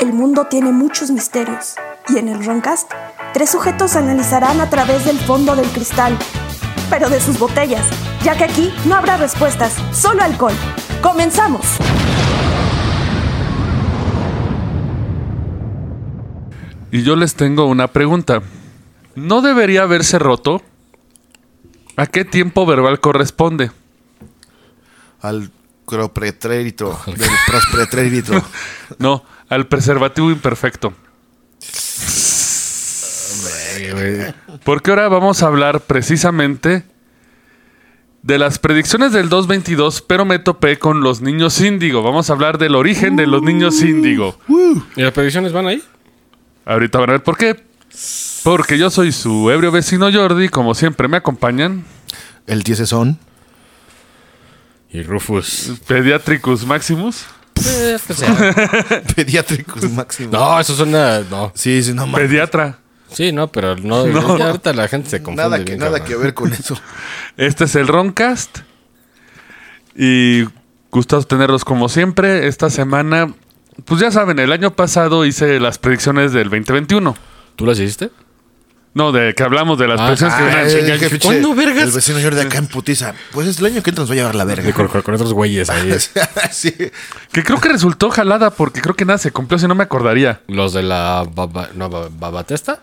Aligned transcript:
el 0.00 0.14
mundo 0.14 0.46
tiene 0.46 0.72
muchos 0.72 1.10
misterios. 1.10 1.74
Y 2.08 2.16
en 2.16 2.28
el 2.28 2.44
Roncast, 2.44 2.90
tres 3.34 3.50
sujetos 3.50 3.96
analizarán 3.96 4.60
a 4.60 4.70
través 4.70 5.04
del 5.04 5.18
fondo 5.18 5.54
del 5.54 5.68
cristal, 5.68 6.16
pero 6.88 7.10
de 7.10 7.20
sus 7.20 7.38
botellas, 7.38 7.86
ya 8.24 8.36
que 8.36 8.44
aquí 8.44 8.72
no 8.86 8.94
habrá 8.96 9.18
respuestas, 9.18 9.76
solo 9.92 10.22
alcohol. 10.22 10.54
¡Comenzamos! 11.02 11.66
Y 16.90 17.02
yo 17.02 17.14
les 17.14 17.34
tengo 17.34 17.66
una 17.66 17.88
pregunta. 17.88 18.40
¿No 19.14 19.42
debería 19.42 19.82
haberse 19.82 20.18
roto? 20.18 20.62
¿A 21.96 22.06
qué 22.06 22.24
tiempo 22.24 22.64
verbal 22.64 23.00
corresponde? 23.00 23.70
Al 25.20 25.50
cropretérito. 25.90 26.98
Del. 27.46 28.42
No, 28.98 29.24
al 29.48 29.66
preservativo 29.66 30.30
imperfecto. 30.30 30.92
Porque 34.64 34.90
ahora 34.90 35.08
vamos 35.08 35.42
a 35.42 35.46
hablar 35.46 35.80
precisamente 35.80 36.84
de 38.22 38.38
las 38.38 38.58
predicciones 38.58 39.12
del 39.12 39.28
222, 39.28 40.02
pero 40.02 40.24
me 40.24 40.38
topé 40.38 40.78
con 40.78 41.00
los 41.00 41.20
niños 41.20 41.60
índigo. 41.60 42.02
Vamos 42.02 42.28
a 42.28 42.32
hablar 42.34 42.58
del 42.58 42.74
origen 42.74 43.16
de 43.16 43.26
los 43.26 43.42
niños 43.42 43.80
índigo. 43.82 44.38
¿Y 44.96 45.02
las 45.02 45.12
predicciones 45.12 45.52
van 45.52 45.66
ahí? 45.66 45.82
Ahorita 46.64 46.98
van 46.98 47.10
a 47.10 47.12
ver 47.12 47.22
por 47.22 47.36
qué. 47.36 47.64
Porque 48.44 48.78
yo 48.78 48.90
soy 48.90 49.12
su 49.12 49.50
ebrio 49.50 49.72
vecino 49.72 50.10
Jordi, 50.12 50.48
como 50.48 50.74
siempre 50.74 51.08
me 51.08 51.16
acompañan. 51.16 51.84
El 52.46 52.62
son. 52.86 53.18
Y 54.92 55.02
Rufus. 55.02 55.72
Pediatricus 55.86 56.64
Maximus. 56.66 57.26
Pediátricos 59.14 59.90
máximo. 59.90 60.30
No, 60.32 60.58
eso 60.60 60.74
suena. 60.74 61.20
No. 61.20 61.52
Sí, 61.54 61.82
sí, 61.82 61.92
no 61.92 62.06
mames. 62.06 62.28
Pediatra. 62.28 62.78
Sí, 63.12 63.32
no, 63.32 63.48
pero 63.48 63.76
no. 63.76 64.06
No. 64.06 64.38
ya 64.38 64.46
ahorita 64.46 64.72
la 64.72 64.88
gente 64.88 65.10
se 65.10 65.18
confunde. 65.22 65.42
Nada, 65.42 65.58
que, 65.58 65.64
bien, 65.64 65.78
nada 65.78 65.98
cabrón. 65.98 66.08
que 66.08 66.16
ver 66.24 66.34
con 66.34 66.52
eso. 66.52 66.80
Este 67.36 67.64
es 67.64 67.74
el 67.74 67.86
Roncast. 67.88 68.58
Y 69.96 70.44
gustados 70.90 71.28
tenerlos 71.28 71.64
como 71.64 71.88
siempre. 71.88 72.46
Esta 72.46 72.70
semana, 72.70 73.32
pues 73.84 74.00
ya 74.00 74.10
saben, 74.10 74.38
el 74.38 74.52
año 74.52 74.74
pasado 74.74 75.24
hice 75.24 75.60
las 75.60 75.78
predicciones 75.78 76.32
del 76.32 76.44
2021. 76.44 77.14
¿Tú 77.56 77.66
las 77.66 77.78
hiciste? 77.78 78.10
No, 78.92 79.12
de 79.12 79.34
que 79.34 79.42
hablamos 79.44 79.78
de 79.78 79.86
las 79.86 80.00
Ah, 80.00 80.04
predicciones 80.06 80.34
que 80.36 80.42
ah, 80.42 80.64
vienen. 80.64 80.94
eh, 80.94 80.98
que 80.98 81.10
pinche- 81.10 81.22
¿cuándo, 81.24 81.54
vergas? 81.54 81.84
El 81.84 81.92
vecino 81.92 82.18
Jordi 82.20 82.40
acá 82.40 82.58
en 82.58 82.66
putiza. 82.66 83.14
Pues 83.30 83.46
es 83.46 83.58
el 83.60 83.66
año 83.66 83.82
que 83.84 83.90
entra 83.90 84.02
nos 84.02 84.10
va 84.10 84.14
a 84.14 84.16
llevar 84.16 84.34
la 84.34 84.44
verga. 84.44 84.72
Con, 84.72 84.88
con- 84.88 85.02
con 85.02 85.14
otros 85.14 85.32
güeyes 85.32 85.70
ahí. 85.70 85.94
sí. 86.50 86.72
Que 87.30 87.44
creo 87.44 87.60
que 87.60 87.68
resultó 87.68 88.10
jalada 88.10 88.50
porque 88.50 88.80
creo 88.80 88.96
que 88.96 89.04
nada 89.04 89.18
se 89.18 89.30
cumplió, 89.30 89.58
si 89.60 89.68
no 89.68 89.76
me 89.76 89.84
acordaría. 89.84 90.40
Los 90.48 90.72
de 90.72 90.82
la 90.82 91.24
baba, 91.32 91.68
no, 91.74 91.88
ba- 91.88 92.08
babatesta. 92.10 92.80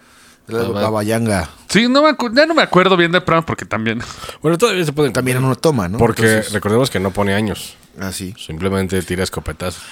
La 0.47 0.59
Baba- 0.59 0.81
babayanga. 0.83 1.49
Sí, 1.67 1.89
no 1.89 2.01
me 2.03 2.09
acu- 2.11 2.33
ya 2.33 2.45
no 2.45 2.53
me 2.53 2.61
acuerdo 2.61 2.95
bien 2.95 3.11
de 3.11 3.19
programa 3.19 3.45
porque 3.45 3.65
también. 3.65 4.01
Bueno, 4.41 4.57
todavía 4.57 4.85
se 4.85 4.93
pueden. 4.93 5.11
También 5.11 5.43
uno 5.43 5.57
toma, 5.57 5.89
¿no? 5.89 5.97
Porque 5.97 6.21
Entonces, 6.25 6.53
recordemos 6.53 6.89
que 6.89 7.01
no 7.01 7.11
pone 7.11 7.33
años. 7.33 7.75
así. 7.99 8.33
Simplemente 8.37 9.01
tira 9.01 9.23
escopetazos. 9.23 9.83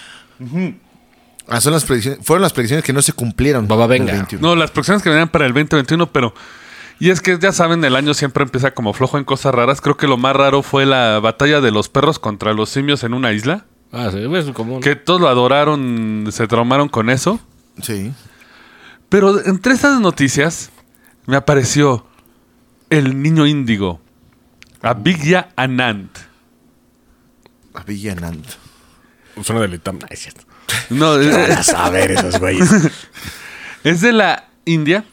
Ah, 1.48 1.62
son 1.62 1.74
las 1.74 1.86
predicciones, 1.86 2.26
fueron 2.26 2.42
las 2.42 2.54
predicciones 2.54 2.84
que 2.84 2.94
no 2.94 3.02
se 3.02 3.14
cumplieron. 3.14 3.68
Baba 3.68 3.86
en 3.86 3.92
el 3.92 4.00
venga. 4.00 4.14
21. 4.14 4.48
No, 4.48 4.56
las 4.56 4.72
predicciones 4.72 5.04
que 5.04 5.10
venían 5.10 5.30
para 5.30 5.46
el 5.46 5.54
2021, 5.54 6.12
pero. 6.12 6.34
Y 7.00 7.10
es 7.10 7.22
que 7.22 7.38
ya 7.40 7.52
saben, 7.52 7.84
el 7.84 7.96
año 7.96 8.14
siempre 8.14 8.44
empieza 8.44 8.72
como 8.72 8.94
flojo 8.94 9.18
en 9.18 9.26
cosas 9.26 9.54
raras. 9.54 9.82
Creo 9.82 9.98
que 9.98 10.08
lo 10.08 10.18
más 10.18 10.36
raro 10.36 10.64
fue 10.64 10.86
la 10.86 11.20
batalla 11.20 11.60
de 11.62 11.72
los 11.72 11.90
perros 11.90 12.20
contra 12.20 12.54
los 12.54 12.70
simios 12.70 13.04
en 13.04 13.14
una 13.14 13.34
isla. 13.34 13.66
Ah, 13.92 14.10
sí, 14.12 14.20
es 14.20 14.46
común. 14.52 14.82
Que 14.82 14.96
todos 14.96 15.20
lo 15.22 15.28
adoraron, 15.28 16.28
se 16.32 16.48
traumaron 16.48 16.90
con 16.90 17.10
eso. 17.10 17.40
Sí. 17.82 18.14
Pero 19.10 19.46
entre 19.46 19.74
estas 19.74 20.00
noticias 20.00 20.72
me 21.26 21.36
apareció 21.36 22.06
el 22.90 23.22
niño 23.22 23.46
índigo, 23.46 24.00
Abhigya 24.82 25.50
Anand. 25.56 26.10
A 27.74 27.84
Villanant. 27.84 28.46
Suena 29.44 29.62
del 29.62 29.74
ITAM. 29.74 30.00
No, 30.00 30.08
es 30.10 30.20
cierto. 30.20 30.44
No, 30.90 31.16
es, 31.20 31.34
A 31.36 31.64
saber 31.64 32.12
esos 32.12 32.40
güeyes. 32.40 32.70
es 33.84 34.02
de 34.02 34.12
la 34.12 34.46
India, 34.66 35.04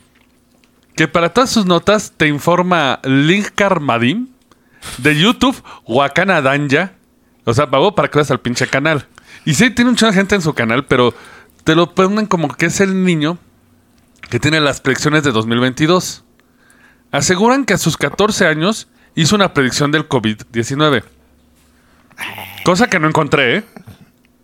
que 0.96 1.08
para 1.08 1.32
todas 1.32 1.50
sus 1.50 1.66
notas 1.66 2.12
te 2.16 2.28
informa 2.28 3.00
Link 3.04 3.50
Karmadim 3.54 4.28
de 4.98 5.18
YouTube 5.18 5.62
Wakana 5.86 6.42
Danja. 6.42 6.92
O 7.44 7.54
sea, 7.54 7.70
pagó 7.70 7.94
para 7.94 8.08
que 8.08 8.18
veas 8.18 8.30
al 8.30 8.40
pinche 8.40 8.66
canal. 8.66 9.06
Y 9.44 9.54
sí, 9.54 9.70
tiene 9.70 9.90
mucha 9.90 10.12
gente 10.12 10.34
en 10.34 10.42
su 10.42 10.54
canal, 10.54 10.86
pero 10.86 11.14
te 11.64 11.74
lo 11.74 11.94
ponen 11.94 12.26
como 12.26 12.48
que 12.48 12.66
es 12.66 12.80
el 12.80 13.04
niño 13.04 13.38
que 14.30 14.38
tiene 14.38 14.60
las 14.60 14.80
predicciones 14.80 15.24
de 15.24 15.32
2022. 15.32 16.24
Aseguran 17.10 17.64
que 17.64 17.74
a 17.74 17.78
sus 17.78 17.96
14 17.96 18.46
años 18.46 18.88
hizo 19.14 19.34
una 19.34 19.52
predicción 19.52 19.90
del 19.90 20.08
COVID-19. 20.08 21.02
Cosa 22.64 22.88
que 22.88 22.98
no 22.98 23.08
encontré, 23.08 23.58
¿eh? 23.58 23.64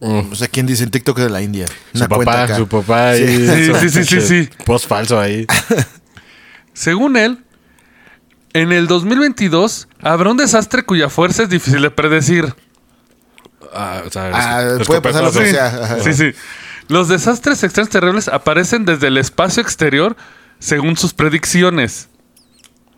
O 0.01 0.35
sea, 0.37 0.47
¿quién 0.49 0.67
dice 0.67 0.85
en 0.85 0.91
TikTok 0.91 1.19
de 1.19 1.29
la 1.31 1.43
India? 1.43 1.67
Su 1.93 2.07
papá, 2.07 2.45
acá. 2.45 2.57
su 2.57 2.69
papá. 2.69 3.15
Sí, 3.17 3.27
sí, 3.27 3.89
sí, 3.91 4.05
sí, 4.05 4.21
sí. 4.21 4.49
Post 4.65 4.87
falso 4.87 5.19
ahí. 5.21 5.45
Según 6.73 7.17
él, 7.17 7.45
en 8.53 8.73
el 8.73 8.87
2022 8.87 9.89
habrá 10.01 10.31
un 10.31 10.37
desastre 10.37 10.85
cuya 10.85 11.09
fuerza 11.09 11.43
es 11.43 11.49
difícil 11.49 11.83
de 11.83 11.91
predecir. 11.91 12.55
Ah, 13.75 14.03
o 14.07 14.11
sea, 14.11 14.31
Ah, 14.33 14.63
los- 14.63 14.79
los 14.79 14.87
puede 14.87 15.01
pasar 15.03 15.25
lo 15.25 15.33
que 15.33 15.51
sea. 15.51 15.99
Sí, 16.03 16.13
sí. 16.15 16.33
Los 16.89 17.09
desastres 17.09 17.63
extremos 17.65 17.91
terribles 17.91 18.29
aparecen 18.29 18.85
desde 18.85 19.09
el 19.09 19.19
espacio 19.19 19.63
exterior 19.63 20.17
según 20.59 20.97
sus 20.97 21.13
predicciones. 21.13 22.09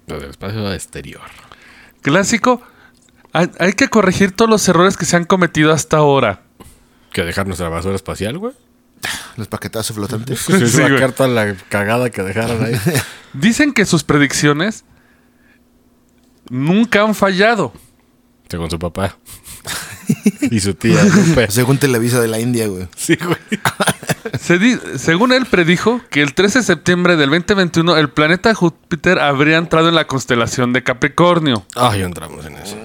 Lo 0.06 0.20
del 0.20 0.30
espacio 0.30 0.72
exterior. 0.72 1.22
Clásico, 2.02 2.62
hay, 3.32 3.50
hay 3.58 3.72
que 3.72 3.88
corregir 3.88 4.32
todos 4.32 4.50
los 4.50 4.68
errores 4.68 4.96
que 4.96 5.06
se 5.06 5.16
han 5.16 5.24
cometido 5.24 5.72
hasta 5.72 5.96
ahora. 5.96 6.42
Que 7.12 7.22
dejar 7.24 7.46
nuestra 7.46 7.68
basura 7.68 7.96
espacial, 7.96 8.38
güey. 8.38 8.52
Los 9.36 9.48
paquetazos 9.48 9.96
flotantes. 9.96 10.38
Sí, 10.46 10.52
sí, 10.58 10.66
Sí, 10.68 10.82
toda 11.16 11.28
la 11.28 11.54
cagada 11.68 12.10
que 12.10 12.22
dejaron 12.22 12.64
ahí. 12.64 12.74
Dicen 13.32 13.72
que 13.72 13.86
sus 13.86 14.04
predicciones 14.04 14.84
nunca 16.48 17.02
han 17.02 17.14
fallado. 17.14 17.72
Según 18.48 18.70
su 18.70 18.78
papá. 18.78 19.16
y 20.50 20.60
su 20.60 20.74
tía. 20.74 21.02
Lupe. 21.04 21.50
Según 21.50 21.78
Televisa 21.78 22.20
de 22.20 22.28
la 22.28 22.40
India, 22.40 22.66
güey. 22.66 22.88
Sí, 22.96 23.16
güey. 23.16 23.36
Se 24.40 24.58
di- 24.58 24.78
según 24.96 25.32
él 25.32 25.46
predijo 25.46 26.00
que 26.10 26.22
el 26.22 26.34
13 26.34 26.60
de 26.60 26.64
septiembre 26.64 27.16
del 27.16 27.30
2021 27.30 27.96
el 27.96 28.10
planeta 28.10 28.54
Júpiter 28.54 29.18
habría 29.20 29.56
entrado 29.58 29.88
en 29.88 29.94
la 29.94 30.06
constelación 30.06 30.72
de 30.72 30.82
Capricornio. 30.82 31.64
Ah, 31.76 31.96
ya 31.96 32.04
entramos 32.06 32.44
en 32.46 32.56
eso. 32.56 32.76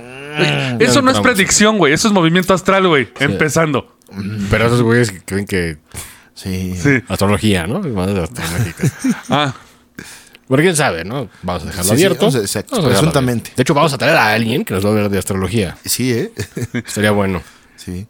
Eso 0.80 1.02
no 1.02 1.12
es 1.12 1.20
predicción, 1.20 1.78
güey. 1.78 1.94
Eso 1.94 2.08
es 2.08 2.14
movimiento 2.14 2.54
astral, 2.54 2.88
güey. 2.88 3.10
Empezando. 3.20 3.96
Pero 4.50 4.68
esos 4.68 4.82
güeyes 4.82 5.12
que 5.12 5.22
creen 5.22 5.46
que. 5.46 5.78
Sí. 6.34 6.76
Sí. 6.78 7.02
Astrología, 7.08 7.66
¿no? 7.68 7.80
Más 7.80 8.08
de 8.14 8.24
astrológica. 8.24 8.92
Ah, 9.30 9.54
Pero 10.48 10.62
quién 10.62 10.76
sabe, 10.76 11.04
¿no? 11.06 11.30
Vamos 11.44 11.64
a 11.64 11.66
dejarlo 11.68 11.84
Sí, 11.84 11.90
sí, 11.90 11.94
abierto. 12.06 12.26
Vamos 12.26 12.36
a 12.36 12.42
dejarlo 12.42 12.88
presuntamente. 12.90 13.42
abierto. 13.50 13.56
De 13.58 13.62
hecho, 13.64 13.74
vamos 13.74 13.94
a 13.94 13.98
traer 13.98 14.16
a 14.18 14.34
alguien 14.34 14.66
que 14.66 14.74
nos 14.74 14.84
va 14.84 14.90
a 14.90 14.92
hablar 14.92 15.10
de 15.10 15.18
astrología. 15.18 15.78
Sí, 15.86 16.12
¿eh? 16.14 16.32
Estaría 16.74 17.12
bueno. 17.12 17.42
Sí. 17.78 18.08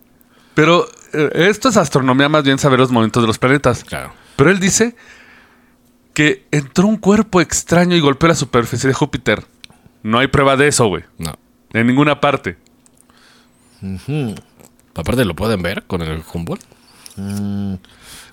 pero 0.53 0.87
eh, 1.13 1.29
esto 1.49 1.69
es 1.69 1.77
astronomía, 1.77 2.27
más 2.29 2.43
bien 2.43 2.57
saber 2.57 2.79
los 2.79 2.89
movimientos 2.91 3.21
de 3.23 3.27
los 3.27 3.37
planetas. 3.37 3.83
Claro. 3.83 4.13
Pero 4.35 4.49
él 4.49 4.59
dice 4.59 4.95
que 6.13 6.45
entró 6.51 6.87
un 6.87 6.97
cuerpo 6.97 7.41
extraño 7.41 7.95
y 7.95 7.99
golpeó 7.99 8.27
la 8.29 8.35
superficie 8.35 8.87
de 8.87 8.93
Júpiter. 8.93 9.43
No 10.01 10.19
hay 10.19 10.27
prueba 10.27 10.55
de 10.57 10.67
eso, 10.67 10.87
güey. 10.87 11.03
No. 11.17 11.37
En 11.73 11.87
ninguna 11.87 12.19
parte. 12.19 12.57
Aparte, 14.95 15.25
lo 15.25 15.35
pueden 15.35 15.61
ver 15.61 15.83
con 15.87 16.01
el 16.01 16.23
Humboldt. 16.33 16.63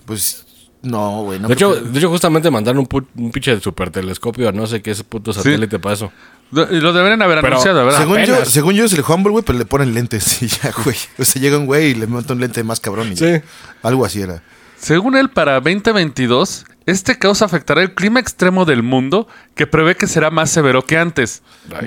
Pues 0.05 0.45
no, 0.81 1.23
güey. 1.23 1.39
No, 1.39 1.47
de, 1.47 1.53
hecho, 1.53 1.75
de 1.75 1.97
hecho, 1.97 2.09
justamente 2.09 2.49
mandaron 2.51 2.79
un, 2.79 2.87
pu- 2.87 3.05
un 3.15 3.31
pinche 3.31 3.59
super 3.59 3.89
telescopio 3.91 4.49
a 4.49 4.51
no 4.51 4.67
sé 4.67 4.81
qué 4.81 4.91
ese 4.91 5.03
puto 5.03 5.31
satélite 5.33 5.79
para 5.79 5.95
eso. 5.95 6.11
Lo- 6.51 6.71
Y 6.73 6.79
lo 6.81 6.91
deberían 6.93 7.21
haber 7.21 7.37
Pero, 7.41 7.47
anunciado, 7.53 7.85
¿verdad? 7.85 7.99
según, 7.99 8.19
yo, 8.23 8.45
según 8.45 8.73
yo 8.75 8.85
es 8.85 8.93
el 8.93 9.03
Humble, 9.07 9.31
güey, 9.31 9.43
pero 9.45 9.57
le 9.57 9.65
ponen 9.65 9.93
lentes 9.93 10.41
y 10.41 10.47
ya, 10.47 10.71
güey. 10.83 10.95
O 11.17 11.23
sea, 11.25 11.41
llega 11.41 11.57
un 11.57 11.65
güey 11.65 11.91
y 11.91 11.93
le 11.95 12.07
monta 12.07 12.33
un 12.33 12.39
lente 12.41 12.63
más 12.63 12.79
cabrón 12.79 13.11
y 13.11 13.15
ya. 13.15 13.37
Sí. 13.39 13.43
Algo 13.81 14.05
así 14.05 14.21
era. 14.21 14.43
Según 14.77 15.15
él, 15.15 15.29
para 15.29 15.53
2022, 15.61 16.65
este 16.85 17.17
caos 17.17 17.41
afectará 17.41 17.81
el 17.81 17.93
clima 17.93 18.19
extremo 18.19 18.65
del 18.65 18.83
mundo, 18.83 19.27
que 19.55 19.67
prevé 19.67 19.95
que 19.95 20.05
será 20.07 20.29
más 20.31 20.49
severo 20.49 20.85
que 20.85 20.97
antes. 20.97 21.41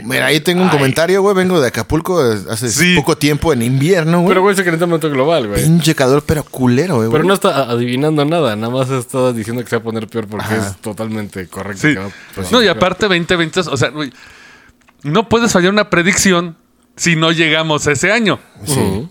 Mira, 0.05 0.27
ahí 0.27 0.41
tengo 0.41 0.63
un 0.63 0.71
comentario, 0.71 1.21
güey. 1.21 1.35
Vengo 1.35 1.61
de 1.61 1.69
Acapulco 1.69 2.33
eh, 2.33 2.39
hace 2.51 2.71
Sí. 2.71 2.95
poco 2.97 3.19
tiempo 3.19 3.53
en 3.53 3.61
invierno, 3.63 4.19
güey. 4.21 4.29
Pero, 4.29 4.41
güey, 4.43 4.55
es 4.57 4.63
calentamiento 4.63 5.11
global, 5.11 5.49
güey. 5.49 5.63
Pinche 5.63 5.95
calor, 5.95 6.25
pero 6.27 6.45
culero, 6.45 6.97
güey. 6.97 7.11
Pero 7.11 7.25
no 7.25 7.35
está 7.35 7.71
adivinando 7.71 8.25
nada, 8.25 8.57
nada 8.57 8.73
más 8.73 8.89
está 8.91 9.33
diciendo 9.33 9.63
que 9.63 9.69
se 9.69 9.77
va 9.77 9.81
a 9.81 9.85
poner 9.85 10.09
peor 10.09 10.27
porque 10.29 10.47
Ajá. 10.47 10.69
es 10.69 10.77
totalmente 10.79 11.47
correcto. 11.49 11.87
Sí. 11.89 11.95
a 11.97 12.51
No, 12.51 12.63
y 12.63 12.69
aparte 12.69 13.07
2022, 13.07 13.67
o 13.69 13.77
sea, 13.77 13.91
güey, 13.91 14.13
no 15.03 15.29
puedes 15.29 15.53
fallar 15.53 15.73
una 15.73 15.91
predicción 15.91 16.57
si 16.97 17.17
no 17.17 17.33
llegamos 17.33 17.87
a 17.87 17.93
ese 17.93 18.13
año. 18.13 18.39
Ujú. 18.67 19.11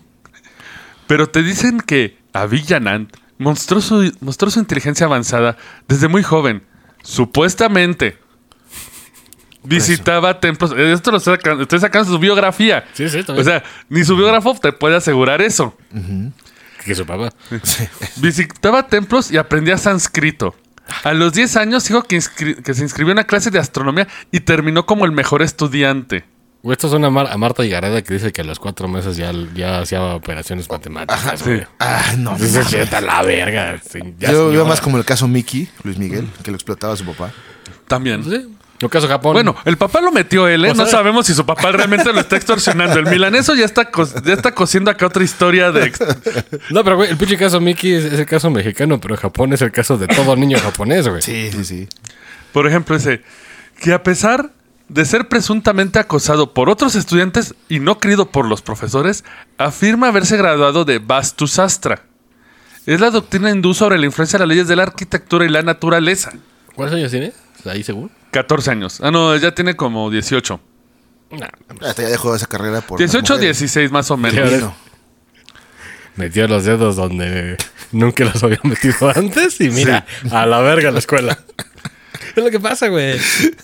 Pero 1.06 1.28
te 1.28 1.42
dicen 1.44 1.80
que 1.80 2.18
Avillanant 2.32 3.10
mostró 3.12 3.25
su, 3.80 4.12
mostró 4.20 4.50
su 4.50 4.58
inteligencia 4.58 5.06
avanzada 5.06 5.56
desde 5.88 6.08
muy 6.08 6.22
joven. 6.22 6.62
Supuestamente. 7.02 8.18
Visitaba 9.62 10.38
templos. 10.40 10.72
eh, 10.76 10.92
Esto 10.92 11.10
lo 11.10 11.16
estoy 11.16 11.36
sacando, 11.36 11.62
estoy 11.64 11.80
sacando 11.80 12.10
su 12.12 12.18
biografía. 12.18 12.84
Sí, 12.92 13.08
sí, 13.08 13.18
está 13.18 13.32
O 13.32 13.42
sea, 13.42 13.64
ni 13.88 14.04
su 14.04 14.16
biógrafo 14.16 14.54
te 14.60 14.72
puede 14.72 14.96
asegurar 14.96 15.42
eso. 15.42 15.76
Que 16.84 16.94
su 16.94 17.04
papá. 17.04 17.32
Visitaba 18.16 18.86
templos 18.86 19.30
y 19.32 19.38
aprendía 19.38 19.76
sánscrito. 19.76 20.54
A 21.02 21.14
los 21.14 21.32
10 21.32 21.56
años 21.56 21.84
dijo 21.88 22.02
que, 22.04 22.20
que 22.62 22.74
se 22.74 22.82
inscribió 22.82 23.10
en 23.10 23.18
una 23.18 23.24
clase 23.26 23.50
de 23.50 23.58
astronomía 23.58 24.06
y 24.30 24.38
terminó 24.40 24.86
como 24.86 25.04
el 25.04 25.10
mejor 25.10 25.42
estudiante. 25.42 26.24
Esto 26.72 26.88
suena 26.88 27.06
a, 27.08 27.10
Mar- 27.10 27.28
a 27.30 27.36
Marta 27.36 27.64
Higareda 27.64 28.02
que 28.02 28.14
dice 28.14 28.32
que 28.32 28.40
a 28.40 28.44
los 28.44 28.58
cuatro 28.58 28.88
meses 28.88 29.16
ya, 29.16 29.32
ya 29.54 29.80
hacía 29.80 30.02
operaciones 30.02 30.68
matemáticas. 30.70 31.38
sí. 31.40 31.44
güey. 31.44 31.66
Ah, 31.78 32.14
no. 32.18 32.36
Dice, 32.38 32.62
"Vete 32.78 32.96
a 32.96 33.00
la 33.00 33.22
verga. 33.22 33.80
Sí, 33.88 34.00
ya 34.18 34.30
Yo 34.32 34.38
veo 34.38 34.50
señora". 34.50 34.68
más 34.68 34.80
como 34.80 34.98
el 34.98 35.04
caso 35.04 35.28
Mickey, 35.28 35.68
Luis 35.84 35.98
Miguel, 35.98 36.28
que 36.42 36.50
lo 36.50 36.56
explotaba 36.56 36.94
a 36.94 36.96
su 36.96 37.04
papá. 37.04 37.32
También. 37.88 38.24
Sí. 38.24 38.52
No 38.82 38.90
caso 38.90 39.08
Japón. 39.08 39.32
Bueno, 39.32 39.56
el 39.64 39.78
papá 39.78 40.02
lo 40.02 40.12
metió 40.12 40.46
él, 40.48 40.62
¿eh? 40.66 40.74
No 40.74 40.84
sabemos 40.84 41.26
si 41.26 41.32
su 41.32 41.46
papá 41.46 41.72
realmente 41.72 42.12
lo 42.12 42.20
está 42.20 42.36
extorsionando. 42.36 42.98
El 42.98 43.06
milaneso 43.06 43.54
ya 43.54 43.64
está, 43.64 43.88
ya 44.22 44.34
está 44.34 44.52
cosiendo 44.52 44.90
acá 44.90 45.06
otra 45.06 45.24
historia 45.24 45.72
de... 45.72 45.90
No, 46.68 46.84
pero 46.84 46.96
güey, 46.96 47.08
el 47.10 47.16
pinche 47.16 47.38
caso 47.38 47.58
Mickey 47.58 47.94
es, 47.94 48.04
es 48.04 48.18
el 48.18 48.26
caso 48.26 48.50
mexicano, 48.50 49.00
pero 49.00 49.16
Japón 49.16 49.54
es 49.54 49.62
el 49.62 49.72
caso 49.72 49.96
de 49.96 50.06
todo 50.08 50.36
niño 50.36 50.58
japonés, 50.58 51.08
güey. 51.08 51.22
Sí, 51.22 51.48
sí, 51.52 51.64
sí. 51.64 51.88
Por 52.52 52.66
ejemplo, 52.66 52.96
ese... 52.96 53.22
Que 53.80 53.94
a 53.94 54.02
pesar 54.02 54.50
de 54.88 55.04
ser 55.04 55.28
presuntamente 55.28 55.98
acosado 55.98 56.54
por 56.54 56.70
otros 56.70 56.94
estudiantes 56.94 57.54
y 57.68 57.80
no 57.80 57.98
querido 57.98 58.30
por 58.30 58.46
los 58.46 58.62
profesores, 58.62 59.24
afirma 59.58 60.08
haberse 60.08 60.36
graduado 60.36 60.84
de 60.84 60.98
Vastu 60.98 61.46
Sastra. 61.46 62.04
Es 62.86 63.00
la 63.00 63.10
doctrina 63.10 63.50
hindú 63.50 63.74
sobre 63.74 63.98
la 63.98 64.06
influencia 64.06 64.38
de 64.38 64.46
las 64.46 64.48
leyes 64.48 64.68
de 64.68 64.76
la 64.76 64.84
arquitectura 64.84 65.44
y 65.44 65.48
la 65.48 65.62
naturaleza. 65.62 66.32
¿Cuántos 66.74 66.98
años 66.98 67.10
tiene? 67.10 67.32
Ahí 67.64 67.82
según. 67.82 68.10
14 68.30 68.70
años. 68.70 69.00
Ah, 69.02 69.10
no, 69.10 69.36
ya 69.36 69.52
tiene 69.52 69.74
como 69.74 70.08
18. 70.08 70.60
Nah, 71.32 71.48
Hasta 71.82 72.02
ya 72.02 72.08
dejó 72.08 72.36
esa 72.36 72.46
carrera 72.46 72.80
por. 72.80 72.98
18 72.98 73.18
o 73.18 73.20
las 73.20 73.30
mujeres. 73.38 73.58
16 73.58 73.90
más 73.90 74.10
o 74.12 74.16
menos. 74.16 74.72
Metió 76.14 76.46
los 76.46 76.64
dedos 76.64 76.96
donde 76.96 77.56
nunca 77.92 78.24
los 78.24 78.42
había 78.42 78.60
metido 78.62 79.10
antes 79.14 79.60
y 79.60 79.70
mira, 79.70 80.06
a 80.30 80.46
la 80.46 80.60
verga 80.60 80.90
la 80.90 81.00
escuela. 81.00 81.38
es 82.40 82.44
lo 82.44 82.50
que 82.50 82.60
pasa, 82.60 82.88
güey. 82.88 83.18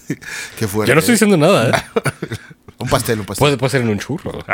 Qué 0.58 0.69
fuerte. 0.69 0.88
Yo 0.88 0.94
no 0.94 1.00
estoy 1.00 1.14
diciendo 1.14 1.36
nada, 1.36 1.70
¿eh? 1.70 2.00
Un 2.78 2.88
pastel, 2.88 3.20
un 3.20 3.26
pastel. 3.26 3.44
Puede, 3.44 3.56
puede 3.58 3.70
ser 3.70 3.82
en 3.82 3.90
un 3.90 3.98
churro. 4.00 4.44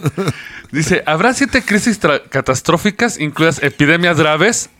Dice, 0.72 1.02
¿habrá 1.04 1.34
siete 1.34 1.62
crisis 1.62 2.00
catastróficas, 2.30 3.20
incluidas 3.20 3.62
epidemias 3.62 4.16
graves? 4.18 4.70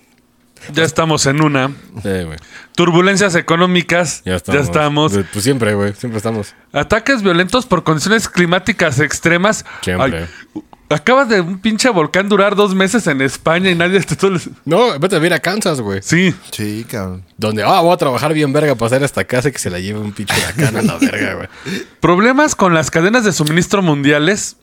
Ya 0.72 0.82
estamos 0.82 1.26
en 1.26 1.42
una. 1.42 1.68
Sí, 2.02 2.24
güey. 2.24 2.38
Turbulencias 2.74 3.34
económicas. 3.34 4.22
Ya 4.24 4.36
estamos. 4.36 4.58
Ya 4.58 4.64
estamos. 4.64 5.12
Pues 5.30 5.44
siempre, 5.44 5.74
güey. 5.74 5.92
Siempre 5.92 6.16
estamos. 6.16 6.54
Ataques 6.72 7.22
violentos 7.22 7.66
por 7.66 7.84
condiciones 7.84 8.30
climáticas 8.30 8.98
extremas. 8.98 9.66
Siempre. 9.82 10.26
Ay, 10.54 10.62
acaba 10.88 11.24
de 11.24 11.40
un 11.40 11.58
pinche 11.58 11.88
volcán 11.90 12.28
durar 12.28 12.54
dos 12.54 12.74
meses 12.74 13.06
en 13.06 13.20
España 13.22 13.70
y 13.70 13.74
nadie... 13.74 14.00
todo 14.00 14.30
les- 14.32 14.48
No, 14.64 14.98
vete 14.98 15.16
a 15.16 15.18
ver 15.18 15.32
a 15.32 15.38
Kansas, 15.40 15.80
güey. 15.80 16.00
Sí. 16.02 16.34
Sí, 16.52 16.84
cabrón. 16.88 17.24
Donde, 17.36 17.62
ah, 17.62 17.80
voy 17.80 17.92
a 17.92 17.96
trabajar 17.96 18.32
bien 18.34 18.52
verga 18.52 18.74
para 18.74 18.86
hacer 18.86 19.02
esta 19.02 19.24
casa 19.24 19.48
y 19.48 19.52
que 19.52 19.58
se 19.58 19.70
la 19.70 19.78
lleve 19.80 19.98
un 20.00 20.12
pinche 20.12 20.34
huracán 20.38 20.76
a 20.76 20.82
la 20.82 20.96
verga, 21.00 21.34
güey. 21.34 21.48
Problemas 22.00 22.54
con 22.54 22.74
las 22.74 22.90
cadenas 22.90 23.24
de 23.24 23.32
suministro 23.32 23.82
mundiales. 23.82 24.56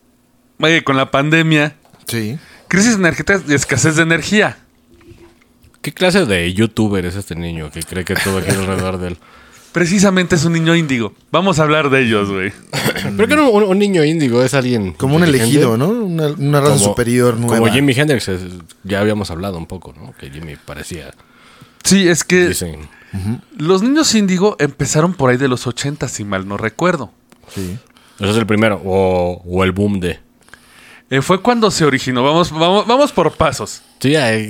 Oye, 0.59 0.83
con 0.83 0.95
la 0.97 1.11
pandemia. 1.11 1.75
Sí. 2.07 2.37
Crisis 2.67 2.95
energéticas 2.95 3.41
y 3.47 3.53
escasez 3.53 3.95
de 3.97 4.03
energía. 4.03 4.57
¿Qué 5.81 5.91
clase 5.93 6.25
de 6.25 6.53
youtuber 6.53 7.05
es 7.05 7.15
este 7.15 7.35
niño 7.35 7.69
que 7.69 7.81
cree 7.83 8.05
que 8.05 8.15
todo 8.15 8.41
gira 8.41 8.53
alrededor 8.59 8.97
de 8.99 9.07
él? 9.09 9.17
Precisamente 9.73 10.35
es 10.35 10.45
un 10.45 10.53
niño 10.53 10.75
índigo. 10.75 11.13
Vamos 11.31 11.59
a 11.59 11.63
hablar 11.63 11.89
de 11.89 12.01
ellos, 12.03 12.29
güey. 12.29 12.53
Pero 13.17 13.27
que 13.27 13.35
no, 13.35 13.49
un, 13.49 13.63
un 13.63 13.79
niño 13.79 14.03
índigo 14.05 14.41
es 14.43 14.53
alguien. 14.53 14.93
Como 14.93 15.15
un 15.15 15.23
elegido, 15.23 15.77
¿no? 15.77 15.89
Una, 15.89 16.27
una 16.27 16.61
raza 16.61 16.73
Como- 16.75 16.85
superior 16.85 17.37
nueva. 17.37 17.57
Como 17.57 17.71
Jimi 17.73 17.93
Hendrix, 17.93 18.27
es- 18.29 18.41
ya 18.83 18.99
habíamos 19.01 19.31
hablado 19.31 19.57
un 19.57 19.65
poco, 19.65 19.93
¿no? 19.99 20.13
Que 20.19 20.29
Jimmy 20.29 20.55
parecía. 20.63 21.11
Sí, 21.83 22.07
es 22.07 22.23
que 22.23 22.49
Dicen. 22.49 22.87
los 23.57 23.81
niños 23.83 24.13
índigo 24.15 24.55
empezaron 24.59 25.13
por 25.15 25.31
ahí 25.31 25.37
de 25.37 25.47
los 25.47 25.65
80, 25.67 26.07
si 26.07 26.23
mal 26.23 26.47
no 26.47 26.55
recuerdo. 26.57 27.11
Sí. 27.53 27.77
Ese 28.19 28.29
es 28.29 28.37
el 28.37 28.45
primero. 28.45 28.79
O, 28.85 29.41
o 29.43 29.63
el 29.63 29.71
boom 29.71 29.99
de. 29.99 30.19
Eh, 31.09 31.21
fue 31.21 31.41
cuando 31.41 31.71
se 31.71 31.83
originó. 31.83 32.23
Vamos, 32.23 32.51
vamos, 32.51 32.85
vamos 32.87 33.11
por 33.11 33.31
pasos. 33.33 33.81
Sí, 33.99 34.15
hay- 34.15 34.49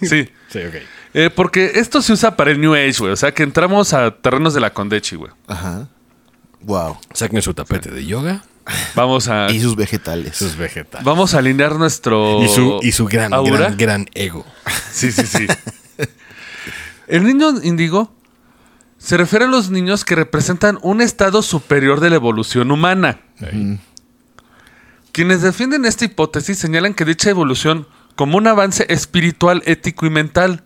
Sí. 0.00 0.28
sí, 0.48 0.58
ok. 0.58 0.74
Eh, 1.14 1.30
porque 1.34 1.72
esto 1.74 2.00
se 2.00 2.12
usa 2.12 2.36
para 2.36 2.50
el 2.50 2.60
New 2.60 2.74
Age, 2.74 2.96
güey. 2.98 3.12
O 3.12 3.16
sea, 3.16 3.32
que 3.32 3.42
entramos 3.42 3.92
a 3.92 4.10
terrenos 4.10 4.54
de 4.54 4.60
la 4.60 4.72
Condechi, 4.72 5.16
güey. 5.16 5.30
Ajá. 5.46 5.88
Wow. 6.62 6.96
Saquen 7.12 7.42
su 7.42 7.54
tapete 7.54 7.90
de 7.90 8.06
yoga, 8.06 8.42
Vamos 8.94 9.28
a... 9.28 9.50
Y 9.50 9.60
sus 9.60 9.76
vegetales. 9.76 10.36
sus 10.36 10.56
vegetales. 10.56 11.04
Vamos 11.04 11.34
a 11.34 11.38
alinear 11.38 11.76
nuestro... 11.76 12.42
Y 12.42 12.48
su, 12.48 12.78
y 12.82 12.92
su 12.92 13.06
gran, 13.06 13.34
aura. 13.34 13.56
gran, 13.56 13.76
gran 13.76 14.06
ego. 14.14 14.46
Sí, 14.90 15.10
sí, 15.10 15.26
sí. 15.26 15.46
El 17.08 17.24
niño 17.24 17.60
índigo 17.62 18.14
se 18.98 19.16
refiere 19.16 19.46
a 19.46 19.48
los 19.48 19.70
niños 19.70 20.04
que 20.04 20.14
representan 20.14 20.78
un 20.82 21.00
estado 21.00 21.42
superior 21.42 22.00
de 22.00 22.10
la 22.10 22.16
evolución 22.16 22.70
humana. 22.70 23.20
Quienes 25.10 25.42
defienden 25.42 25.84
esta 25.84 26.04
hipótesis 26.04 26.58
señalan 26.58 26.94
que 26.94 27.04
dicha 27.04 27.30
evolución 27.30 27.88
como 28.14 28.38
un 28.38 28.46
avance 28.46 28.86
espiritual, 28.88 29.62
ético 29.66 30.06
y 30.06 30.10
mental. 30.10 30.62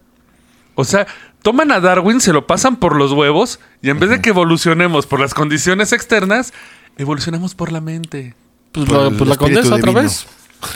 O 0.77 0.85
sea, 0.85 1.07
toman 1.43 1.73
a 1.73 1.81
Darwin, 1.81 2.21
se 2.21 2.33
lo 2.33 2.47
pasan 2.47 2.77
por 2.77 2.95
los 2.97 3.11
huevos 3.13 3.59
y 3.83 3.91
en 3.91 3.99
vez 3.99 4.11
de 4.11 4.21
que 4.21 4.29
evolucionemos 4.29 5.07
por 5.07 5.19
las 5.19 5.35
condiciones 5.35 5.93
externas, 5.93 6.53
evolucionamos 6.99 7.55
por 7.55 7.73
la 7.73 7.81
mente. 7.81 8.35
Pues, 8.73 8.87
Por 8.89 9.17
pues 9.17 9.29
la 9.29 9.35
espíritu 9.35 9.39
condesa 9.39 9.75
otra 9.75 9.93
vez. 9.93 10.27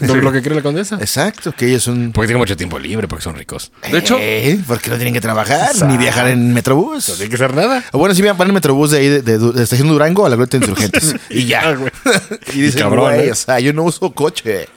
Lo, 0.00 0.14
lo 0.14 0.31
que 0.32 0.43
cree 0.43 0.55
la 0.55 0.62
condesa. 0.62 0.97
Exacto, 1.00 1.52
que 1.52 1.67
ellos 1.67 1.82
son. 1.82 2.12
Porque 2.12 2.29
tienen 2.29 2.38
mucho 2.38 2.56
tiempo 2.56 2.79
libre, 2.79 3.08
porque 3.08 3.23
son 3.25 3.35
ricos. 3.35 3.73
De 3.91 3.99
hecho, 3.99 4.17
Eh, 4.20 4.61
porque 4.67 4.91
no 4.91 4.97
tienen 4.97 5.14
que 5.14 5.20
trabajar 5.20 5.70
ni 5.87 5.97
viajar 5.97 6.29
en 6.29 6.52
Metrobús. 6.52 7.08
No 7.08 7.14
tiene 7.14 7.31
que 7.31 7.37
ser 7.37 7.55
nada. 7.55 7.82
O 7.93 7.99
bueno, 7.99 8.14
si 8.14 8.23
van 8.23 8.41
en 8.41 8.55
Metrobús 8.55 8.91
de 8.91 8.99
ahí, 8.99 9.08
de, 9.08 9.23
de, 9.23 9.38
de 9.38 9.62
Estación 9.62 9.88
Durango 9.88 10.26
a 10.26 10.29
la 10.29 10.37
Glorieta 10.37 10.58
de 10.58 10.64
Insurgentes. 10.67 11.17
y 11.31 11.47
ya. 11.47 11.76
y 12.55 12.61
dicen, 12.61 12.82
cabrón, 12.82 13.14
güey, 13.14 13.29
¿eh? 13.29 13.32
o 13.32 13.35
sea, 13.35 13.58
yo 13.61 13.73
no 13.73 13.82
uso 13.82 14.12
coche. 14.12 14.69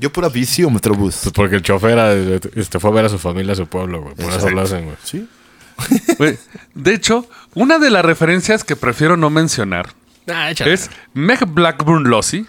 Yo 0.00 0.10
pura 0.10 0.28
bici 0.28 0.64
o 0.64 0.70
Metrobús. 0.70 1.20
Pues 1.22 1.32
porque 1.32 1.56
el 1.56 1.62
chofer 1.62 2.40
este, 2.54 2.80
fue 2.80 2.90
a 2.90 2.94
ver 2.94 3.04
a 3.04 3.08
su 3.08 3.18
familia 3.18 3.52
a 3.52 3.56
su 3.56 3.66
pueblo, 3.66 4.02
güey. 4.02 4.14
Por 4.14 4.32
eso 4.32 4.50
lo 4.50 4.60
hacen, 4.62 4.86
güey. 4.86 4.96
Sí. 5.04 5.28
de 6.74 6.94
hecho, 6.94 7.26
una 7.54 7.78
de 7.78 7.90
las 7.90 8.04
referencias 8.04 8.64
que 8.64 8.76
prefiero 8.76 9.16
no 9.16 9.30
mencionar 9.30 9.90
Ah, 10.28 10.50
es 10.50 10.90
Meg 11.14 11.44
Blackburn 11.46 12.08
Lossie. 12.08 12.46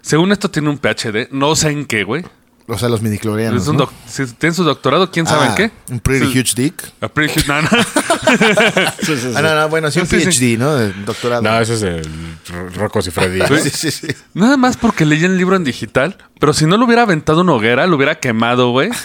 Según 0.00 0.32
esto 0.32 0.50
tiene 0.50 0.68
un 0.68 0.78
PhD, 0.78 1.28
no 1.30 1.56
sé 1.56 1.70
en 1.70 1.86
qué, 1.86 2.04
güey. 2.04 2.24
O 2.66 2.78
sea, 2.78 2.88
los 2.88 3.02
miniclorianos. 3.02 3.62
Es 3.62 3.68
un 3.68 3.86
si 4.06 4.24
tiene 4.36 4.54
su 4.54 4.64
doctorado, 4.64 5.10
¿quién 5.10 5.26
sabe 5.26 5.46
en 5.46 5.52
Ah, 5.52 5.54
qué? 5.54 5.70
Un 5.92 6.00
pretty 6.00 6.32
Sí. 6.32 6.38
huge 6.38 6.52
dick. 6.62 6.82
A 7.02 7.08
pretty 7.08 7.38
huge- 7.40 7.46
no, 7.46 7.60
no. 7.60 7.68
Ah, 9.36 9.42
no, 9.42 9.54
no, 9.54 9.68
bueno, 9.68 9.90
sí, 9.90 10.00
un 10.00 10.06
Sí, 10.06 10.20
sí. 10.20 10.56
PhD, 10.56 10.58
¿no? 10.58 10.74
De 10.74 10.92
doctorado. 11.04 11.42
No, 11.42 11.60
ese 11.60 11.74
es 11.74 11.82
el 11.82 12.04
Ro- 12.48 12.68
Rocos 12.70 13.06
y 13.06 13.10
Freddy. 13.10 13.38
¿no? 13.40 13.58
sí, 13.58 13.68
sí, 13.70 13.90
sí. 13.90 14.06
Nada 14.32 14.56
más 14.56 14.76
porque 14.78 15.04
leí 15.04 15.22
el 15.24 15.36
libro 15.36 15.56
en 15.56 15.64
digital, 15.64 16.16
pero 16.40 16.52
si 16.54 16.64
no 16.66 16.76
lo 16.78 16.86
hubiera 16.86 17.02
aventado 17.02 17.42
una 17.42 17.52
hoguera, 17.52 17.86
lo 17.86 17.96
hubiera 17.96 18.14
quemado, 18.18 18.70
güey. 18.70 18.90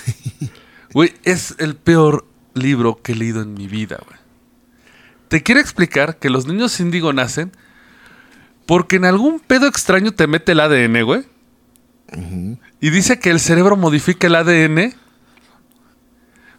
Güey, 0.92 1.14
es 1.24 1.54
el 1.60 1.76
peor 1.76 2.26
libro 2.56 3.00
que 3.04 3.12
he 3.12 3.16
leído 3.16 3.44
en 3.44 3.54
mi 3.54 3.68
vida, 3.68 4.00
güey. 4.08 4.18
Te 5.28 5.44
quiero 5.44 5.62
explicar 5.62 6.18
que 6.18 6.32
los 6.32 6.48
niños 6.48 6.80
índigo 6.80 7.14
nacen 7.14 7.52
porque 8.66 8.96
en 8.96 9.06
algún 9.06 9.40
pedo 9.40 9.68
extraño 9.68 10.14
te 10.14 10.26
mete 10.26 10.54
el 10.54 10.60
ADN, 10.62 11.04
güey. 11.04 11.26
Y 12.82 12.90
dice 12.90 13.20
que 13.20 13.30
el 13.30 13.40
cerebro 13.40 13.76
modifica 13.76 14.28
el 14.28 14.36
ADN 14.36 14.96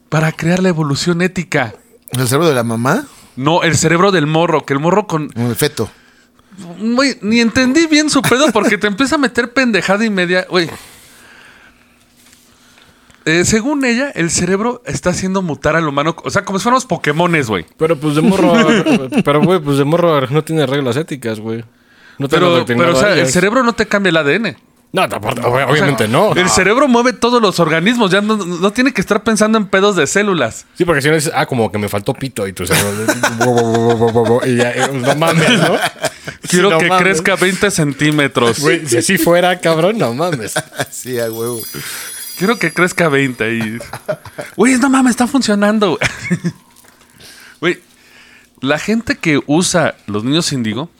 para 0.08 0.32
crear 0.32 0.60
la 0.62 0.68
evolución 0.68 1.22
ética. 1.22 1.74
¿El 2.10 2.26
cerebro 2.26 2.48
de 2.48 2.54
la 2.54 2.64
mamá? 2.64 3.06
No, 3.36 3.62
el 3.62 3.76
cerebro 3.76 4.10
del 4.10 4.26
morro, 4.26 4.66
que 4.66 4.72
el 4.72 4.80
morro 4.80 5.06
con... 5.06 5.30
El 5.34 5.56
feto. 5.56 5.90
Güey, 6.78 7.16
ni 7.22 7.40
entendí 7.40 7.86
bien 7.86 8.10
su 8.10 8.20
pedo 8.22 8.50
porque 8.52 8.76
te 8.76 8.86
empieza 8.86 9.14
a 9.14 9.18
meter 9.18 9.52
pendejada 9.52 10.04
y 10.04 10.10
media. 10.10 10.46
Güey. 10.50 10.68
Eh, 13.24 13.44
según 13.44 13.84
ella, 13.84 14.10
el 14.10 14.30
cerebro 14.30 14.82
está 14.86 15.10
haciendo 15.10 15.42
mutar 15.42 15.76
al 15.76 15.86
humano. 15.86 16.16
O 16.24 16.30
sea, 16.30 16.44
como 16.44 16.58
si 16.58 16.64
fuéramos 16.64 16.86
Pokémones, 16.86 17.48
güey. 17.48 17.66
Pero 17.76 17.98
pues 17.98 18.16
de 18.16 18.22
morro. 18.22 18.52
pero, 19.24 19.42
güey, 19.42 19.60
pues 19.60 19.78
de 19.78 19.84
morro 19.84 20.26
no 20.28 20.42
tiene 20.42 20.66
reglas 20.66 20.96
éticas, 20.96 21.38
güey. 21.38 21.64
No 22.18 22.28
Pero, 22.28 22.64
pero 22.66 22.92
o 22.92 22.96
sea, 22.96 23.14
el 23.14 23.28
cerebro 23.28 23.62
no 23.62 23.72
te 23.72 23.86
cambia 23.86 24.10
el 24.10 24.16
ADN. 24.16 24.56
No, 24.92 25.08
tampoco, 25.08 25.34
ob- 25.42 25.70
obviamente 25.70 26.08
no. 26.08 26.32
El 26.32 26.50
cerebro 26.50 26.88
mueve 26.88 27.12
todos 27.12 27.40
los 27.40 27.60
organismos. 27.60 28.10
Ya 28.10 28.20
no, 28.20 28.36
no 28.36 28.72
tiene 28.72 28.92
que 28.92 29.00
estar 29.00 29.22
pensando 29.22 29.56
en 29.56 29.66
pedos 29.66 29.94
de 29.94 30.06
células. 30.08 30.66
Sí, 30.76 30.84
porque 30.84 31.00
si 31.00 31.08
no 31.08 31.14
dices, 31.14 31.30
ah, 31.34 31.46
como 31.46 31.70
que 31.70 31.78
me 31.78 31.88
faltó 31.88 32.12
pito 32.12 32.46
y 32.48 32.52
tu 32.52 32.66
cerebro. 32.66 33.06
y 34.46 34.56
ya, 34.56 34.72
eh, 34.72 34.90
no 34.92 35.14
mames, 35.14 35.48
¿no? 35.60 35.76
Quiero 36.48 36.68
Sí, 36.70 36.74
no 36.74 36.78
que 36.78 36.88
mames. 36.88 37.04
crezca 37.04 37.36
20 37.36 37.70
centímetros. 37.70 38.58
Güey, 38.58 38.84
si 38.86 38.96
así 38.96 39.16
fuera, 39.18 39.60
cabrón, 39.60 39.96
no 39.98 40.12
mames. 40.14 40.54
Sí, 40.90 41.18
a 41.20 41.30
huevo. 41.30 41.60
Quiero 42.36 42.58
que 42.58 42.72
crezca 42.72 43.08
20 43.08 43.54
y... 43.54 43.78
Güey, 44.56 44.76
no 44.78 44.88
mames, 44.90 45.10
está 45.10 45.26
funcionando. 45.28 45.96
güey. 45.98 46.40
Güey, 47.60 47.78
la 48.60 48.78
gente 48.78 49.16
que 49.16 49.38
usa 49.46 49.94
los 50.06 50.24
niños 50.24 50.50
índigo... 50.52 50.90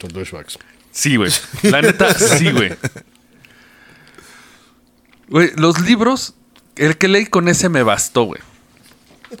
Son 0.00 0.10
douchebags. 0.12 0.58
Sí, 0.90 1.16
güey. 1.16 1.30
La 1.62 1.80
neta, 1.80 2.12
sí, 2.12 2.50
güey. 2.50 2.72
Güey, 5.28 5.50
los 5.56 5.80
libros... 5.80 6.34
El 6.74 6.96
que 6.96 7.06
leí 7.06 7.26
con 7.26 7.48
ese 7.48 7.68
me 7.68 7.82
bastó, 7.82 8.22
güey. 8.24 8.40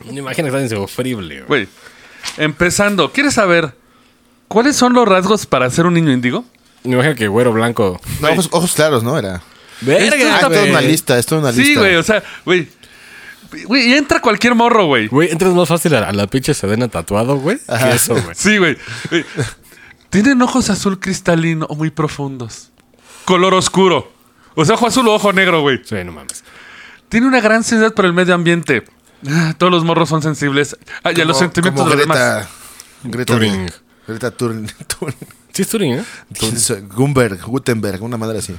Me 0.04 0.18
imagino 0.20 0.50
que 0.50 0.56
está 0.58 0.76
insufrible, 0.76 1.42
güey. 1.42 1.64
Güey, 1.64 1.68
empezando, 2.36 3.10
¿quieres 3.10 3.34
saber 3.34 3.74
cuáles 4.48 4.76
son 4.76 4.92
los 4.92 5.08
rasgos 5.08 5.46
para 5.46 5.70
ser 5.70 5.86
un 5.86 5.94
niño 5.94 6.12
índigo? 6.12 6.44
Me 6.84 6.92
imagino 6.94 7.14
que 7.14 7.28
güero 7.28 7.52
blanco. 7.52 7.98
No, 8.20 8.28
ojos, 8.32 8.48
ojos 8.52 8.72
claros, 8.74 9.02
¿no? 9.02 9.18
Era. 9.18 9.42
Verga, 9.80 10.14
Ah, 10.14 10.34
es 10.34 10.40
toda 10.42 10.58
güey. 10.60 10.70
una 10.70 10.80
lista, 10.82 11.18
es 11.18 11.24
toda 11.26 11.40
una 11.40 11.52
lista. 11.52 11.64
Sí, 11.64 11.74
güey, 11.74 11.96
o 11.96 12.02
sea, 12.02 12.22
güey. 12.44 12.68
Güey, 13.64 13.88
y 13.90 13.94
entra 13.94 14.20
cualquier 14.20 14.54
morro, 14.54 14.86
güey. 14.86 15.08
Güey, 15.08 15.30
entras 15.30 15.54
más 15.54 15.68
fácil 15.68 15.94
a, 15.94 16.08
a 16.08 16.12
la 16.12 16.26
pinche 16.26 16.52
sedena 16.52 16.88
tatuado, 16.88 17.36
güey. 17.38 17.58
Que 17.66 17.90
eso, 17.94 18.12
güey. 18.14 18.34
Sí, 18.34 18.58
güey. 18.58 18.76
Güey, 19.10 19.24
Tienen 20.10 20.40
ojos 20.42 20.68
azul 20.68 21.00
cristalino 21.00 21.64
o 21.70 21.76
muy 21.76 21.88
profundos. 21.90 22.70
Color 23.24 23.54
oscuro. 23.54 24.12
O 24.54 24.64
sea, 24.64 24.74
ojo 24.74 24.86
azul 24.86 25.06
o 25.08 25.14
ojo 25.14 25.32
negro, 25.32 25.60
güey. 25.62 25.80
Sí, 25.84 25.96
no 26.04 26.12
mames. 26.12 26.44
Tiene 27.08 27.26
una 27.26 27.40
gran 27.40 27.62
sensibilidad 27.62 27.94
por 27.94 28.04
el 28.06 28.12
medio 28.12 28.34
ambiente. 28.34 28.84
Ah, 29.28 29.54
Todos 29.56 29.70
los 29.72 29.84
morros 29.84 30.08
son 30.08 30.22
sensibles. 30.22 30.76
Ah, 31.04 31.12
y 31.14 31.20
a 31.20 31.24
los 31.24 31.38
sentimientos 31.38 31.80
como 31.84 31.90
de 31.94 32.04
los 32.06 32.16
demás. 32.16 32.48
Greta, 33.04 33.34
Turing. 33.34 33.70
Greta 34.06 34.30
Turing. 34.30 34.66
Turing. 34.86 35.16
Sí, 35.52 35.62
es 35.62 35.68
Turing, 35.68 35.92
¿eh? 35.94 36.04
Gumberg, 36.94 37.40
Gutenberg, 37.42 38.02
una 38.02 38.16
madre 38.16 38.38
así. 38.38 38.54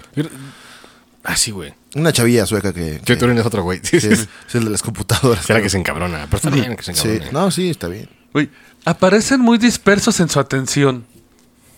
Ah, 1.24 1.36
sí, 1.38 1.52
güey. 1.52 1.74
Una 1.96 2.12
chavilla 2.12 2.46
sueca 2.46 2.74
que. 2.74 2.96
Sí, 2.96 3.00
que- 3.06 3.16
Turing 3.16 3.38
es 3.38 3.46
otro 3.46 3.64
güey. 3.64 3.80
Sí, 3.84 3.98
es, 3.98 4.04
es 4.06 4.28
el 4.54 4.66
de 4.66 4.70
las 4.72 4.82
computadoras. 4.84 5.46
Será 5.46 5.62
que 5.62 5.70
se 5.70 5.78
encabrona. 5.78 6.26
Pero 6.26 6.38
está 6.38 6.50
bien 6.50 6.76
que 6.76 6.84
se 6.84 6.94
Sí, 6.94 7.08
encabrone. 7.10 7.32
no, 7.32 7.52
sí, 7.52 7.70
está 7.70 7.88
bien. 7.88 8.10
Güey, 8.34 8.50
aparecen 8.86 9.40
muy 9.42 9.58
dispersos 9.58 10.20
en 10.20 10.30
su 10.30 10.40
atención. 10.40 11.06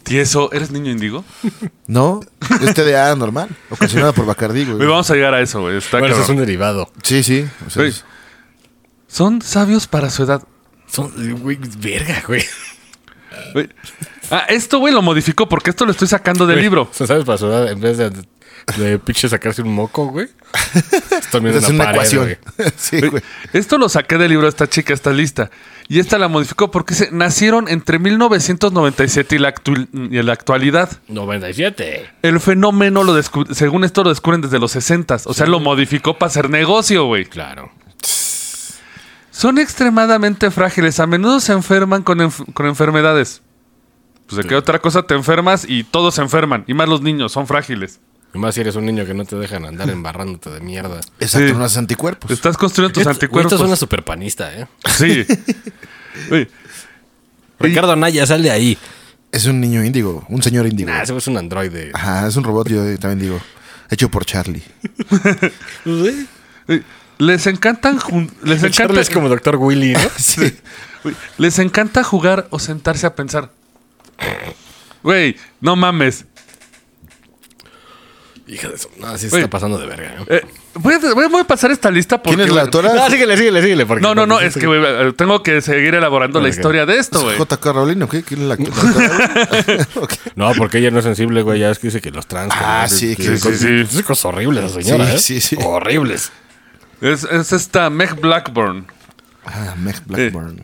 ¿Y 0.07 0.17
eso? 0.17 0.51
¿Eres 0.53 0.71
niño 0.71 0.91
índigo? 0.91 1.23
No, 1.87 2.19
es 2.61 2.73
TDA 2.73 3.15
normal, 3.15 3.47
ocasionada 3.69 4.11
por 4.11 4.25
Bacardí, 4.25 4.65
güey. 4.65 4.87
Vamos 4.87 5.09
a 5.11 5.13
llegar 5.13 5.35
a 5.35 5.41
eso, 5.41 5.61
güey. 5.61 5.77
Está 5.77 5.99
Bueno, 5.99 6.13
eso 6.15 6.21
es 6.21 6.27
cabrón. 6.27 6.41
un 6.41 6.45
derivado. 6.47 6.91
Sí, 7.03 7.21
sí. 7.21 7.45
o 7.65 7.69
sea, 7.69 7.81
Güey. 7.83 7.89
es- 7.91 8.03
Son 9.07 9.41
sabios 9.43 9.85
para 9.85 10.09
su 10.09 10.23
edad. 10.23 10.41
Son, 10.87 11.11
güey, 11.41 11.59
verga, 11.77 12.23
güey. 12.27 12.43
Güey. 13.53 13.69
Ah, 14.31 14.45
esto, 14.49 14.79
güey, 14.79 14.93
lo 14.93 15.01
modificó 15.03 15.47
porque 15.47 15.69
esto 15.69 15.85
lo 15.85 15.91
estoy 15.91 16.07
sacando 16.07 16.47
del 16.47 16.55
Güey, 16.55 16.63
libro. 16.63 16.81
o 16.83 16.93
sea, 16.93 17.05
¿Sabes? 17.05 17.23
Para 17.23 17.37
su 17.37 17.45
edad, 17.45 17.71
en 17.71 17.79
vez 17.79 17.97
de, 17.99 18.09
de 18.77 18.97
pinche 18.99 19.29
sacarse 19.29 19.61
un 19.61 19.73
moco, 19.73 20.07
güey. 20.07 20.27
Están 21.11 21.43
viendo 21.43 21.59
es 21.59 21.65
una, 21.69 21.75
una 21.75 21.83
pared, 21.85 21.95
ecuación. 21.97 22.23
güey. 22.23 22.71
sí, 22.77 23.01
Güey. 23.01 23.21
Esto 23.53 23.77
lo 23.77 23.89
saqué 23.89 24.17
del 24.17 24.29
libro, 24.31 24.47
esta 24.47 24.67
chica, 24.67 24.93
esta 24.93 25.11
lista. 25.11 25.51
Y 25.87 25.99
esta 25.99 26.17
la 26.17 26.27
modificó 26.27 26.71
porque 26.71 26.95
se, 26.95 27.11
nacieron 27.11 27.67
entre 27.67 27.99
1997 27.99 29.35
y 29.35 29.39
la, 29.39 29.53
actu- 29.53 29.87
y 30.11 30.21
la 30.23 30.33
actualidad. 30.33 30.89
97. 31.07 32.09
El 32.23 32.39
fenómeno, 32.39 33.03
lo 33.03 33.13
según 33.53 33.83
esto, 33.83 34.03
lo 34.03 34.09
descubren 34.09 34.41
desde 34.41 34.57
los 34.59 34.71
60. 34.71 35.17
O 35.25 35.33
sea, 35.33 35.45
lo 35.45 35.59
modificó 35.59 36.17
para 36.17 36.29
hacer 36.29 36.49
negocio, 36.49 37.05
güey. 37.05 37.25
Claro. 37.25 37.71
Son 39.31 39.57
extremadamente 39.59 40.49
frágiles. 40.49 40.99
A 40.99 41.07
menudo 41.07 41.39
se 41.39 41.53
enferman 41.53 42.03
con, 42.03 42.19
enf- 42.19 42.51
con 42.53 42.65
enfermedades. 42.67 43.41
Pues 44.27 44.41
de 44.41 44.47
qué 44.49 44.55
otra 44.55 44.79
cosa 44.79 45.03
te 45.03 45.13
enfermas 45.13 45.65
y 45.69 45.83
todos 45.83 46.15
se 46.15 46.21
enferman. 46.21 46.63
Y 46.67 46.73
más 46.73 46.89
los 46.89 47.01
niños, 47.01 47.31
son 47.31 47.45
frágiles. 47.45 47.99
Y 48.35 48.37
más 48.37 48.53
si 48.53 48.61
eres 48.61 48.75
un 48.75 48.85
niño 48.85 49.05
que 49.05 49.13
no 49.13 49.23
te 49.23 49.37
dejan 49.37 49.65
andar 49.65 49.89
embarrándote 49.97 50.49
de 50.49 50.59
mierda. 50.59 50.99
Exacto, 51.19 51.47
Sí. 51.47 51.53
no 51.53 51.63
haces 51.63 51.77
anticuerpos. 51.77 52.29
Estás 52.31 52.57
construyendo 52.57 52.93
tus 52.99 53.07
anticuerpos. 53.07 53.53
Esto 53.53 53.63
es 53.63 53.67
una 53.67 53.77
superpanista, 53.77 54.53
¿eh? 54.53 54.67
Sí. 54.87 55.25
Ricardo 57.59 57.93
Anaya, 57.93 58.25
sal 58.25 58.43
de 58.43 58.51
ahí. 58.51 58.77
Es 59.31 59.45
un 59.45 59.59
niño 59.61 59.83
índigo, 59.83 60.25
un 60.29 60.43
señor 60.43 60.65
índigo. 60.67 60.89
Nah, 60.89 61.01
ese 61.01 61.15
es 61.15 61.27
un 61.27 61.37
androide. 61.37 61.91
Ajá, 61.93 62.27
es 62.27 62.35
un 62.35 62.43
robot, 62.43 62.67
yo 62.69 62.99
también 62.99 63.19
digo. 63.19 63.41
Hecho 63.89 64.09
por 64.09 64.25
Charlie. 64.25 64.63
Les 67.17 67.47
encantan. 67.47 67.99
Les 68.43 68.57
encanta, 68.59 68.69
Charlie 68.71 68.99
es 69.01 69.09
como 69.09 69.29
Doctor 69.29 69.55
Willy, 69.55 69.93
¿no? 69.93 69.99
Sí. 70.17 70.53
les 71.37 71.59
encanta 71.59 72.03
jugar 72.03 72.47
o 72.49 72.59
sentarse 72.59 73.05
a 73.07 73.15
pensar. 73.15 73.51
Güey, 75.03 75.37
no 75.61 75.75
mames. 75.75 76.25
Hija 78.47 78.67
de 78.69 78.75
eso. 78.75 78.89
No, 78.99 79.17
sí 79.17 79.27
se 79.29 79.37
está 79.37 79.49
pasando 79.49 79.79
de 79.79 79.87
verga. 79.87 80.15
¿no? 80.19 80.25
Eh, 80.29 80.45
voy, 80.75 80.93
a, 80.93 80.99
voy 81.15 81.25
a- 81.25 81.27
voy 81.29 81.41
a 81.41 81.47
pasar 81.47 81.71
esta 81.71 81.89
lista 81.89 82.21
porque. 82.21 82.35
¿Quién 82.37 82.47
es 82.49 82.53
la 82.53 82.61
autora? 82.61 82.93
No, 82.93 83.09
síguele, 83.09 83.35
síguele, 83.37 83.61
síguele. 83.63 83.85
porque- 83.87 84.03
No, 84.03 84.13
no, 84.13 84.27
no, 84.27 84.39
es 84.39 84.53
que 84.55 84.67
güey, 84.67 84.81
eh, 84.85 85.13
tengo 85.17 85.41
que 85.41 85.61
seguir 85.61 85.95
elaborando 85.95 86.39
la 86.39 86.49
historia 86.49 86.85
de 86.85 86.97
esto, 86.99 87.21
güey. 87.23 87.37
¿JK 87.39 87.65
Rowling 87.73 88.01
o 88.03 88.07
qué? 88.09 88.21
¿Quién 88.21 88.41
es 88.43 88.47
la, 88.47 88.55
la 88.59 88.65
autora? 88.65 89.87
Ok. 89.95 90.13
No, 90.35 90.51
porque 90.53 90.77
ella 90.77 90.91
no 90.91 90.99
es 90.99 91.05
sensible, 91.05 91.41
güey. 91.41 91.59
Ya 91.59 91.71
es 91.71 91.79
que 91.79 91.87
dice 91.87 92.01
que 92.01 92.11
los 92.11 92.27
trans. 92.27 92.53
Ah, 92.55 92.85
que- 92.87 92.95
sí, 92.95 93.15
que- 93.15 93.37
sí, 93.37 93.85
sí. 93.87 94.03
Cosas 94.03 94.25
horribles 94.25 94.65
esa 94.65 94.81
señora, 94.81 95.05
Sí, 95.17 95.37
¿eh? 95.37 95.41
sí, 95.41 95.41
sí. 95.41 95.57
Horribles. 95.63 96.31
Es, 97.01 97.23
es 97.23 97.51
esta 97.51 97.89
Meg 97.89 98.19
Blackburn. 98.21 98.85
Ah, 99.45 99.73
Meg 99.77 99.95
Blackburn. 100.05 100.63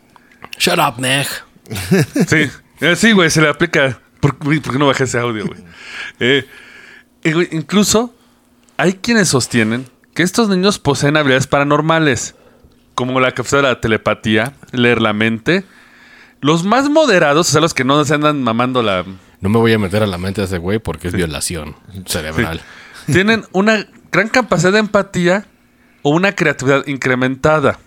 Shut 0.58 0.78
up, 0.78 1.00
Meg. 1.00 1.26
Sí, 2.28 2.48
Eh, 2.80 2.96
sí, 2.96 3.12
güey, 3.12 3.28
se 3.30 3.40
le 3.40 3.48
aplica. 3.48 3.98
¿Por, 4.20 4.36
¿por 4.36 4.60
qué 4.60 4.78
no 4.78 4.86
bajé 4.86 5.04
ese 5.04 5.18
audio, 5.18 5.46
güey? 5.46 5.58
Eh, 6.20 6.44
incluso 7.24 8.14
hay 8.76 8.94
quienes 8.94 9.28
sostienen 9.28 9.86
que 10.14 10.22
estos 10.22 10.48
niños 10.48 10.78
poseen 10.78 11.16
habilidades 11.16 11.46
paranormales, 11.46 12.34
como 12.94 13.20
la 13.20 13.32
capacidad 13.32 13.62
de 13.62 13.68
la 13.68 13.80
telepatía, 13.80 14.54
leer 14.72 15.00
la 15.00 15.12
mente. 15.12 15.64
Los 16.40 16.64
más 16.64 16.90
moderados, 16.90 17.48
o 17.48 17.52
sea, 17.52 17.60
los 17.60 17.74
que 17.74 17.84
no 17.84 18.04
se 18.04 18.14
andan 18.14 18.42
mamando 18.42 18.82
la. 18.82 19.04
No 19.40 19.48
me 19.48 19.58
voy 19.58 19.72
a 19.72 19.78
meter 19.78 20.02
a 20.02 20.06
la 20.06 20.18
mente 20.18 20.40
de 20.40 20.46
ese 20.46 20.58
güey 20.58 20.78
porque 20.78 21.08
es 21.08 21.14
violación 21.14 21.76
cerebral. 22.06 22.60
tienen 23.06 23.44
una 23.52 23.86
gran 24.10 24.28
capacidad 24.28 24.72
de 24.72 24.78
empatía 24.80 25.46
o 26.02 26.10
una 26.10 26.34
creatividad 26.34 26.86
incrementada. 26.86 27.78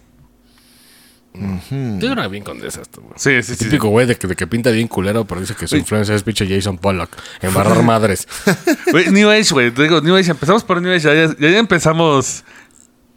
Yo 1.99 2.11
era 2.11 2.27
bien 2.27 2.43
condesa 2.43 2.81
esto, 2.81 3.01
güey. 3.01 3.13
Sí, 3.17 3.41
sí, 3.43 3.55
sí. 3.55 3.65
Típico 3.65 3.89
güey 3.89 4.05
de 4.07 4.15
que, 4.15 4.27
de 4.27 4.35
que 4.35 4.47
pinta 4.47 4.71
bien 4.71 4.87
culero, 4.87 5.25
pero 5.25 5.41
dice 5.41 5.55
que 5.55 5.67
su 5.67 5.77
influencia 5.77 6.15
es 6.15 6.23
pinche 6.23 6.47
Jason 6.47 6.77
Pollock. 6.77 7.09
Embarrar 7.41 7.81
madres. 7.83 8.27
Güey, 8.91 9.09
New 9.11 9.29
Age, 9.29 9.49
güey. 9.53 9.71
Te 9.71 9.83
Digo, 9.83 10.01
New 10.01 10.15
Age. 10.15 10.31
Empezamos 10.31 10.63
por 10.63 10.81
New 10.81 10.91
Age. 10.93 11.01
Ya, 11.03 11.13
ya- 11.13 11.35
ya 11.51 11.57
empezamos 11.59 12.43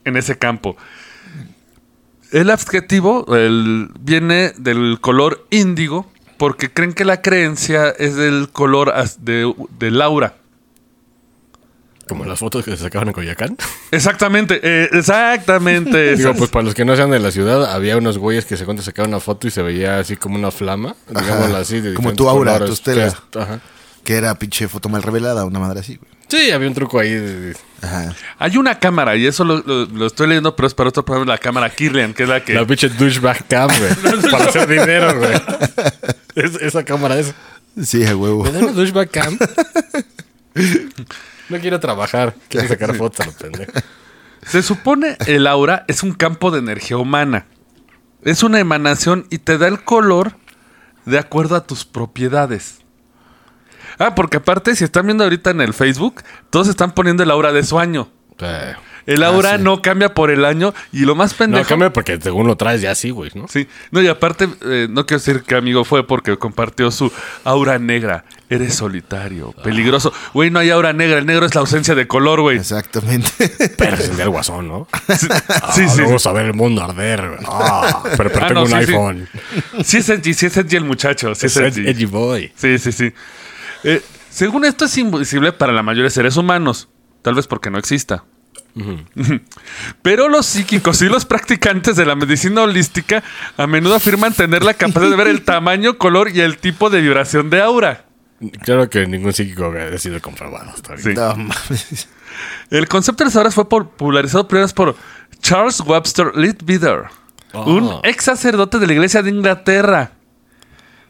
en 0.04 0.16
ese 0.16 0.36
campo. 0.38 0.76
El 2.30 2.50
adjetivo 2.50 3.24
el- 3.34 3.88
viene 4.00 4.52
del 4.58 4.98
color 5.00 5.46
índigo 5.50 6.10
porque 6.36 6.70
creen 6.72 6.92
que 6.92 7.04
la 7.04 7.22
creencia 7.22 7.88
es 7.90 8.16
del 8.16 8.50
color 8.52 8.92
de, 9.18 9.52
del 9.78 10.00
aura. 10.02 10.36
Como 12.08 12.24
las 12.24 12.38
fotos 12.38 12.64
que 12.64 12.70
se 12.72 12.78
sacaban 12.78 13.08
en 13.08 13.14
Coyacán. 13.14 13.56
Exactamente, 13.90 14.60
eh, 14.62 14.88
exactamente. 14.92 16.16
Digo, 16.16 16.34
pues 16.34 16.50
para 16.50 16.64
los 16.64 16.74
que 16.74 16.84
no 16.84 16.96
sean 16.96 17.10
de 17.10 17.18
la 17.20 17.30
ciudad, 17.30 17.72
había 17.72 17.96
unos 17.96 18.18
güeyes 18.18 18.44
que 18.46 18.56
se 18.56 18.64
cuenta 18.64 18.82
sacaban 18.82 19.10
una 19.10 19.20
foto 19.20 19.46
y 19.46 19.50
se 19.50 19.62
veía 19.62 19.98
así 19.98 20.16
como 20.16 20.36
una 20.36 20.50
flama. 20.50 20.94
Digámoslo 21.08 21.56
así. 21.56 21.80
De 21.80 21.94
Como 21.94 22.14
tu 22.14 22.28
aura, 22.28 22.58
tu 22.58 22.72
estela. 22.72 23.14
Ajá. 23.36 23.60
Que 24.04 24.14
era 24.14 24.34
pinche 24.36 24.66
foto 24.68 24.88
mal 24.88 25.02
revelada, 25.02 25.44
una 25.44 25.58
madre 25.58 25.80
así, 25.80 25.96
güey. 25.96 26.10
Sí, 26.28 26.50
había 26.50 26.68
un 26.68 26.74
truco 26.74 26.98
ahí. 27.00 27.10
de- 27.10 27.40
de- 27.40 27.56
Ajá. 27.82 28.14
Hay 28.38 28.56
una 28.58 28.78
cámara, 28.78 29.16
y 29.16 29.26
eso 29.26 29.44
lo, 29.44 29.58
lo- 29.64 29.86
lo 29.86 30.06
estoy 30.06 30.26
leyendo, 30.28 30.54
pero 30.56 30.66
es 30.66 30.74
para 30.74 30.88
otro 30.90 31.02
programa, 31.04 31.32
la 31.32 31.38
cámara 31.38 31.70
Kirlian, 31.70 32.12
que 32.12 32.24
es 32.24 32.28
la 32.28 32.44
que... 32.44 32.52
La 32.54 32.66
pinche 32.66 32.88
douchebag 32.90 33.46
cam, 33.48 33.68
güey. 33.68 34.22
para 34.30 34.44
hacer 34.44 34.66
dinero, 34.68 35.18
güey. 35.18 35.32
Es- 36.34 36.60
esa 36.60 36.84
cámara 36.84 37.18
es. 37.18 37.32
Sí, 37.82 38.04
a 38.04 38.14
huevo. 38.16 38.44
¿Me 38.44 38.52
da 38.52 38.58
una 38.60 38.72
douchebag 38.72 39.10
cam? 39.10 39.38
No 41.48 41.58
quiero 41.58 41.80
trabajar. 41.80 42.34
Quiero 42.48 42.68
sacar 42.68 42.94
fotos 42.94 43.20
a 43.20 43.24
los 43.26 43.34
pendejos. 43.34 43.82
Se 44.46 44.62
supone 44.62 45.16
el 45.26 45.46
aura 45.46 45.84
es 45.88 46.02
un 46.02 46.12
campo 46.12 46.50
de 46.50 46.58
energía 46.58 46.96
humana. 46.96 47.46
Es 48.22 48.42
una 48.42 48.60
emanación 48.60 49.26
y 49.30 49.38
te 49.38 49.58
da 49.58 49.68
el 49.68 49.84
color 49.84 50.34
de 51.04 51.18
acuerdo 51.18 51.56
a 51.56 51.66
tus 51.66 51.84
propiedades. 51.84 52.78
Ah, 53.98 54.14
porque 54.14 54.36
aparte, 54.36 54.76
si 54.76 54.84
están 54.84 55.06
viendo 55.06 55.24
ahorita 55.24 55.50
en 55.50 55.60
el 55.60 55.74
Facebook, 55.74 56.22
todos 56.50 56.68
están 56.68 56.92
poniendo 56.92 57.22
el 57.22 57.30
aura 57.30 57.52
de 57.52 57.64
su 57.64 57.78
año. 57.78 58.08
Eh, 58.38 58.74
El 59.08 59.22
aura 59.22 59.56
sí. 59.56 59.62
no 59.62 59.80
cambia 59.82 60.12
por 60.14 60.30
el 60.30 60.44
año 60.44 60.74
y 60.92 61.00
lo 61.00 61.14
más 61.14 61.34
pendejo... 61.34 61.62
No, 61.62 61.68
cambia 61.68 61.92
porque 61.92 62.18
según 62.20 62.46
lo 62.46 62.56
traes 62.56 62.80
ya 62.82 62.94
sí, 62.94 63.10
güey, 63.10 63.30
¿no? 63.34 63.48
Sí, 63.48 63.66
no, 63.90 64.02
y 64.02 64.08
aparte, 64.08 64.48
eh, 64.66 64.86
no 64.90 65.06
quiero 65.06 65.18
decir 65.20 65.42
que 65.42 65.54
amigo 65.54 65.84
fue 65.84 66.06
porque 66.06 66.36
compartió 66.36 66.90
su 66.90 67.10
aura 67.44 67.78
negra. 67.78 68.24
Eres 68.50 68.74
solitario, 68.74 69.52
peligroso. 69.64 70.12
Güey, 70.32 70.50
no 70.50 70.58
hay 70.58 70.70
aura 70.70 70.92
negra, 70.92 71.18
el 71.18 71.26
negro 71.26 71.44
es 71.46 71.54
la 71.54 71.60
ausencia 71.62 71.94
de 71.94 72.06
color, 72.06 72.40
güey. 72.40 72.56
Exactamente. 72.58 73.30
Pero 73.76 73.96
es 73.96 74.08
el 74.08 74.16
del 74.16 74.30
guasón, 74.30 74.68
¿no? 74.68 74.88
Sí, 75.18 75.26
Ah, 75.48 75.72
sí, 75.74 75.88
sí. 75.88 76.02
Vamos 76.02 76.26
a 76.26 76.32
ver 76.32 76.46
el 76.46 76.54
mundo 76.54 76.82
arder. 76.84 77.28
güey. 77.28 77.40
Ah, 77.46 78.02
pero, 78.16 78.30
pero 78.30 78.44
Ah, 78.44 78.48
tengo 78.48 78.60
no, 78.60 78.62
un 78.66 78.68
sí, 78.68 78.86
sí. 78.86 78.92
iPhone. 78.92 79.28
Sí 79.84 79.96
es 79.98 80.08
edgy, 80.08 80.34
sí 80.34 80.46
es 80.46 80.56
edgy 80.56 80.76
el 80.76 80.84
muchacho. 80.84 81.34
Sí 81.34 81.46
es, 81.46 81.56
Es 81.56 81.76
edgy. 81.76 81.88
edgy 81.88 82.04
boy. 82.06 82.52
Sí, 82.56 82.78
sí, 82.78 82.92
sí. 82.92 83.12
Eh, 83.84 84.02
según 84.30 84.64
esto 84.64 84.84
es 84.86 84.96
invisible 84.98 85.52
para 85.52 85.72
la 85.72 85.82
mayoría 85.82 86.04
de 86.04 86.10
seres 86.10 86.36
humanos. 86.36 86.88
Tal 87.22 87.34
vez 87.34 87.46
porque 87.46 87.70
no 87.70 87.78
exista. 87.78 88.24
Pero 90.02 90.28
los 90.28 90.46
psíquicos 90.46 91.02
y 91.02 91.06
los 91.08 91.24
practicantes 91.24 91.96
de 91.96 92.06
la 92.06 92.14
medicina 92.14 92.62
holística 92.62 93.22
a 93.56 93.66
menudo 93.66 93.94
afirman 93.96 94.32
tener 94.32 94.62
la 94.64 94.74
capacidad 94.74 95.10
de 95.10 95.16
ver 95.16 95.28
el 95.28 95.42
tamaño, 95.42 95.98
color 95.98 96.30
y 96.34 96.40
el 96.40 96.58
tipo 96.58 96.90
de 96.90 97.00
vibración 97.00 97.50
de 97.50 97.60
aura. 97.62 98.04
Claro 98.62 98.88
que 98.88 99.06
ningún 99.06 99.32
psíquico 99.32 99.72
ha 99.72 99.98
sido 99.98 100.20
comprobado. 100.20 100.70
hasta 100.70 100.92
ahorita. 100.92 101.10
Sí. 101.34 101.38
No 101.38 101.44
mames. 101.44 102.08
El 102.70 102.86
concepto 102.86 103.24
de 103.24 103.28
las 103.30 103.36
auras 103.36 103.54
fue 103.54 103.68
popularizado 103.68 104.46
primero 104.46 104.68
por 104.74 104.96
Charles 105.40 105.80
Webster 105.80 106.32
Leadbeater, 106.36 107.04
Oh. 107.54 107.64
un 107.64 108.00
ex 108.04 108.24
sacerdote 108.24 108.78
de 108.78 108.86
la 108.86 108.92
iglesia 108.92 109.22
de 109.22 109.30
Inglaterra 109.30 110.12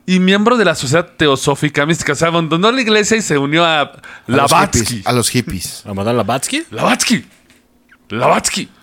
y 0.06 0.20
miembro 0.20 0.56
de 0.56 0.64
la 0.64 0.76
Sociedad 0.76 1.04
Teosófica 1.16 1.84
Mística. 1.84 2.12
O 2.12 2.14
sea, 2.14 2.28
abandonó 2.28 2.70
la 2.70 2.80
iglesia 2.80 3.16
y 3.16 3.22
se 3.22 3.36
unió 3.36 3.64
a 3.64 3.80
A 3.80 4.00
los 4.28 4.52
hippies, 4.52 5.06
A 5.06 5.12
los 5.12 5.28
hippies. 5.30 5.82
¿A 5.84 5.92
Madame 5.94 6.14
Blavatsky? 6.14 6.64
Blavatsky. 6.70 7.26
Blavatsky. 8.08 8.68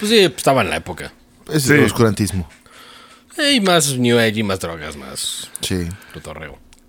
Pues 0.00 0.10
sí, 0.12 0.18
estaba 0.20 0.62
en 0.62 0.70
la 0.70 0.76
época. 0.76 1.12
Es 1.52 1.64
Sí. 1.64 1.74
el 1.74 1.84
oscurantismo. 1.84 2.48
Eh, 3.36 3.52
Y 3.56 3.60
más 3.60 3.98
New 3.98 4.18
Age 4.18 4.40
y 4.40 4.42
más 4.42 4.58
drogas, 4.60 4.96
más 4.96 5.50
Sí. 5.60 5.86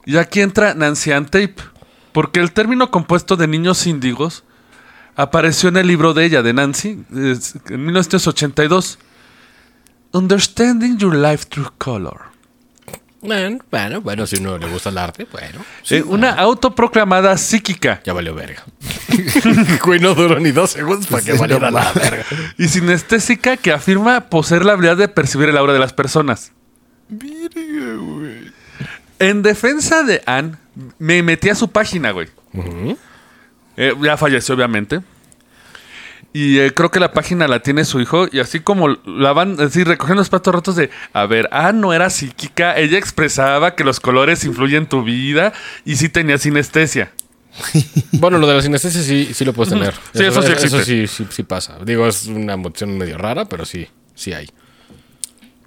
Y 0.05 0.15
aquí 0.17 0.39
entra 0.39 0.73
Nancy 0.75 1.11
Ann 1.11 1.25
Tape, 1.25 1.55
porque 2.13 2.39
el 2.39 2.53
término 2.53 2.89
compuesto 2.89 3.35
de 3.35 3.47
niños 3.47 3.85
índigos 3.85 4.45
apareció 5.17 5.67
en 5.67 5.75
el 5.77 5.87
libro 5.87 6.13
de 6.13 6.23
ella, 6.25 6.41
de 6.41 6.53
Nancy, 6.53 7.03
en 7.11 7.85
1982. 7.85 8.97
Understanding 10.13 10.97
Your 10.97 11.15
Life 11.15 11.45
Through 11.49 11.73
Color. 11.77 12.30
Bueno, 13.21 13.59
bueno, 13.69 14.01
bueno, 14.01 14.25
si 14.25 14.37
uno 14.37 14.57
le 14.57 14.67
gusta 14.67 14.89
el 14.89 14.97
arte, 14.97 15.27
bueno. 15.31 15.63
Eh, 15.91 16.01
una 16.01 16.31
autoproclamada 16.31 17.37
psíquica 17.37 18.01
Ya 18.03 18.13
valió 18.13 18.33
verga. 18.33 18.63
Güey, 19.85 19.99
no 19.99 20.15
duró 20.15 20.39
ni 20.39 20.51
dos 20.51 20.71
segundos 20.71 21.05
para 21.07 21.21
que 21.23 21.33
Sí, 21.33 21.37
valiera 21.37 21.69
no 21.69 21.77
la 21.79 21.91
verga. 21.93 22.25
y 22.57 22.67
sinestésica 22.67 23.57
que 23.57 23.71
afirma 23.71 24.21
poseer 24.29 24.65
la 24.65 24.73
habilidad 24.73 24.97
de 24.97 25.07
percibir 25.07 25.49
el 25.49 25.57
aura 25.57 25.73
de 25.73 25.79
las 25.79 25.93
personas. 25.93 26.51
En 29.19 29.43
defensa 29.43 30.03
de 30.03 30.23
Anne, 30.25 30.55
me 30.97 31.21
metí 31.21 31.49
a 31.49 31.55
su 31.55 31.69
página, 31.69 32.11
güey. 32.11 32.27
Eh, 33.77 33.93
ya 34.01 34.17
falleció, 34.17 34.55
obviamente. 34.55 35.01
Y 36.33 36.59
eh, 36.59 36.73
creo 36.73 36.89
que 36.91 36.99
la 37.01 37.11
página 37.11 37.47
la 37.47 37.61
tiene 37.61 37.83
su 37.83 37.99
hijo. 37.99 38.27
Y 38.31 38.39
así 38.39 38.61
como 38.61 38.87
la 39.05 39.33
van 39.33 39.59
así 39.59 39.83
recogiendo 39.83 40.21
los 40.21 40.29
platos 40.29 40.53
rotos 40.55 40.75
de, 40.77 40.89
a 41.11 41.25
ver, 41.25 41.49
Anne 41.51 41.79
no 41.81 41.93
era 41.93 42.09
psíquica. 42.09 42.77
Ella 42.77 42.97
expresaba 42.97 43.75
que 43.75 43.83
los 43.83 43.99
colores 43.99 44.43
influyen 44.45 44.83
en 44.83 44.89
tu 44.89 45.03
vida 45.03 45.51
y 45.83 45.97
sí 45.97 46.07
tenía 46.09 46.37
sinestesia. 46.37 47.11
Bueno, 48.13 48.37
lo 48.37 48.45
de 48.47 48.53
la 48.55 48.61
sinestesia 48.61 49.01
sí, 49.01 49.31
sí 49.33 49.43
lo 49.45 49.51
puedes 49.53 49.73
tener. 49.73 49.93
Sí, 50.13 50.23
eso 50.23 50.41
sí 50.41 50.51
Eso 50.51 50.77
existe. 50.77 50.83
sí, 50.85 51.07
sí, 51.07 51.27
sí 51.29 51.43
pasa. 51.43 51.77
Digo, 51.83 52.07
es 52.07 52.27
una 52.27 52.53
emoción 52.53 52.97
medio 52.97 53.17
rara, 53.17 53.45
pero 53.45 53.65
sí, 53.65 53.87
sí 54.15 54.31
hay. 54.31 54.47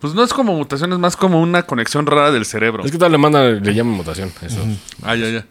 Pues 0.01 0.15
no 0.15 0.23
es 0.23 0.33
como 0.33 0.55
mutación, 0.55 0.93
es 0.93 0.99
más 0.99 1.17
como 1.17 1.41
una 1.41 1.65
conexión 1.65 2.07
rara 2.07 2.31
del 2.31 2.45
cerebro. 2.45 2.85
Es 2.85 2.93
que 2.93 2.99
tal 2.99 3.11
le 3.11 3.19
mandan, 3.19 3.63
le 3.63 3.75
llaman 3.75 3.95
mutación. 3.95 4.31
Eso. 4.43 4.59
Ah, 5.03 5.17
ya, 5.17 5.29
ya. 5.29 5.47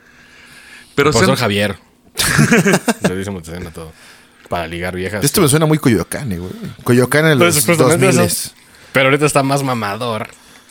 Pero 0.96 1.12
Por 1.12 1.22
se- 1.22 1.26
ser 1.28 1.36
Javier. 1.36 1.76
le 3.10 3.16
dice 3.18 3.32
mutación 3.32 3.68
a 3.68 3.72
todo. 3.72 3.92
Para 4.54 4.68
ligar 4.68 4.96
viejas. 4.96 5.24
Esto 5.26 5.42
me 5.42 5.48
suena 5.48 5.66
muy 5.66 5.78
Coyoacán, 5.80 6.30
güey. 6.30 6.52
Coyoacán 6.84 7.26
en 7.28 7.38
Pues, 7.40 7.56
los 7.56 7.66
justamente 7.66 8.06
2000 8.08 8.26
eso. 8.26 8.52
Pero 8.92 9.06
ahorita 9.06 9.26
está 9.26 9.42
más 9.44 9.64
mamador 9.64 10.28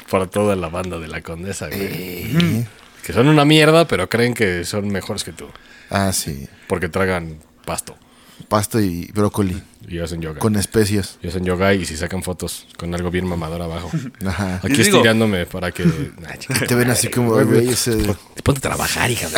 por 0.08 0.28
toda 0.28 0.54
la 0.56 0.68
banda 0.68 0.98
de 0.98 1.08
la 1.08 1.20
condesa, 1.22 1.66
güey. 1.66 1.80
Eh. 1.82 2.66
Que 3.04 3.12
son 3.12 3.26
una 3.26 3.44
mierda, 3.44 3.88
pero 3.88 4.08
creen 4.08 4.34
que 4.34 4.64
son 4.64 4.88
mejores 4.88 5.24
que 5.24 5.32
tú. 5.32 5.46
Ah, 5.90 6.12
sí. 6.12 6.46
Porque 6.68 6.88
tragan 6.88 7.38
pasto 7.64 7.96
Pasto 8.48 8.80
y 8.80 9.10
brócoli 9.12 9.62
y 9.88 9.98
hacen 9.98 10.20
yoga. 10.20 10.38
con 10.40 10.56
especias. 10.56 11.18
Y 11.22 11.28
hacen 11.28 11.44
yoga 11.44 11.74
y 11.74 11.84
si 11.84 11.96
sacan 11.96 12.22
fotos 12.22 12.66
con 12.76 12.94
algo 12.94 13.10
bien 13.10 13.26
mamador 13.26 13.62
abajo. 13.62 13.90
Ajá. 14.26 14.56
Aquí 14.62 14.74
Y 14.74 14.76
digo- 14.84 14.96
estirándome 14.98 15.46
para 15.46 15.70
que... 15.72 15.84
Nah, 15.84 16.34
chica, 16.38 16.66
Te 16.66 16.74
ven 16.74 16.90
así 16.90 17.08
como, 17.08 17.32
güey, 17.44 17.68
ese... 17.68 17.96
Ponte 18.44 18.58
a 18.58 18.62
trabajar, 18.62 19.10
hija. 19.10 19.28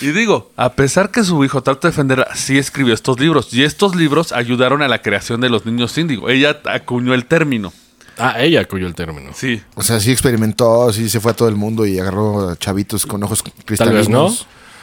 Y 0.00 0.08
digo, 0.08 0.50
a 0.56 0.72
pesar 0.74 1.10
que 1.10 1.24
su 1.24 1.42
hijo 1.44 1.62
trata 1.62 1.88
de 1.88 1.92
defenderla, 1.92 2.28
sí 2.34 2.58
escribió 2.58 2.94
estos 2.94 3.18
libros. 3.20 3.52
Y 3.52 3.64
estos 3.64 3.94
libros 3.96 4.32
ayudaron 4.32 4.82
a 4.82 4.88
la 4.88 5.02
creación 5.02 5.40
de 5.40 5.48
los 5.48 5.64
niños 5.66 5.96
índigo. 5.98 6.28
Ella 6.28 6.60
acuñó 6.64 7.14
el 7.14 7.26
término. 7.26 7.72
Ah, 8.18 8.36
ella 8.40 8.60
acudió 8.62 8.86
el 8.86 8.94
término. 8.94 9.30
Sí. 9.34 9.60
O 9.74 9.82
sea, 9.82 10.00
sí 10.00 10.10
experimentó, 10.10 10.90
sí 10.92 11.08
se 11.10 11.20
fue 11.20 11.32
a 11.32 11.34
todo 11.34 11.48
el 11.48 11.56
mundo 11.56 11.84
y 11.86 11.98
agarró 11.98 12.50
a 12.50 12.56
chavitos 12.56 13.04
con 13.06 13.22
ojos 13.22 13.42
Tal 13.42 13.52
cristalinos. 13.64 13.98
vez 13.98 14.08
no, 14.10 14.34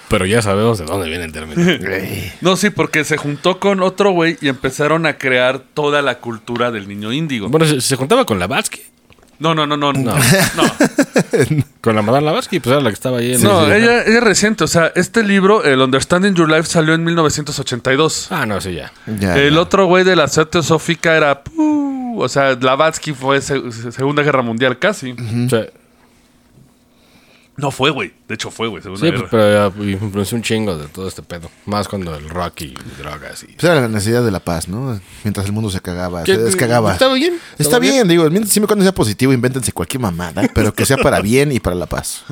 pero 0.07 0.25
ya 0.27 0.41
sabemos 0.43 0.77
de 0.77 0.85
dónde 0.85 1.09
viene 1.09 1.25
el 1.25 1.31
término. 1.31 1.61
No, 2.41 2.55
sí, 2.57 2.69
porque 2.69 3.03
se 3.03 3.17
juntó 3.17 3.59
con 3.59 3.81
otro 3.81 4.11
güey 4.11 4.37
y 4.41 4.49
empezaron 4.49 5.05
a 5.07 5.17
crear 5.17 5.59
toda 5.73 6.01
la 6.03 6.19
cultura 6.19 6.69
del 6.71 6.87
niño 6.87 7.11
índigo. 7.11 7.49
bueno, 7.49 7.65
se, 7.65 7.81
se 7.81 7.95
juntaba 7.95 8.25
con 8.25 8.37
Lavatsky. 8.37 8.81
No, 9.39 9.53
no, 9.55 9.65
no, 9.67 9.75
no. 9.75 9.91
No, 9.93 10.13
no. 10.15 10.19
Con 11.81 11.95
la 11.95 12.01
Madame 12.01 12.25
Lavatsky, 12.25 12.59
pues 12.59 12.71
era 12.73 12.81
la 12.81 12.89
que 12.89 12.93
estaba 12.93 13.17
ahí 13.17 13.33
en 13.33 13.43
No, 13.43 13.65
el- 13.65 13.83
ella, 13.83 14.03
ella 14.05 14.17
es 14.19 14.23
reciente. 14.23 14.63
O 14.63 14.67
sea, 14.67 14.91
este 14.95 15.23
libro, 15.23 15.63
el 15.63 15.81
Understanding 15.81 16.33
Your 16.33 16.49
Life, 16.49 16.63
salió 16.69 16.93
en 16.93 17.03
1982. 17.03 18.27
Ah, 18.31 18.45
no, 18.45 18.61
sí, 18.61 18.73
ya. 18.75 18.91
Ya, 19.19 19.35
el 19.37 19.55
ya. 19.55 19.59
otro 19.61 19.85
güey 19.87 20.03
de 20.03 20.15
la 20.15 20.27
Sociedad 20.27 20.47
Teosófica 20.49 21.15
era... 21.17 21.43
¡puh! 21.43 22.21
o 22.21 22.29
sea, 22.29 22.53
Blavatsky 22.55 23.11
fue 23.13 23.41
se- 23.41 23.71
Segunda 23.91 24.21
Guerra 24.23 24.43
Mundial 24.43 24.77
casi. 24.79 25.13
O 25.13 25.49
sea, 25.49 25.65
No 27.55 27.69
fue, 27.69 27.91
güey. 27.91 28.13
De 28.27 28.33
hecho, 28.33 28.49
fue, 28.49 28.67
güey. 28.67 28.81
Sí, 28.81 28.89
Guerra. 28.89 29.19
pues, 29.19 29.29
pero 29.29 29.71
ya 29.71 29.83
influenció 29.91 30.35
un 30.37 30.41
chingo 30.43 30.75
de 30.75 30.87
todo 30.87 31.07
este 31.07 31.21
pedo. 31.21 31.51
Más 31.65 31.87
cuando 31.87 32.15
el 32.15 32.27
rock 32.27 32.61
y 32.61 32.73
drogas 32.97 33.43
y... 33.43 33.47
Pues 33.47 33.63
era 33.63 33.81
la 33.81 33.87
necesidad 33.87 34.23
de 34.23 34.31
la 34.31 34.39
paz, 34.39 34.67
¿no? 34.67 34.99
Mientras 35.23 35.45
el 35.45 35.51
mundo 35.51 35.69
se 35.69 35.79
cagaba, 35.79 36.25
se 36.25 36.37
descagaba. 36.37 36.93
Estaba 36.93 37.13
bien. 37.13 37.35
Está 37.51 37.63
estaba 37.63 37.79
bien, 37.79 38.07
digo, 38.07 38.27
siempre 38.45 38.65
cuando 38.65 38.83
sea 38.83 38.93
positivo, 38.93 39.33
invéntense 39.33 39.71
cualquier 39.71 40.01
mamada, 40.01 40.49
pero 40.55 40.73
que 40.73 40.85
sea 40.85 40.97
para 40.97 41.21
bien 41.21 41.51
y 41.51 41.59
para 41.59 41.75
la 41.75 41.85
paz. 41.85 42.25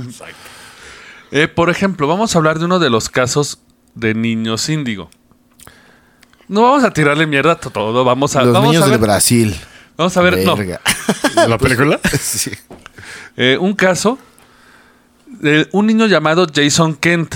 Eh, 1.32 1.48
por 1.48 1.70
ejemplo, 1.70 2.08
vamos 2.08 2.36
a 2.36 2.40
hablar 2.40 2.58
de 2.58 2.66
uno 2.66 2.80
de 2.80 2.90
los 2.90 3.10
casos 3.10 3.60
de 3.94 4.16
niños 4.16 4.70
índigo. 4.70 5.12
No 6.48 6.64
vamos 6.64 6.84
a 6.84 6.92
tirarle 6.92 7.28
mierda 7.28 7.52
a 7.52 7.56
todo. 7.60 8.04
Vamos 8.04 8.36
a, 8.36 8.44
Los 8.44 8.54
vamos 8.54 8.72
niños 8.72 8.84
a 8.84 8.86
de 8.88 8.92
ver, 8.92 9.00
Brasil. 9.00 9.56
Vamos 9.98 10.18
a 10.18 10.22
ver, 10.22 10.44
no. 10.44 10.58
Verga. 10.58 10.82
¿La 11.48 11.58
película? 11.60 12.00
Sí. 12.20 12.52
Eh, 13.38 13.58
un 13.58 13.74
caso 13.74 14.18
de 15.40 15.68
un 15.72 15.88
niño 15.88 16.08
llamado 16.08 16.48
Jason 16.54 16.96
Kent. 16.96 17.36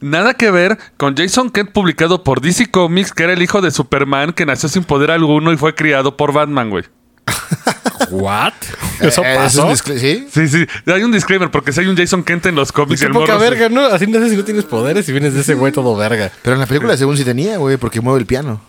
Nada 0.00 0.32
que 0.34 0.50
ver 0.50 0.78
con 0.96 1.14
Jason 1.14 1.50
Kent 1.50 1.70
publicado 1.72 2.24
por 2.24 2.40
DC 2.40 2.70
Comics, 2.70 3.12
que 3.12 3.24
era 3.24 3.34
el 3.34 3.42
hijo 3.42 3.60
de 3.60 3.70
Superman 3.70 4.32
que 4.32 4.46
nació 4.46 4.68
sin 4.68 4.82
poder 4.84 5.10
alguno 5.10 5.52
y 5.52 5.56
fue 5.58 5.74
criado 5.74 6.16
por 6.16 6.32
Batman, 6.32 6.70
güey. 6.70 6.84
¿What? 8.10 8.52
¿Eso 9.00 9.22
Eh, 9.22 9.32
es 9.32 9.38
pasó? 9.38 9.68
discla- 9.70 9.98
¿Sí? 9.98 10.26
Sí, 10.30 10.48
sí. 10.48 10.66
Hay 10.86 11.02
un 11.02 11.12
disclaimer 11.12 11.50
porque 11.50 11.72
si 11.72 11.80
hay 11.80 11.86
un 11.86 11.96
Jason 11.96 12.22
Kent 12.24 12.46
en 12.46 12.54
los 12.54 12.72
cómics 12.72 13.02
el 13.02 13.10
poca 13.10 13.36
verga, 13.36 13.68
¿no? 13.68 13.84
Así 13.86 14.06
no 14.06 14.18
sé 14.20 14.30
si 14.30 14.36
no 14.36 14.44
tienes 14.44 14.64
poderes 14.64 15.06
y 15.08 15.12
vienes 15.12 15.34
de 15.34 15.40
ese 15.40 15.54
güey 15.54 15.72
todo 15.72 15.94
verga. 15.96 16.30
Pero 16.42 16.54
en 16.54 16.60
la 16.60 16.66
película 16.66 16.96
según 16.96 17.16
sí 17.16 17.24
tenía, 17.24 17.58
güey, 17.58 17.76
porque 17.76 18.00
mueve 18.00 18.20
el 18.20 18.26
piano. 18.26 18.60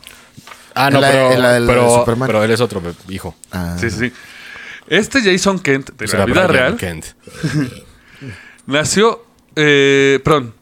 Ah, 0.76 0.90
no, 0.90 1.00
la- 1.00 1.12
pero, 1.12 1.38
la 1.38 1.90
Superman. 2.00 2.28
pero 2.28 2.44
él 2.44 2.52
es 2.52 2.60
otro 2.62 2.82
hijo. 3.10 3.36
Ah. 3.52 3.78
Sí, 3.80 3.90
sí, 3.90 3.98
sí. 4.00 4.14
Este 4.88 5.22
Jason 5.22 5.60
Kent 5.60 5.92
de 5.92 6.08
la 6.18 6.26
vida 6.26 6.48
real 6.48 6.76
Kent. 6.78 7.06
nació, 8.66 9.26
eh, 9.56 10.20
perdón, 10.24 10.54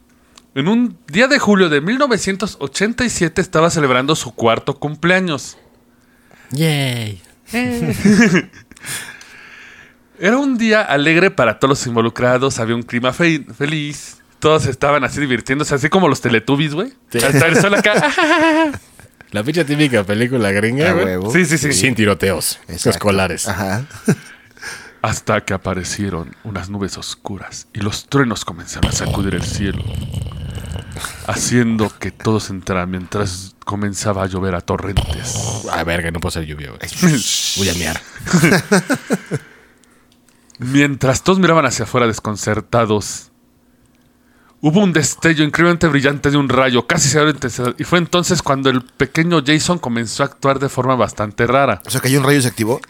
en 0.54 0.68
un 0.68 0.98
día 1.08 1.28
de 1.28 1.38
julio 1.38 1.68
de 1.68 1.80
1987 1.80 3.40
estaba 3.40 3.70
celebrando 3.70 4.16
su 4.16 4.34
cuarto 4.34 4.74
cumpleaños. 4.78 5.58
Yay. 6.50 7.20
Era 10.18 10.38
un 10.38 10.56
día 10.56 10.80
alegre 10.82 11.30
para 11.30 11.58
todos 11.58 11.70
los 11.78 11.86
involucrados, 11.86 12.58
había 12.58 12.74
un 12.74 12.82
clima 12.82 13.12
fe- 13.12 13.44
feliz, 13.56 14.16
todos 14.38 14.64
estaban 14.66 15.04
así 15.04 15.20
divirtiéndose, 15.20 15.74
así 15.74 15.90
como 15.90 16.08
los 16.08 16.22
Teletubbies, 16.22 16.72
güey. 16.74 16.92
Sí. 17.10 17.18
Hasta 17.18 17.46
el 17.46 17.56
sol 17.60 17.74
acá. 17.74 18.10
La 19.36 19.44
pinche 19.44 19.66
típica 19.66 20.02
película 20.02 20.50
gringa, 20.50 20.88
A 20.88 20.92
güey. 20.94 21.04
huevo. 21.04 21.30
sí, 21.30 21.44
sí, 21.44 21.58
sí. 21.58 21.70
Sin 21.74 21.94
tiroteos 21.94 22.58
Exacto. 22.68 22.88
escolares. 22.88 23.46
Ajá. 23.46 23.84
Hasta 25.02 25.44
que 25.44 25.52
aparecieron 25.52 26.34
unas 26.42 26.70
nubes 26.70 26.96
oscuras 26.96 27.68
y 27.74 27.80
los 27.80 28.06
truenos 28.08 28.46
comenzaron 28.46 28.90
a 28.90 28.94
sacudir 28.94 29.34
el 29.34 29.42
cielo, 29.42 29.84
haciendo 31.26 31.92
que 31.98 32.10
todo 32.10 32.40
se 32.40 32.54
entrara 32.54 32.86
mientras 32.86 33.54
comenzaba 33.66 34.22
a 34.22 34.26
llover 34.26 34.54
a 34.54 34.62
torrentes. 34.62 35.66
Ah, 35.70 35.84
verga, 35.84 36.10
no 36.10 36.18
puedo 36.18 36.30
ser 36.30 36.46
lluvia, 36.46 36.70
güey. 36.70 36.80
Voy 37.58 37.68
a 37.68 37.74
mear. 37.74 38.00
Mientras 40.58 41.22
todos 41.22 41.38
miraban 41.38 41.66
hacia 41.66 41.84
afuera 41.84 42.06
desconcertados, 42.06 43.30
hubo 44.60 44.80
un 44.82 44.92
destello 44.92 45.44
increíblemente 45.44 45.86
brillante 45.88 46.30
de 46.30 46.36
un 46.36 46.48
rayo, 46.48 46.86
casi 46.86 47.08
se 47.08 47.22
intensidad, 47.22 47.74
y 47.78 47.84
fue 47.84 47.98
entonces 47.98 48.42
cuando 48.42 48.70
el 48.70 48.82
pequeño 48.82 49.42
Jason 49.44 49.78
comenzó 49.78 50.22
a 50.22 50.26
actuar 50.26 50.58
de 50.58 50.68
forma 50.68 50.94
bastante 50.96 51.46
rara. 51.46 51.82
O 51.86 51.90
sea, 51.90 52.00
cayó 52.00 52.18
un 52.18 52.24
rayo 52.24 52.38
y 52.38 52.42
se 52.42 52.48
activó. 52.48 52.80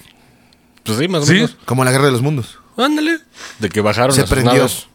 Pues 0.85 0.99
sí, 0.99 1.09
más 1.09 1.23
o 1.23 1.27
Sí. 1.27 1.35
menos. 1.35 1.57
Como 1.65 1.83
en 1.83 1.87
la 1.87 1.93
guerra 1.93 2.07
de 2.07 2.13
los 2.13 2.23
mundos. 2.23 2.59
Ándale. 2.77 3.19
De 3.59 3.69
que 3.69 3.81
bajaron 3.81 4.15
Se 4.15 4.21
a 4.23 4.27
sus 4.27 4.31
prendió. 4.31 4.55
naves, 4.55 4.87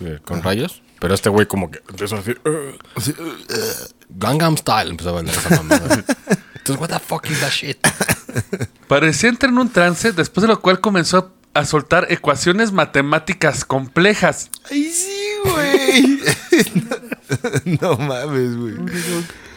eh, 0.00 0.18
con 0.24 0.42
rayos. 0.42 0.82
Pero 1.00 1.14
este 1.14 1.28
güey 1.28 1.46
como 1.46 1.70
que 1.70 1.80
empezó 1.88 2.16
a 2.16 2.18
decir... 2.18 2.40
"Ugh". 2.44 2.76
Gangnam 4.10 4.56
Style 4.56 4.90
empezó 4.90 5.10
a 5.10 5.12
vender 5.12 5.34
esa 5.36 5.50
mamada. 5.62 5.94
Entonces, 6.56 6.80
what 6.80 6.88
the 6.88 6.98
fuck 6.98 7.28
is 7.30 7.40
that 7.40 7.50
shit? 7.50 7.78
Parecía 8.88 9.28
entrar 9.28 9.52
en 9.52 9.58
un 9.58 9.70
trance, 9.70 10.12
después 10.12 10.42
de 10.42 10.48
lo 10.48 10.60
cual 10.60 10.80
comenzó 10.80 11.18
a 11.18 11.32
soltar 11.64 12.06
ecuaciones 12.10 12.72
matemáticas 12.72 13.64
complejas. 13.64 14.50
Ay, 14.70 14.84
sí, 14.84 15.28
güey. 15.44 16.20
no, 17.80 17.96
mames, 17.96 18.56
güey. 18.56 18.74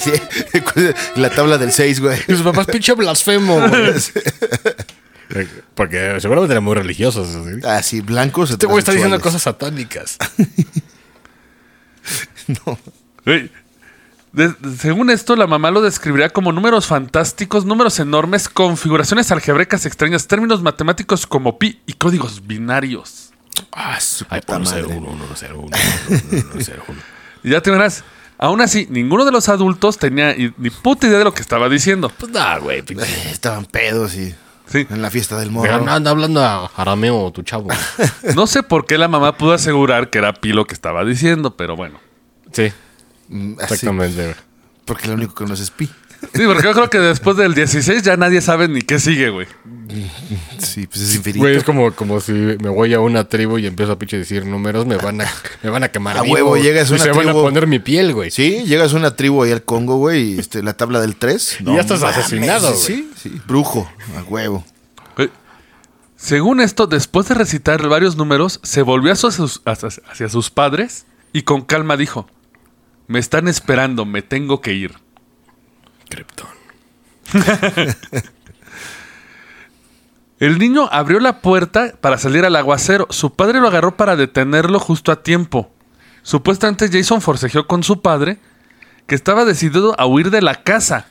Sí, 0.00 0.12
La 1.16 1.30
tabla 1.30 1.58
del 1.58 1.72
6, 1.72 2.00
güey. 2.00 2.18
Y 2.26 2.34
su 2.34 2.42
papá 2.42 2.62
es 2.62 2.66
pinche 2.68 2.92
blasfemo, 2.94 3.68
güey. 3.68 3.92
Porque 5.74 6.16
seguramente 6.20 6.54
eran 6.54 6.64
muy 6.64 6.74
religiosos. 6.74 7.28
¿sí? 7.28 7.60
Ah, 7.64 7.82
sí, 7.82 8.00
blancos. 8.00 8.50
Este 8.50 8.66
güey 8.66 8.78
está 8.78 8.92
diciendo 8.92 9.20
cosas 9.20 9.42
satánicas. 9.42 10.18
Güey, 13.24 13.50
de- 14.32 14.54
según 14.78 15.10
esto, 15.10 15.34
la 15.36 15.46
mamá 15.46 15.70
lo 15.70 15.80
describiría 15.82 16.28
como 16.30 16.52
números 16.52 16.86
fantásticos, 16.86 17.64
números 17.64 17.98
enormes, 17.98 18.48
configuraciones 18.48 19.30
algebraicas 19.32 19.86
extrañas, 19.86 20.26
términos 20.26 20.62
matemáticos 20.62 21.26
como 21.26 21.58
pi 21.58 21.80
y 21.86 21.94
códigos 21.94 22.46
binarios. 22.46 23.30
Ah, 23.72 23.98
su 24.00 24.24
puta 24.24 24.56
1 24.56 24.66
0 24.66 24.88
madre. 24.88 24.98
1 24.98 25.10
1 25.10 25.24
0 25.34 25.54
1 25.58 25.76
1 26.54 26.62
0 26.64 26.82
1 26.88 26.98
Y 27.42 27.50
ya 27.50 27.60
te 27.60 27.70
verás. 27.70 28.04
Aún 28.38 28.60
así, 28.62 28.86
ninguno 28.88 29.24
de 29.26 29.32
los 29.32 29.48
adultos 29.50 29.98
tenía 29.98 30.34
ni 30.56 30.70
puta 30.70 31.06
idea 31.06 31.18
de 31.18 31.24
lo 31.24 31.34
que 31.34 31.42
estaba 31.42 31.68
diciendo. 31.68 32.10
Pues 32.18 32.32
nada, 32.32 32.58
güey. 32.58 32.78
Eh, 32.78 33.28
Estaban 33.30 33.66
pedos 33.66 34.14
y 34.14 34.34
Sí. 34.66 34.86
en 34.88 35.02
la 35.02 35.10
fiesta 35.10 35.36
del 35.38 35.50
morro. 35.50 35.80
no 35.84 35.92
anda 35.92 36.10
hablando 36.12 36.42
a 36.42 36.66
arameo 36.76 37.30
tu 37.32 37.42
chavo. 37.42 37.68
No 38.34 38.46
sé 38.46 38.62
por 38.62 38.86
qué 38.86 38.96
la 38.96 39.08
mamá 39.08 39.36
pudo 39.36 39.52
asegurar 39.52 40.08
que 40.08 40.18
era 40.18 40.32
pi 40.32 40.52
lo 40.52 40.64
que 40.64 40.72
estaba 40.74 41.04
diciendo, 41.04 41.56
pero 41.56 41.76
bueno. 41.76 41.98
Sí, 42.52 42.72
exactamente. 43.60 44.22
güey. 44.24 44.34
porque 44.84 45.08
lo 45.08 45.14
único 45.14 45.34
que 45.34 45.44
conoce 45.44 45.62
es 45.62 45.70
pi. 45.70 45.86
Sí, 46.34 46.42
porque 46.46 46.62
yo 46.64 46.72
creo 46.74 46.90
que 46.90 46.98
después 46.98 47.36
del 47.38 47.54
16 47.54 48.02
ya 48.02 48.14
nadie 48.18 48.42
sabe 48.42 48.68
ni 48.68 48.82
qué 48.82 48.98
sigue, 48.98 49.30
güey. 49.30 49.46
Sí, 50.58 50.86
pues 50.86 51.00
es 51.00 51.14
infinito. 51.14 51.40
Güey, 51.42 51.56
es 51.56 51.64
como, 51.64 51.92
como 51.94 52.20
si 52.20 52.32
me 52.32 52.68
voy 52.68 52.92
a 52.92 53.00
una 53.00 53.24
tribu 53.28 53.56
y 53.58 53.66
empiezo 53.66 53.92
a 53.92 53.98
pinche 53.98 54.18
decir 54.18 54.44
números, 54.44 54.84
me 54.84 54.96
van 54.96 55.22
a, 55.22 55.28
me 55.62 55.70
van 55.70 55.82
a 55.84 55.88
quemar. 55.88 56.18
A 56.18 56.22
vivo. 56.22 56.34
huevo, 56.34 56.56
llegas 56.58 56.90
a 56.90 56.92
Y 56.92 56.94
una 56.96 57.04
se 57.04 57.10
van 57.12 57.28
a 57.28 57.32
tribu- 57.32 57.42
poner 57.42 57.66
mi 57.66 57.78
piel, 57.78 58.12
güey. 58.12 58.30
Sí, 58.30 58.64
llegas 58.66 58.92
a 58.92 58.96
una 58.96 59.16
tribu 59.16 59.42
ahí 59.44 59.52
al 59.52 59.62
Congo, 59.62 59.96
güey, 59.96 60.34
y 60.34 60.38
este, 60.38 60.62
la 60.62 60.74
tabla 60.74 61.00
del 61.00 61.16
3. 61.16 61.58
Y 61.60 61.64
ya 61.64 61.80
estás 61.80 62.02
asesinado, 62.02 62.74
Sí, 62.74 63.10
sí. 63.16 63.40
Brujo, 63.46 63.90
a 64.18 64.22
huevo. 64.24 64.62
Güey, 65.16 65.30
Según 66.16 66.60
esto, 66.60 66.86
después 66.86 67.28
de 67.28 67.34
recitar 67.34 67.88
varios 67.88 68.16
números, 68.16 68.60
se 68.62 68.82
volvió 68.82 69.12
hacia 69.12 69.30
sus, 69.30 69.62
hacia- 69.64 69.88
hacia 70.10 70.28
sus 70.28 70.50
padres 70.50 71.06
y 71.32 71.42
con 71.42 71.62
calma 71.62 71.96
dijo, 71.96 72.28
me 73.10 73.18
están 73.18 73.48
esperando, 73.48 74.04
me 74.04 74.22
tengo 74.22 74.60
que 74.60 74.72
ir. 74.72 74.94
Krypton. 76.08 76.46
El 80.38 80.58
niño 80.60 80.88
abrió 80.92 81.18
la 81.18 81.40
puerta 81.40 81.92
para 82.00 82.18
salir 82.18 82.44
al 82.44 82.54
aguacero. 82.54 83.08
Su 83.10 83.34
padre 83.34 83.58
lo 83.58 83.66
agarró 83.66 83.96
para 83.96 84.14
detenerlo 84.14 84.78
justo 84.78 85.10
a 85.10 85.24
tiempo. 85.24 85.72
Supuestamente 86.22 86.88
Jason 86.88 87.20
forcejeó 87.20 87.66
con 87.66 87.82
su 87.82 88.00
padre, 88.00 88.38
que 89.08 89.16
estaba 89.16 89.44
decidido 89.44 89.98
a 89.98 90.06
huir 90.06 90.30
de 90.30 90.42
la 90.42 90.62
casa. 90.62 91.06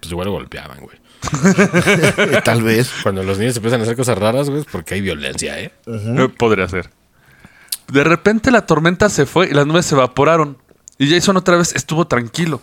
Pues 0.00 0.10
igual 0.10 0.28
lo 0.28 0.32
golpeaban, 0.32 0.80
güey. 0.80 0.96
Tal 2.44 2.62
vez. 2.62 2.90
Cuando 3.02 3.22
los 3.22 3.36
niños 3.36 3.56
empiezan 3.56 3.80
a 3.80 3.82
hacer 3.82 3.96
cosas 3.96 4.16
raras, 4.16 4.48
güey, 4.48 4.62
es 4.62 4.66
porque 4.66 4.94
hay 4.94 5.02
violencia, 5.02 5.60
¿eh? 5.60 5.70
Eh, 5.86 6.28
Podría 6.38 6.66
ser. 6.66 6.88
De 7.88 8.04
repente 8.04 8.50
la 8.50 8.64
tormenta 8.64 9.10
se 9.10 9.26
fue 9.26 9.50
y 9.50 9.52
las 9.52 9.66
nubes 9.66 9.84
se 9.84 9.96
evaporaron. 9.96 10.63
Y 10.98 11.10
Jason 11.10 11.36
otra 11.36 11.56
vez 11.56 11.74
estuvo 11.74 12.06
tranquilo. 12.06 12.60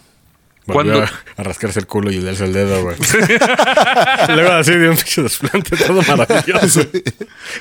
Volvió 0.67 0.93
Cuando- 0.93 1.11
a, 1.37 1.43
rascarse 1.43 1.79
el 1.79 1.87
culo 1.87 2.11
y 2.11 2.19
darse 2.21 2.45
el 2.45 2.53
dedo, 2.53 2.83
güey. 2.83 2.95
Luego 4.29 4.51
así 4.53 4.71
de 4.73 4.89
un 4.89 4.95
pinche 4.95 5.23
desplante 5.23 5.75
todo 5.75 6.01
maravilloso. 6.03 6.81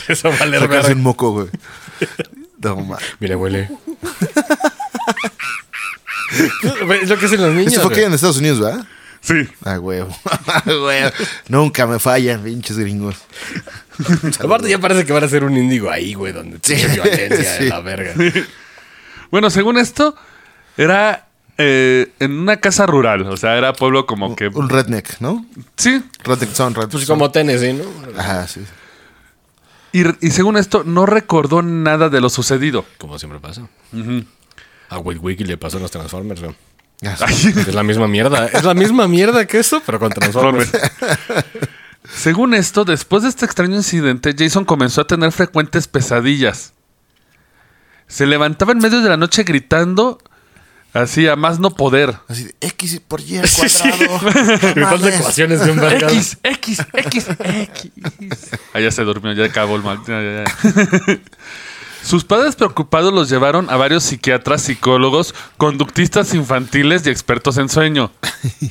Eso 0.07 0.31
vale 0.39 0.59
Sacarse 0.61 0.93
un 0.93 1.03
moco, 1.03 1.33
güey. 1.33 1.49
No. 2.63 2.99
Mira, 3.21 3.37
huele. 3.39 3.71
es 7.01 7.09
lo 7.09 7.19
que 7.19 7.27
hacen 7.27 7.41
los 7.41 7.55
niños. 7.55 7.73
Esto 7.73 7.81
fue 7.83 7.93
aquí 7.93 8.01
güey. 8.01 8.05
en 8.07 8.13
Estados 8.15 8.37
Unidos, 8.39 8.61
¿verdad? 8.61 8.87
Sí. 9.23 9.49
Ah, 9.65 9.79
huevo. 9.79 10.15
Ah, 10.47 10.63
huevo. 10.67 11.11
Nunca 11.49 11.87
me 11.87 11.99
fallan, 11.99 12.43
pinches 12.43 12.79
gringos. 12.79 13.17
Aparte 14.43 14.69
ya 14.69 14.79
parece 14.79 15.05
que 15.05 15.13
van 15.13 15.25
a 15.25 15.29
ser 15.29 15.45
un 15.45 15.57
índigo 15.57 15.91
ahí, 15.91 16.15
güey, 16.15 16.33
donde 16.33 16.59
tiene 16.59 16.87
violencia 16.89 17.29
de 17.53 17.59
Sí. 17.59 17.65
la 17.69 17.81
verga. 17.81 18.15
Bueno, 19.31 19.49
según 19.51 19.79
esto, 19.79 20.17
era 20.77 21.29
eh, 21.59 22.13
en 22.19 22.39
una 22.39 22.57
casa 22.59 22.87
rural. 22.87 23.23
O 23.23 23.37
sea, 23.37 23.57
era 23.57 23.73
pueblo 23.73 24.07
como 24.07 24.35
que... 24.35 24.49
Un 24.49 24.69
redneck, 24.69 25.21
¿no? 25.21 25.45
Sí. 25.77 26.03
Redneck 26.25 26.53
son, 26.55 26.75
redneck 26.75 26.91
Pues 26.91 27.07
son. 27.07 27.17
como 27.19 27.31
Tennessee, 27.31 27.75
¿no? 27.75 27.85
Ajá, 28.19 28.47
sí. 28.49 28.63
Y, 29.93 30.27
y 30.27 30.31
según 30.31 30.57
esto, 30.57 30.85
no 30.85 31.05
recordó 31.05 31.63
nada 31.63 32.09
de 32.09 32.21
lo 32.21 32.31
sucedido. 32.31 32.85
Como 32.99 33.19
siempre 33.19 33.41
pasa. 33.41 33.69
A 34.89 34.99
Wiki 34.99 35.45
le 35.45 35.57
pasó 35.57 35.77
en 35.77 35.83
los 35.83 35.91
Transformers, 35.91 36.41
güey. 36.41 36.55
Ah. 37.05 37.17
Es 37.29 37.75
la 37.75 37.83
misma 37.83 38.07
mierda. 38.09 38.47
Es 38.47 38.65
la 38.65 38.75
misma 38.75 39.09
mierda 39.09 39.47
que 39.47 39.59
eso, 39.59 39.83
pero 39.85 39.99
con 39.99 40.11
Transformers. 40.11 40.71
Según 42.15 42.55
esto, 42.55 42.85
después 42.85 43.23
de 43.23 43.29
este 43.29 43.45
extraño 43.45 43.77
incidente, 43.77 44.35
Jason 44.37 44.65
comenzó 44.65 45.03
a 45.03 45.07
tener 45.07 45.33
frecuentes 45.33 45.87
pesadillas. 45.89 46.73
Se 48.07 48.27
levantaba 48.27 48.73
en 48.73 48.79
medio 48.79 49.01
de 49.01 49.09
la 49.09 49.17
noche 49.17 49.45
gritando 49.45 50.19
así 50.93 51.27
a 51.29 51.37
más 51.37 51.59
no 51.59 51.71
poder. 51.71 52.15
Así 52.29 52.45
de 52.45 52.55
X 52.61 53.01
por 53.07 53.21
Y 53.21 53.39
al 53.39 53.49
cuadrado. 53.57 54.21
Gritando 54.75 55.09
ecuaciones 55.09 55.65
de 55.65 55.71
un 55.71 55.79
verga. 55.79 56.11
X, 56.11 56.39
X, 56.43 56.87
X, 56.93 57.27
X. 57.39 57.91
Ah, 58.73 58.81
ya 58.81 58.91
se 58.91 59.03
durmió, 59.05 59.33
ya 59.33 59.45
acabó 59.45 59.77
el 59.77 59.83
mal. 59.83 59.99
ya, 60.07 60.21
ya, 60.23 60.45
ya. 60.45 61.19
Sus 62.03 62.25
padres 62.25 62.57
preocupados 62.57 63.13
los 63.13 63.29
llevaron 63.29 63.69
a 63.69 63.77
varios 63.77 64.05
psiquiatras, 64.05 64.63
psicólogos, 64.63 65.35
conductistas 65.59 66.33
infantiles 66.33 67.07
y 67.07 67.11
expertos 67.11 67.59
en 67.59 67.69
sueño. 67.69 68.11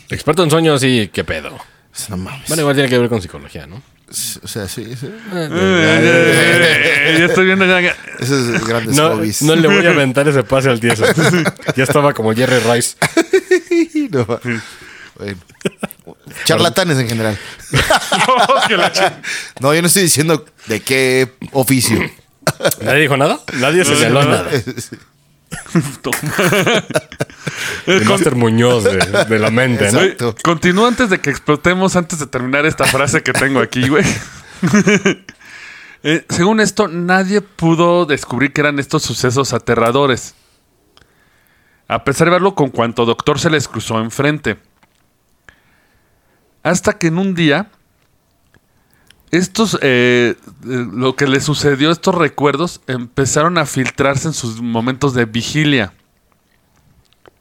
Experto 0.10 0.44
en 0.44 0.50
sueños, 0.50 0.82
sí, 0.82 1.12
qué 1.14 1.24
pedo. 1.24 1.56
No 2.10 2.18
mames. 2.18 2.48
Bueno, 2.48 2.62
igual 2.62 2.76
tiene 2.76 2.90
que 2.90 2.98
ver 2.98 3.08
con 3.08 3.22
psicología, 3.22 3.68
¿no? 3.68 3.82
O 4.44 4.48
sea, 4.48 4.68
sí, 4.68 4.96
sí. 5.00 5.08
Eh, 5.34 7.16
ya 7.20 7.26
estoy 7.26 7.46
viendo 7.46 7.66
ya. 7.66 7.96
Esos 8.20 8.58
son 8.58 8.68
grandes 8.68 8.96
No, 8.96 9.10
hobbies. 9.16 9.42
no 9.44 9.56
le 9.56 9.68
voy 9.68 9.86
a 9.86 9.92
aventar 9.92 10.28
ese 10.28 10.44
pase 10.44 10.70
al 10.70 10.80
tieso. 10.80 11.04
ya 11.76 11.84
estaba 11.84 12.14
como 12.14 12.34
Jerry 12.34 12.60
Rice. 12.60 12.96
No. 14.12 14.26
Bueno. 15.18 15.38
Charlatanes 16.46 16.98
en 16.98 17.08
general. 17.08 17.38
Que 18.68 18.78
No, 19.60 19.74
yo 19.74 19.82
no 19.82 19.88
estoy 19.88 20.04
diciendo 20.04 20.46
de 20.68 20.80
qué 20.82 21.34
oficio. 21.52 22.00
¿Nadie 22.82 23.02
dijo 23.02 23.18
nada? 23.18 23.40
Nadie 23.58 23.86
señaló 23.86 24.24
nada. 24.24 24.50
El 27.86 28.06
Master 28.06 28.36
Muñoz 28.36 28.84
de, 28.84 28.98
de 28.98 29.40
la 29.40 29.50
mente, 29.50 29.92
¿no? 29.92 30.02
Exacto. 30.02 30.36
Continúo 30.44 30.88
antes 30.88 31.10
de 31.10 31.20
que 31.20 31.30
explotemos, 31.30 31.96
antes 31.96 32.20
de 32.20 32.28
terminar 32.28 32.66
esta 32.66 32.86
frase 32.86 33.24
que 33.24 33.34
tengo 33.34 33.60
aquí, 33.60 33.90
güey. 33.90 34.06
Eh, 36.02 36.26
según 36.30 36.62
esto, 36.62 36.88
nadie 36.88 37.42
pudo 37.42 38.06
descubrir 38.06 38.54
que 38.54 38.62
eran 38.62 38.80
estos 38.80 39.04
sucesos 39.04 39.52
aterradores. 39.52 40.34
A 41.90 42.06
pesar 42.06 42.28
de 42.28 42.32
verlo 42.32 42.56
con 42.56 42.70
cuanto 42.70 43.06
doctor 43.06 43.38
se 43.38 43.50
les 43.50 43.68
cruzó 43.68 44.00
enfrente. 44.00 44.60
Hasta 46.64 46.98
que 46.98 47.08
en 47.08 47.18
un 47.18 47.36
día, 47.36 47.70
estos, 49.32 49.78
eh, 49.82 50.36
eh, 50.40 50.86
lo 50.92 51.16
que 51.16 51.28
le 51.28 51.40
sucedió, 51.42 51.92
estos 51.92 52.16
recuerdos, 52.16 52.82
empezaron 52.88 53.58
a 53.58 53.66
filtrarse 53.66 54.28
en 54.30 54.34
sus 54.34 54.62
momentos 54.62 55.14
de 55.14 55.26
vigilia. 55.26 55.94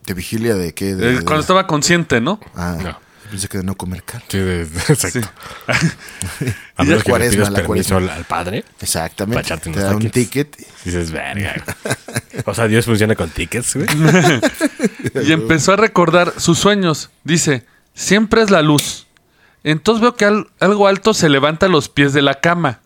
¿De 0.07 0.15
vigilia 0.15 0.55
de 0.55 0.73
qué? 0.75 0.95
De, 0.95 1.11
Eh, 1.11 1.13
de- 1.17 1.23
cuando 1.23 1.41
estaba 1.41 1.67
consciente, 1.67 2.21
¿no? 2.21 2.41
Ah, 2.55 2.77
No. 2.83 2.99
pensé 3.31 3.47
que 3.49 3.59
de 3.59 3.65
no 3.65 3.75
comer 3.75 4.03
carne. 4.05 4.25
Sí, 4.31 4.39
de- 4.39 4.65
de- 4.65 4.79
exacto. 4.89 5.21
A 6.77 6.85
Y 6.85 6.87
menos 6.87 7.03
que 7.03 7.09
le 7.09 7.13
cuaresma, 7.13 7.37
pidas 7.37 7.51
la 7.51 7.59
permiso 7.67 7.97
al, 7.99 8.09
al 8.09 8.25
padre, 8.25 8.65
Exactamente. 8.81 9.55
Te 9.71 9.81
da 9.81 9.95
un 9.97 10.11
ticket. 10.11 10.57
dices, 10.85 11.11
verga. 11.11 11.63
O 12.47 12.55
sea, 12.55 12.69
Dios 12.69 12.85
funciona 12.87 13.15
con 13.17 13.29
tickets, 13.31 13.75
güey. 13.75 13.89
Y 15.27 15.33
empezó 15.33 15.73
a 15.73 15.77
recordar 15.77 16.33
sus 16.39 16.59
sueños. 16.59 17.11
Dice, 17.25 17.67
siempre 17.95 18.43
es 18.43 18.51
la 18.51 18.63
luz. 18.63 19.08
Entonces 19.65 20.01
veo 20.03 20.15
que 20.17 20.25
al- 20.25 20.49
algo 20.61 20.87
alto 20.87 21.15
se 21.15 21.29
levanta 21.29 21.67
a 21.67 21.69
los 21.69 21.89
pies 21.89 22.13
de 22.13 22.23
la 22.23 22.41
cama. 22.41 22.81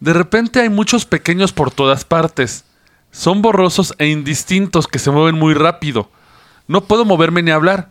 De 0.00 0.12
repente 0.12 0.60
hay 0.60 0.68
muchos 0.68 1.04
pequeños 1.06 1.52
por 1.52 1.70
todas 1.70 2.04
partes. 2.04 2.64
Son 3.10 3.42
borrosos 3.42 3.94
e 3.98 4.08
indistintos 4.08 4.86
que 4.88 4.98
se 4.98 5.10
mueven 5.10 5.36
muy 5.36 5.54
rápido. 5.54 6.10
No 6.66 6.84
puedo 6.84 7.04
moverme 7.04 7.42
ni 7.42 7.50
hablar. 7.50 7.90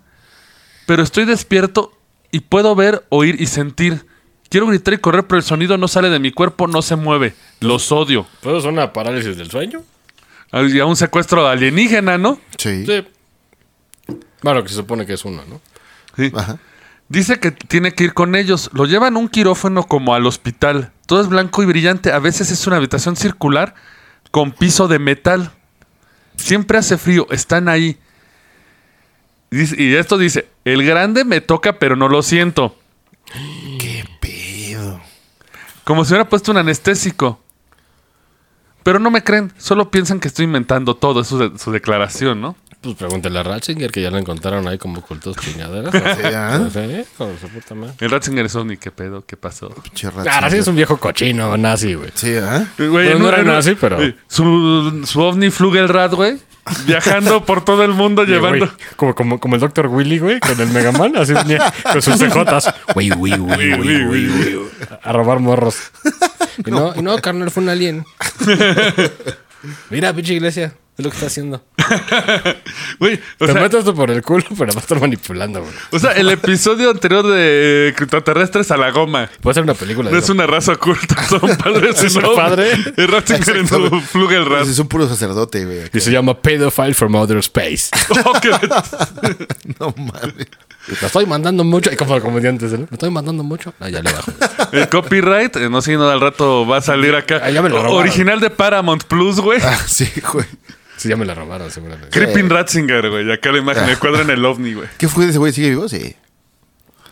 Pero 0.86 1.02
estoy 1.04 1.26
despierto 1.26 1.93
y 2.32 2.41
puedo 2.41 2.76
ver, 2.76 3.06
oír 3.10 3.39
y 3.41 3.46
sentir. 3.48 4.06
Quiero 4.50 4.67
gritar 4.67 4.93
y 4.93 4.98
correr, 4.98 5.26
pero 5.26 5.38
el 5.38 5.43
sonido 5.43 5.78
no 5.78 5.88
sale 5.88 6.10
de 6.10 6.19
mi 6.19 6.32
cuerpo, 6.32 6.67
no 6.67 6.82
se 6.82 6.96
mueve. 6.96 7.34
Los 7.60 7.91
odio. 7.91 8.28
¿Puedo 8.41 8.58
es 8.58 8.65
una 8.65 8.91
parálisis 8.93 9.38
del 9.38 9.50
sueño? 9.50 9.82
Y 10.52 10.80
a 10.80 10.86
un 10.86 10.96
secuestro 10.96 11.48
alienígena, 11.48 12.17
¿no? 12.19 12.39
Sí. 12.58 12.86
Sí. 12.86 13.08
Bueno, 14.43 14.62
que 14.62 14.69
se 14.69 14.76
supone 14.76 15.06
que 15.06 15.13
es 15.13 15.26
uno, 15.26 15.41
¿no? 15.48 15.62
Sí. 16.15 16.32
Ajá. 16.36 16.60
Dice 17.13 17.39
que 17.39 17.52
tiene 17.52 17.93
que 17.93 18.06
ir 18.06 18.15
con 18.15 18.34
ellos. 18.34 18.71
Lo 18.73 18.86
llevan 18.86 19.17
un 19.17 19.30
quirófano 19.30 19.84
como 19.84 20.15
al 20.15 20.26
hospital. 20.26 20.91
Todo 21.06 21.21
es 21.21 21.28
blanco 21.28 21.62
y 21.62 21.67
brillante. 21.67 22.12
A 22.12 22.17
veces 22.17 22.49
es 22.49 22.65
una 22.65 22.78
habitación 22.78 23.15
circular 23.15 23.76
con 24.32 24.52
piso 24.52 24.88
de 24.88 24.97
metal. 24.97 25.52
Siempre 26.38 26.80
hace 26.80 26.97
frío. 26.97 27.28
Están 27.30 27.69
ahí. 27.69 27.99
Y 29.52 29.93
esto 29.93 30.17
dice, 30.17 30.49
el 30.65 30.84
grande 30.84 31.23
me 31.23 31.39
toca 31.39 31.78
pero 31.78 31.95
no 31.95 32.10
lo 32.10 32.23
siento. 32.23 32.80
¿Qué 33.80 34.04
pedo? 34.19 34.99
Como 35.84 36.06
si 36.06 36.13
hubiera 36.13 36.28
puesto 36.28 36.49
un 36.49 36.58
anestésico. 36.58 37.39
Pero 38.82 38.97
no 38.97 39.12
me 39.12 39.23
creen. 39.23 39.54
Solo 39.60 39.91
piensan 39.91 40.19
que 40.19 40.30
estoy 40.30 40.45
inventando 40.45 40.95
todo. 40.95 41.21
Es 41.21 41.28
su, 41.28 41.38
de- 41.38 41.60
su 41.60 41.71
declaración, 41.71 42.41
¿no? 42.41 42.56
Pues 42.84 42.96
pregúntale 42.96 43.39
a 43.39 43.43
Ratzinger 43.43 43.91
que 43.91 44.02
ya 44.02 44.12
lo 44.12 44.17
encontraron 44.17 44.67
ahí 44.67 44.78
como 44.78 45.02
cultos 45.02 45.38
chingaderas. 45.38 45.93
¿ah? 45.96 46.67
Sí, 46.74 47.06
con 47.17 47.39
su 47.39 47.48
puta 47.48 47.74
madre. 47.76 47.93
El 48.00 48.10
Ratzinger 48.12 48.46
es 48.46 48.56
ni 48.65 48.76
qué 48.78 48.91
pedo, 48.91 49.26
qué 49.26 49.38
pasó. 49.38 49.69
Pinche. 49.69 50.10
Ah, 50.30 50.50
sí 50.52 50.58
es 50.58 50.67
un 50.67 50.76
viejo 50.76 50.98
cochino 50.98 51.56
nazi, 51.58 51.93
güey. 51.93 52.12
Sí, 52.13 52.36
¿ah? 52.36 52.67
Güey, 52.78 53.17
no 53.17 53.30
era 53.30 53.41
nazi, 53.43 53.76
pero- 53.80 54.02
eh, 54.04 54.15
Su, 54.28 55.02
su 55.06 55.22
ovni 55.22 55.50
Flugelrad, 55.50 56.12
güey. 56.13 56.38
Viajando 56.86 57.46
por 57.46 57.63
todo 57.65 57.84
el 57.84 57.91
mundo 57.91 58.24
llevando. 58.26 58.65
Güey, 58.65 58.78
como, 58.98 59.15
como, 59.15 59.39
como 59.39 59.56
el 59.56 59.62
Dr. 59.62 59.88
Willy, 59.88 60.19
güey, 60.19 60.39
con 60.39 60.60
el 60.60 60.67
Megaman, 60.69 61.15
así 61.17 61.34
con 61.91 62.02
sus 62.02 62.17
cejotas. 62.17 62.74
Güey, 62.93 63.10
güey, 63.10 63.38
güey, 63.38 63.76
güey, 63.78 64.04
güey, 64.06 64.28
güey. 64.28 64.60
A 65.02 65.12
robar 65.13 65.39
morros. 65.39 65.78
Y 66.65 66.72
no, 66.72 66.93
y 66.96 67.02
no, 67.02 67.17
carnal, 67.19 67.50
fue 67.52 67.63
un 67.63 67.69
alien. 67.69 68.06
Mira, 69.89 70.13
pinche 70.13 70.34
iglesia, 70.34 70.74
es 70.98 71.04
lo 71.04 71.10
que 71.10 71.16
está 71.16 71.28
haciendo. 71.28 71.64
Güey, 73.00 73.16
o 73.40 73.46
Te 73.46 73.52
sea, 73.52 73.62
metes 73.62 73.80
esto 73.80 73.94
por 73.96 74.10
el 74.12 74.22
culo, 74.22 74.46
pero 74.58 74.72
va 74.74 74.80
a 74.80 74.82
estar 74.82 75.00
manipulando, 75.02 75.62
güey. 75.62 75.74
o 75.92 76.00
sea, 76.00 76.12
el 76.12 76.30
episodio 76.30 76.92
anterior 76.92 77.26
de 77.28 77.90
extraterrestres 77.90 78.72
a 78.72 78.78
la 78.78 78.92
goma. 78.92 79.30
Puede 79.42 79.56
ser 79.56 79.64
una 79.64 79.74
película. 79.74 80.10
No 80.12 80.18
es 80.18 80.30
una 80.30 80.46
raza 80.48 80.74
oculta, 80.74 81.22
son 81.28 81.42
padres 81.58 82.04
y 82.04 82.20
no. 82.20 82.34
padre. 82.36 82.72
El 82.96 83.08
Ratzinger 83.08 83.58
en 83.58 83.68
su. 83.68 84.02
Es 84.70 84.80
un 84.80 84.88
puro 84.88 85.08
sacerdote, 85.08 85.66
güey. 85.66 85.82
Y 85.94 86.00
se 86.00 86.12
llama 86.12 86.40
Pedophile 86.40 86.94
from 86.94 87.16
Outer 87.16 87.38
Space. 87.38 87.90
Oh, 88.26 88.34
No 89.80 89.94
mames. 89.98 90.48
Me 90.88 91.08
estoy 91.08 91.26
mandando 91.26 91.63
mucho. 91.63 91.91
Y 91.91 91.96
como 91.96 92.19
comediantes, 92.19 92.72
¿no? 92.74 92.80
Me 92.80 92.88
estoy 92.91 93.10
mandando 93.10 93.43
mucho. 93.43 93.74
Ah, 93.80 93.89
ya 93.89 94.02
le 94.02 94.12
bajo. 94.12 94.32
El 94.74 94.89
copyright, 94.89 95.56
eh, 95.56 95.69
no 95.69 95.82
sé, 95.82 95.93
no 95.96 96.10
al 96.10 96.19
rato 96.19 96.67
va 96.67 96.78
a 96.78 96.82
salir 96.82 97.15
acá. 97.15 97.41
Ah, 97.43 97.50
ya 97.52 97.62
me 97.62 97.69
lo 97.69 97.78
robaron. 97.78 97.98
Original 98.00 98.39
de 98.39 98.50
Paramount 98.50 99.04
Plus, 99.06 99.39
güey. 99.39 99.60
Ah, 99.63 99.78
sí, 99.88 100.10
güey. 100.32 100.46
Sí, 100.98 101.10
ya 101.10 101.15
me 101.15 101.26
la 101.26 101.36
robaron, 101.36 101.72
seguramente. 101.72 102.10
Creeping 102.10 102.50
Ratzinger, 102.50 103.10
güey. 103.10 103.32
Acá 103.32 103.52
la 103.52 103.60
imagen, 103.60 103.88
el 103.89 103.98
cuadro 103.98 104.22
en 104.22 104.30
el 104.30 104.43
ovni, 104.46 104.74
güey. 104.74 104.88
¿Qué 104.98 105.08
fue 105.08 105.24
de 105.26 105.30
ese 105.32 105.39
güey? 105.39 105.54
¿Sigue 105.54 105.69
vivo? 105.69 105.88
Sí. 105.89 106.15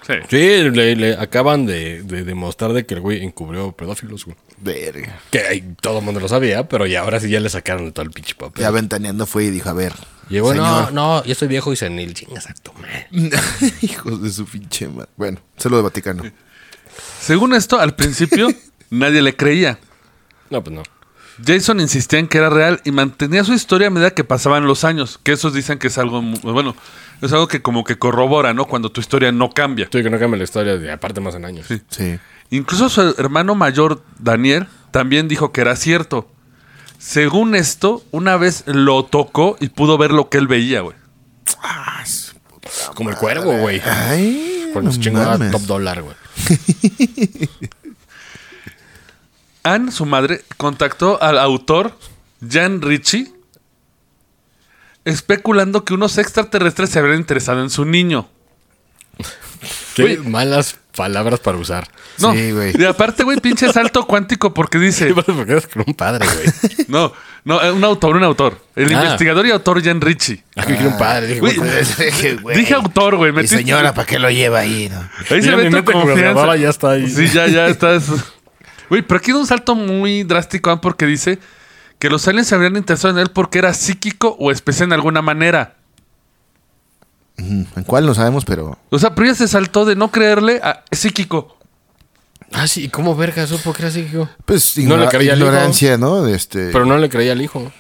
Sí. 0.06 0.14
Sí, 0.30 0.70
le, 0.70 0.96
le 0.96 1.14
acaban 1.16 1.66
de, 1.66 2.02
de 2.04 2.24
demostrar 2.24 2.74
de 2.74 2.86
que 2.86 2.96
el 2.96 3.02
güey 3.02 3.24
encubrió 3.24 3.72
pedófilos, 3.72 4.26
güey. 4.26 4.36
Verga. 4.62 5.20
Que 5.32 5.64
todo 5.82 6.00
el 6.00 6.06
mundo 6.06 6.20
lo 6.20 6.28
sabía, 6.28 6.68
pero 6.68 6.86
ya 6.86 7.02
ahora 7.02 7.20
sí 7.20 7.30
ya 7.30 7.40
le 7.40 7.50
sacaron 7.50 7.86
de 7.86 7.92
todo 7.92 8.06
el 8.06 8.12
pinche 8.12 8.36
papel. 8.36 8.62
Ya 8.62 8.72
ventaneando 8.72 9.26
fue 9.26 9.46
y 9.46 9.50
dijo, 9.50 9.70
a 9.70 9.74
ver. 9.74 9.94
Llegó, 10.30 10.54
no, 10.54 10.64
señor. 10.64 10.94
no, 10.94 11.24
yo 11.24 11.32
estoy 11.32 11.48
viejo 11.48 11.74
y 11.74 11.76
senil. 11.76 12.14
Chingas 12.14 12.48
a 12.50 12.54
tu 12.54 12.72
madre. 12.74 13.08
Hijos 13.82 14.22
de 14.22 14.30
su 14.32 14.46
pinche 14.46 14.88
madre. 14.88 15.10
Bueno, 15.18 15.40
saludo 15.58 15.80
de 15.80 15.84
Vaticano. 15.84 16.24
Según 17.20 17.54
esto, 17.54 17.80
al 17.80 17.96
principio 17.96 18.50
nadie 18.90 19.22
le 19.22 19.36
creía. 19.36 19.80
No, 20.50 20.64
pues 20.64 20.76
no. 20.76 20.84
Jason 21.46 21.80
insistía 21.80 22.20
en 22.20 22.28
que 22.28 22.38
era 22.38 22.50
real 22.50 22.82
y 22.84 22.92
mantenía 22.92 23.44
su 23.44 23.54
historia 23.54 23.88
a 23.88 23.90
medida 23.90 24.12
que 24.12 24.24
pasaban 24.24 24.66
los 24.66 24.84
años. 24.84 25.20
Que 25.24 25.32
esos 25.32 25.54
dicen 25.54 25.80
que 25.80 25.88
es 25.88 25.98
algo, 25.98 26.22
bueno, 26.22 26.76
es 27.22 27.34
algo 27.34 27.48
que 27.48 27.62
como 27.62 27.84
que 27.84 27.98
corrobora, 27.98 28.54
¿no? 28.54 28.66
Cuando 28.66 28.92
tu 28.92 29.02
historia 29.02 29.32
no 29.32 29.50
cambia. 29.50 29.86
Estoy 29.86 30.04
que 30.04 30.10
no 30.10 30.20
cambia 30.20 30.38
la 30.38 30.44
historia 30.44 30.78
de 30.78 30.92
aparte 30.92 31.20
más 31.20 31.36
en 31.36 31.46
años. 31.46 31.66
Sí. 31.68 31.82
Sí. 31.90 32.20
Incluso 32.52 32.90
su 32.90 33.16
hermano 33.18 33.56
mayor, 33.56 34.04
Daniel, 34.20 34.68
también 34.92 35.28
dijo 35.28 35.52
que 35.52 35.62
era 35.62 35.76
cierto. 35.76 36.30
Según 37.00 37.56
esto, 37.56 38.04
una 38.12 38.38
vez 38.38 38.64
lo 38.68 39.06
tocó 39.06 39.58
y 39.60 39.70
pudo 39.70 39.98
ver 39.98 40.12
lo 40.12 40.30
que 40.30 40.38
él 40.38 40.48
veía, 40.48 40.82
güey. 40.82 40.96
Como 42.94 43.10
el 43.10 43.16
cuervo, 43.16 43.58
güey. 43.58 43.82
Ay, 43.84 44.70
Cuando 44.74 44.90
no 44.90 44.96
se 44.96 45.02
chingó 45.02 45.22
a 45.22 45.26
mames. 45.38 45.52
top 45.52 45.62
dólar, 45.64 46.04
güey. 46.04 46.16
Anne, 49.64 49.92
su 49.92 50.06
madre, 50.06 50.44
contactó 50.58 51.22
al 51.22 51.38
autor 51.40 51.98
Jan 52.48 52.82
Ritchie 52.82 53.32
especulando 55.06 55.84
que 55.86 55.94
unos 55.94 56.18
extraterrestres 56.18 56.90
se 56.92 57.00
habrían 57.00 57.20
interesado 57.20 57.62
en 57.62 57.70
su 57.70 57.86
niño. 57.86 58.28
Qué 59.96 60.18
malas 60.18 60.78
palabras 60.96 61.40
para 61.40 61.58
usar. 61.58 61.88
No, 62.20 62.34
Sí, 62.34 62.52
güey. 62.52 62.74
y 62.78 62.84
aparte, 62.86 63.24
güey, 63.24 63.40
pinche 63.40 63.72
salto 63.72 64.06
cuántico 64.06 64.54
porque 64.54 64.78
dice... 64.78 65.14
¿Por 65.14 65.46
qué 65.46 65.52
eres 65.54 65.68
con 65.68 65.84
un 65.88 65.94
padre, 65.94 66.26
güey? 66.26 66.86
No, 66.88 67.14
no, 67.46 67.62
eh, 67.62 67.72
un 67.72 67.84
autor, 67.84 68.16
un 68.18 68.24
autor. 68.24 68.60
El 68.76 68.94
Ah. 68.96 69.04
investigador 69.04 69.46
y 69.46 69.52
autor 69.52 69.84
Jan 69.84 70.02
Ritchie. 70.02 70.44
Ah, 70.56 70.66
que 70.66 70.74
un 70.74 70.98
padre. 70.98 71.28
Dije, 71.28 71.40
Güey, 71.40 71.56
güey, 72.42 72.58
Dije 72.58 72.74
autor, 72.74 73.16
güey. 73.16 73.32
Mi 73.32 73.48
señora, 73.48 73.94
¿para 73.94 74.06
qué 74.06 74.20
lo 74.20 74.30
lleva 74.30 74.60
ahí? 74.60 74.90
no? 74.92 75.00
Ahí 75.30 75.42
se 75.42 75.48
Ya 75.50 75.56
ve 75.56 75.64
mi 75.66 75.70
tu 75.70 75.76
mente 75.78 75.92
confianza. 75.94 76.56
ya 76.58 76.70
está 76.70 76.92
ahí. 76.92 77.10
Sí, 77.10 77.28
ya, 77.30 77.48
ya 77.48 77.68
estás. 77.68 78.04
Güey, 78.90 79.02
pero 79.02 79.20
aquí 79.20 79.32
da 79.32 79.38
un 79.40 79.48
salto 79.48 79.74
muy 79.76 80.24
drástico 80.24 80.70
¿ah? 80.70 80.82
porque 80.82 81.06
dice 81.06 81.40
que 81.98 82.10
los 82.10 82.28
aliens 82.28 82.48
se 82.48 82.56
habrían 82.56 82.76
interesado 82.76 83.14
en 83.14 83.20
él 83.20 83.30
porque 83.34 83.60
era 83.60 83.74
psíquico 83.74 84.36
o 84.40 84.52
especial 84.52 84.90
en 84.90 84.94
alguna 84.94 85.22
manera. 85.22 85.76
¿En 87.76 87.84
cuál 87.86 88.06
no 88.06 88.14
sabemos, 88.14 88.46
pero. 88.46 88.78
O 88.90 89.00
sea, 89.00 89.14
pero 89.16 89.28
ya 89.28 89.36
se 89.36 89.48
saltó 89.48 89.86
de 89.86 89.96
no 89.96 90.12
creerle 90.12 90.60
a 90.64 90.84
psíquico. 90.92 91.58
Ah, 92.54 92.68
sí, 92.68 92.90
¿cómo 92.90 93.16
verga 93.16 93.48
supo 93.48 93.72
que 93.74 93.82
era 93.84 93.92
psíquico? 93.92 94.28
Pues 94.46 94.78
No 94.80 94.98
le 94.98 95.08
creía 95.08 95.34
al 95.34 95.40
hijo. 95.40 95.48
ignorancia, 95.48 95.98
¿no? 95.98 96.22
De 96.22 96.36
este... 96.36 96.70
Pero 96.72 96.86
no 96.86 96.98
le 96.98 97.08
creía 97.10 97.32
al 97.32 97.42
hijo. 97.42 97.72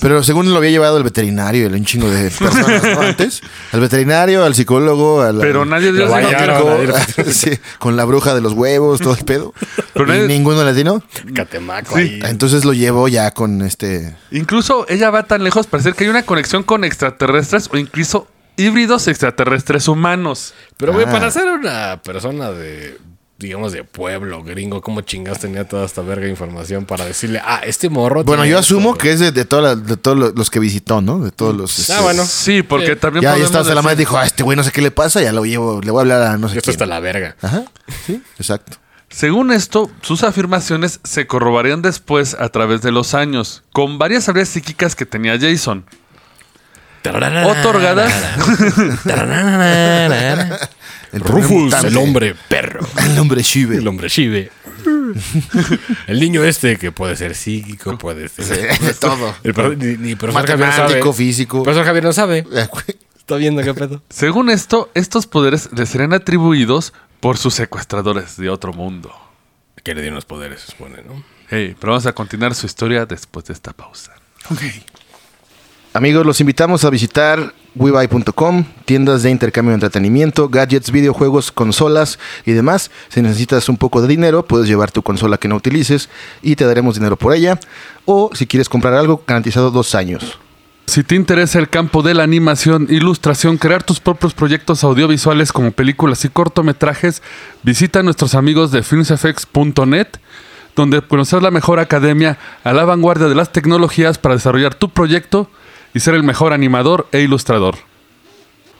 Pero 0.00 0.22
según 0.22 0.50
lo 0.52 0.58
había 0.58 0.70
llevado 0.70 0.98
el 0.98 1.02
veterinario, 1.02 1.66
el 1.66 1.74
un 1.74 1.84
chingo 1.84 2.08
de 2.08 2.30
personas, 2.38 2.82
¿no? 2.84 3.00
Antes. 3.00 3.40
Al 3.72 3.80
veterinario, 3.80 4.44
al 4.44 4.54
psicólogo, 4.54 5.22
al. 5.22 5.38
Pero 5.38 5.64
nadie 5.64 5.90
dio 5.92 6.06
nombre. 6.06 6.28
Claro, 6.28 6.92
sí, 7.32 7.50
con 7.80 7.96
la 7.96 8.04
bruja 8.04 8.34
de 8.34 8.40
los 8.40 8.52
huevos, 8.52 9.00
todo 9.00 9.14
el 9.16 9.24
pedo. 9.24 9.52
Pero 9.94 10.04
y 10.06 10.08
nadie- 10.18 10.28
ninguno 10.28 10.62
le 10.62 10.70
atinó. 10.70 11.02
Catemaco 11.34 11.96
Sí. 11.96 12.00
ahí. 12.02 12.20
Entonces 12.26 12.64
lo 12.64 12.72
llevó 12.74 13.08
ya 13.08 13.32
con 13.32 13.62
este. 13.62 14.14
Incluso 14.30 14.86
ella 14.88 15.10
va 15.10 15.24
tan 15.24 15.42
lejos 15.42 15.66
para 15.66 15.82
decir 15.82 15.96
que 15.96 16.04
hay 16.04 16.10
una 16.10 16.22
conexión 16.24 16.62
con 16.62 16.84
extraterrestres 16.84 17.68
o 17.72 17.76
incluso 17.78 18.28
híbridos 18.56 19.08
extraterrestres 19.08 19.88
humanos. 19.88 20.54
Pero, 20.76 20.92
güey, 20.92 21.06
Ah. 21.06 21.10
para 21.12 21.30
ser 21.30 21.46
una 21.48 22.00
persona 22.02 22.50
de, 22.50 22.98
digamos, 23.38 23.72
de 23.72 23.84
pueblo 23.84 24.42
gringo, 24.42 24.80
¿cómo 24.80 25.02
chingas 25.02 25.38
tenía 25.40 25.68
toda 25.68 25.84
esta 25.84 26.00
verga 26.02 26.24
de 26.24 26.30
información 26.30 26.86
para 26.86 27.04
decirle, 27.04 27.40
ah, 27.44 27.60
este 27.64 27.88
morro. 27.90 28.24
Bueno, 28.24 28.44
yo 28.46 28.58
asumo 28.58 28.90
güey"? 28.90 28.98
que 29.00 29.12
es 29.12 29.20
de, 29.20 29.30
de, 29.32 29.44
toda 29.44 29.62
la- 29.62 29.76
de 29.76 29.96
todos 29.96 30.16
los- 30.18 30.34
los 30.34 30.48
que 30.50 30.58
visitó, 30.58 31.00
¿no? 31.02 31.18
De 31.20 31.30
todos 31.30 31.54
los. 31.54 31.78
este, 31.78 31.92
Ah, 31.92 32.00
bueno. 32.00 32.24
Sí, 32.24 32.62
porque 32.62 32.96
también 32.96 33.22
Ya, 33.22 33.28
ya 33.30 33.32
podemos 33.34 33.46
estaba 33.46 33.62
hasta 33.62 33.74
la 33.74 33.80
decir- 33.80 33.84
madre 33.84 33.96
dijo, 33.98 34.16
ah, 34.16 34.24
este 34.26 34.42
güey 34.42 34.56
no 34.56 34.62
sé 34.64 34.72
qué 34.72 34.80
le 34.82 34.90
pasa, 34.90 35.20
ya 35.22 35.32
lo 35.32 35.44
llevo, 35.44 35.80
le 35.82 35.90
voy 35.90 35.98
a 35.98 36.02
hablar 36.02 36.22
a 36.22 36.38
no 36.38 36.48
sé 36.48 36.56
Esto 36.58 36.64
quién. 36.66 36.72
está 36.74 36.86
la 36.86 37.00
verga. 37.00 37.36
Ajá, 37.42 37.64
sí, 38.06 38.22
exacto. 38.38 38.78
Según 39.08 39.52
esto, 39.52 39.88
sus 40.02 40.24
afirmaciones 40.24 40.98
se 41.04 41.26
corroborarían 41.28 41.80
después 41.80 42.34
a 42.40 42.48
través 42.48 42.82
de 42.82 42.90
los 42.90 43.14
años, 43.14 43.62
con 43.72 43.98
varias 43.98 44.28
habilidades 44.28 44.48
psíquicas 44.48 44.96
que 44.96 45.06
tenía 45.06 45.38
Jason. 45.38 45.84
Otorgadas. 47.08 48.12
El 51.12 51.20
Rufus, 51.20 51.64
mutante. 51.64 51.88
el 51.88 51.96
hombre 51.96 52.34
perro. 52.48 52.86
El 52.98 53.18
hombre 53.18 53.42
Shive. 53.42 53.78
El 53.78 53.88
hombre 53.88 54.10
chive. 54.10 54.50
el 56.06 56.20
niño 56.20 56.44
este 56.44 56.76
que 56.76 56.92
puede 56.92 57.16
ser 57.16 57.34
psíquico, 57.34 57.96
puede 57.98 58.28
ser. 58.28 58.78
de 58.78 58.94
todo. 59.00 59.34
El 59.42 59.78
ni, 59.78 59.96
ni 59.96 60.14
profesor 60.14 60.46
Javier 60.46 60.68
sabe. 60.68 60.82
Matemático, 60.82 61.12
físico. 61.12 61.56
El 61.58 61.62
profesor 61.64 61.86
Javier 61.86 62.04
no 62.04 62.12
sabe. 62.12 62.44
Está 63.16 63.36
viendo 63.36 63.62
qué 63.62 63.74
pedo. 63.74 64.02
Según 64.10 64.50
esto, 64.50 64.90
estos 64.94 65.26
poderes 65.26 65.70
le 65.72 65.86
serían 65.86 66.12
atribuidos 66.12 66.92
por 67.20 67.38
sus 67.38 67.54
secuestradores 67.54 68.36
de 68.36 68.50
otro 68.50 68.72
mundo. 68.72 69.12
Que 69.82 69.94
le 69.94 70.00
dieron 70.00 70.16
los 70.16 70.24
poderes, 70.24 70.60
se 70.60 70.72
supone, 70.72 71.02
¿no? 71.02 71.24
Hey, 71.48 71.76
pero 71.78 71.92
vamos 71.92 72.06
a 72.06 72.12
continuar 72.12 72.54
su 72.54 72.66
historia 72.66 73.06
después 73.06 73.46
de 73.46 73.52
esta 73.54 73.72
pausa. 73.72 74.12
Amigos, 75.96 76.26
los 76.26 76.42
invitamos 76.42 76.84
a 76.84 76.90
visitar 76.90 77.54
webuy.com, 77.74 78.64
tiendas 78.84 79.22
de 79.22 79.30
intercambio 79.30 79.70
de 79.70 79.76
entretenimiento, 79.76 80.50
gadgets, 80.50 80.90
videojuegos, 80.90 81.50
consolas 81.50 82.18
y 82.44 82.52
demás. 82.52 82.90
Si 83.08 83.22
necesitas 83.22 83.70
un 83.70 83.78
poco 83.78 84.02
de 84.02 84.08
dinero, 84.08 84.44
puedes 84.44 84.68
llevar 84.68 84.90
tu 84.90 85.00
consola 85.00 85.38
que 85.38 85.48
no 85.48 85.56
utilices 85.56 86.10
y 86.42 86.54
te 86.54 86.66
daremos 86.66 86.96
dinero 86.96 87.16
por 87.16 87.32
ella. 87.32 87.58
O 88.04 88.28
si 88.34 88.46
quieres 88.46 88.68
comprar 88.68 88.92
algo, 88.92 89.24
garantizado 89.26 89.70
dos 89.70 89.94
años. 89.94 90.38
Si 90.84 91.02
te 91.02 91.14
interesa 91.14 91.58
el 91.60 91.70
campo 91.70 92.02
de 92.02 92.12
la 92.12 92.24
animación, 92.24 92.88
ilustración, 92.90 93.56
crear 93.56 93.82
tus 93.82 93.98
propios 93.98 94.34
proyectos 94.34 94.84
audiovisuales 94.84 95.50
como 95.50 95.70
películas 95.70 96.26
y 96.26 96.28
cortometrajes, 96.28 97.22
visita 97.62 98.00
a 98.00 98.02
nuestros 98.02 98.34
amigos 98.34 98.70
de 98.70 98.82
filmsfx.net, 98.82 100.08
donde 100.76 101.00
conocer 101.00 101.42
la 101.42 101.50
mejor 101.50 101.80
academia 101.80 102.36
a 102.64 102.74
la 102.74 102.84
vanguardia 102.84 103.28
de 103.28 103.34
las 103.34 103.50
tecnologías 103.50 104.18
para 104.18 104.34
desarrollar 104.34 104.74
tu 104.74 104.90
proyecto 104.90 105.48
y 105.96 106.00
ser 106.00 106.14
el 106.14 106.22
mejor 106.22 106.52
animador 106.52 107.06
e 107.10 107.22
ilustrador. 107.22 107.76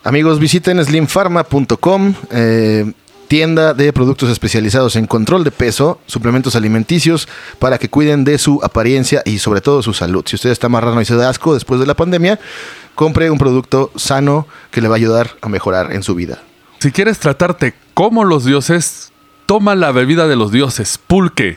Amigos, 0.05 0.39
visiten 0.39 0.85
slimfarma.com, 0.85 2.15
eh, 2.31 2.93
tienda 3.27 3.73
de 3.73 3.91
productos 3.95 4.29
especializados 4.29 4.97
en 4.97 5.07
control 5.07 5.43
de 5.43 5.51
peso, 5.51 5.99
suplementos 6.05 6.57
alimenticios 6.57 7.27
para 7.59 7.79
que 7.79 7.89
cuiden 7.89 8.25
de 8.25 8.37
su 8.37 8.61
apariencia 8.63 9.23
y 9.25 9.39
sobre 9.39 9.63
todo 9.63 9.83
su 9.83 9.95
salud. 9.95 10.25
Si 10.27 10.37
usted 10.37 10.51
está 10.51 10.69
marrano 10.69 11.01
y 11.01 11.07
se 11.07 11.17
da 11.17 11.31
asco 11.31 11.55
después 11.55 11.81
de 11.81 11.87
la 11.87 11.95
pandemia, 11.95 12.39
compre 12.95 13.31
un 13.31 13.39
producto 13.39 13.91
sano 13.97 14.47
que 14.71 14.83
le 14.83 14.89
va 14.89 14.97
a 14.97 14.99
ayudar 14.99 15.31
a 15.41 15.49
mejorar 15.49 15.95
en 15.95 16.03
su 16.03 16.15
vida. 16.15 16.43
Si 16.81 16.93
quieres 16.93 17.19
tratarte 17.19 17.73
como 17.95 18.25
los 18.25 18.45
dioses, 18.45 19.11
toma 19.47 19.75
la 19.75 19.91
bebida 19.91 20.29
de 20.29 20.37
los 20.37 20.53
dioses, 20.53 20.99
pulque. 20.99 21.57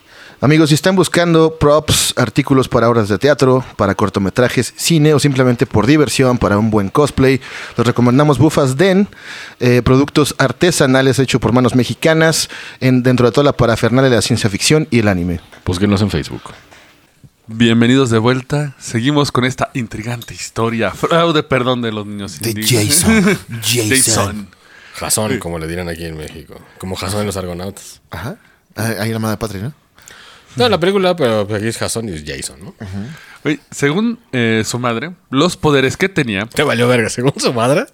Amigos, 0.43 0.69
si 0.69 0.75
están 0.75 0.95
buscando 0.95 1.59
props, 1.59 2.15
artículos 2.17 2.67
para 2.67 2.89
obras 2.89 3.07
de 3.07 3.19
teatro, 3.19 3.63
para 3.75 3.93
cortometrajes, 3.93 4.73
cine 4.75 5.13
o 5.13 5.19
simplemente 5.19 5.67
por 5.67 5.85
diversión, 5.85 6.39
para 6.39 6.57
un 6.57 6.71
buen 6.71 6.89
cosplay, 6.89 7.39
les 7.77 7.85
recomendamos 7.85 8.39
Bufas 8.39 8.75
Den, 8.75 9.07
eh, 9.59 9.83
productos 9.83 10.33
artesanales 10.39 11.19
hechos 11.19 11.39
por 11.39 11.51
manos 11.53 11.75
mexicanas, 11.75 12.49
en, 12.79 13.03
dentro 13.03 13.27
de 13.27 13.33
toda 13.33 13.45
la 13.45 13.53
parafernalia 13.53 14.09
de 14.09 14.15
la 14.15 14.23
ciencia 14.23 14.49
ficción 14.49 14.87
y 14.89 14.97
el 14.97 15.09
anime. 15.09 15.41
Búsquenos 15.63 16.01
en 16.01 16.09
Facebook. 16.09 16.41
Bienvenidos 17.45 18.09
de 18.09 18.17
vuelta. 18.17 18.73
Seguimos 18.79 19.31
con 19.31 19.45
esta 19.45 19.69
intrigante 19.75 20.33
historia. 20.33 20.89
Fraude, 20.89 21.43
perdón, 21.43 21.83
de 21.83 21.91
los 21.91 22.07
niños 22.07 22.39
De 22.39 22.49
indígenas. 22.49 23.03
Jason. 23.03 23.23
Jason. 23.61 23.89
Jason. 23.89 24.47
Jason, 24.95 25.37
como 25.37 25.59
le 25.59 25.67
dirán 25.67 25.87
aquí 25.87 26.05
en 26.05 26.17
México. 26.17 26.59
Como 26.79 26.95
Jason 26.95 27.19
en 27.19 27.27
los 27.27 27.37
Argonautas. 27.37 28.01
Ajá. 28.09 28.37
Ah, 28.75 28.93
Ahí 29.01 29.11
la 29.11 29.19
madre 29.19 29.37
patria, 29.37 29.61
¿no? 29.61 29.73
No, 30.55 30.67
la 30.69 30.79
película, 30.79 31.15
pero 31.15 31.41
aquí 31.41 31.67
es 31.67 31.77
Jason 31.77 32.09
y 32.09 32.13
es 32.13 32.23
Jason, 32.25 32.57
¿no? 32.63 32.75
Güey, 33.43 33.59
según 33.71 34.19
eh, 34.31 34.63
su 34.65 34.79
madre, 34.79 35.11
los 35.29 35.57
poderes 35.57 35.97
que 35.97 36.09
tenía. 36.09 36.45
Te 36.45 36.63
valió 36.63 36.87
verga, 36.87 37.09
según 37.09 37.33
su 37.37 37.53
madre. 37.53 37.85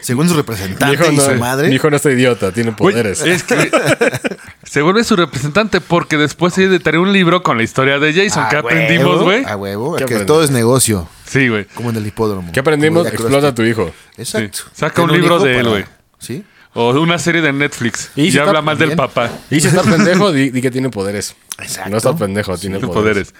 Según 0.00 0.28
su 0.28 0.34
Mi 0.34 0.40
representante 0.40 0.94
hijo, 0.94 1.10
y 1.12 1.16
no, 1.16 1.22
su 1.22 1.34
madre. 1.34 1.68
mi 1.68 1.74
hijo 1.74 1.90
no 1.90 1.96
está 1.96 2.10
idiota, 2.10 2.52
tiene 2.52 2.72
poderes. 2.72 3.20
es 3.22 3.42
que 3.42 3.56
se 4.62 4.82
vuelve 4.82 5.02
su 5.02 5.16
representante 5.16 5.80
porque 5.80 6.16
después 6.16 6.54
se 6.54 6.64
editaría 6.64 7.00
un 7.00 7.12
libro 7.12 7.42
con 7.42 7.56
la 7.56 7.64
historia 7.64 7.98
de 7.98 8.12
Jason. 8.12 8.44
A 8.44 8.48
¿Qué 8.48 8.56
huevo, 8.56 8.68
aprendimos, 8.68 9.22
güey? 9.22 9.44
A 9.44 9.56
huevo. 9.56 9.92
¿Qué 9.94 9.98
Que 9.98 10.04
aprendimos? 10.04 10.26
todo 10.26 10.44
es 10.44 10.50
negocio. 10.50 11.08
Sí, 11.26 11.48
güey. 11.48 11.64
Como 11.66 11.90
en 11.90 11.96
el 11.96 12.06
hipódromo. 12.06 12.52
¿Qué 12.52 12.60
aprendimos? 12.60 13.06
Explota 13.08 13.48
a 13.48 13.54
tu 13.54 13.62
hijo. 13.62 13.90
Exacto. 14.16 14.58
Sí. 14.58 14.70
Saca 14.74 15.02
un 15.02 15.12
libro 15.12 15.40
de 15.40 15.50
él, 15.50 15.56
para- 15.58 15.70
güey. 15.70 15.84
Sí. 16.18 16.44
O 16.74 16.90
una 17.00 17.18
serie 17.18 17.40
de 17.40 17.52
Netflix. 17.52 18.10
Y 18.16 18.32
si 18.32 18.38
habla 18.38 18.60
mal 18.60 18.76
del 18.76 18.96
papá. 18.96 19.30
Y 19.50 19.60
si 19.60 19.68
está 19.68 19.82
pendejo, 19.90 20.32
di, 20.32 20.50
di 20.50 20.60
que 20.60 20.70
tiene 20.70 20.90
poderes. 20.90 21.34
Exacto. 21.58 21.90
No 21.90 21.96
está 21.96 22.16
pendejo, 22.16 22.58
tiene 22.58 22.78
Tiene 22.78 22.92
poderes. 22.92 23.32
poderes. 23.32 23.34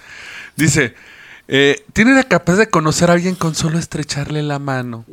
Dice, 0.57 0.95
eh, 1.49 1.85
tiene 1.93 2.13
la 2.15 2.23
capacidad 2.25 2.65
de 2.65 2.71
conocer 2.71 3.11
a 3.11 3.15
alguien 3.15 3.35
con 3.35 3.55
solo 3.55 3.79
estrecharle 3.79 4.43
la 4.43 4.59
mano. 4.59 5.05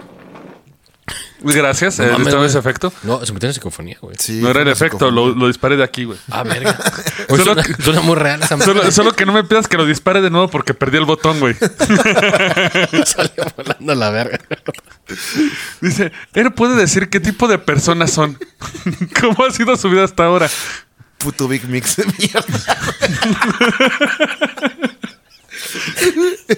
Gracias, 1.44 1.98
No 1.98 2.06
eh, 2.06 2.12
mames, 2.12 2.28
¿estaba 2.28 2.38
güey. 2.44 2.50
ese 2.50 2.60
efecto? 2.60 2.94
No, 3.04 3.26
se 3.26 3.34
metió 3.34 3.50
en 3.50 3.54
psicofonía, 3.54 3.98
güey. 4.00 4.16
Sí, 4.20 4.40
no 4.42 4.50
era 4.50 4.62
el 4.62 4.68
efecto, 4.68 5.10
lo, 5.10 5.30
lo 5.30 5.48
disparé 5.48 5.76
de 5.76 5.84
aquí, 5.84 6.04
güey. 6.04 6.20
Ah, 6.30 6.44
verga. 6.44 6.78
Oye, 7.30 7.44
Solo 7.44 7.62
suena, 7.62 7.84
suena 7.84 8.02
muy 8.02 8.16
real 8.16 8.44
esa. 8.44 8.58
Solo, 8.60 8.92
solo 8.92 9.14
que 9.14 9.26
no 9.26 9.34
me 9.34 9.44
pidas 9.44 9.68
que 9.68 9.78
lo 9.78 9.86
dispare 9.86 10.22
de 10.22 10.30
nuevo 10.30 10.50
porque 10.50 10.74
perdí 10.74 10.98
el 10.98 11.06
botón, 11.06 11.40
güey. 11.40 11.56
Salió 13.06 13.46
volando 13.58 13.96
la 13.96 14.10
verga. 14.12 14.40
Dice, 15.82 16.12
él 16.34 16.54
puede 16.54 16.76
decir 16.76 17.10
qué 17.10 17.20
tipo 17.20 17.48
de 17.48 17.58
personas 17.58 18.12
son. 18.12 18.38
¿Cómo 19.20 19.46
ha 19.46 19.52
sido 19.52 19.76
su 19.78 19.90
vida 19.90 20.04
hasta 20.04 20.26
ahora? 20.26 20.50
Puto 21.18 21.48
Big 21.48 21.68
Mix 21.68 21.96
de 21.98 22.06
mierda. 22.06 22.78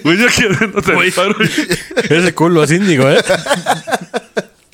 Güey, 0.02 0.18
yo 0.18 0.26
aquí 0.28 0.44
adentro 0.44 0.82
te. 0.82 2.16
Ese 2.16 2.34
culo 2.34 2.64
es 2.64 2.70
índigo, 2.70 3.08
¿eh? 3.10 3.22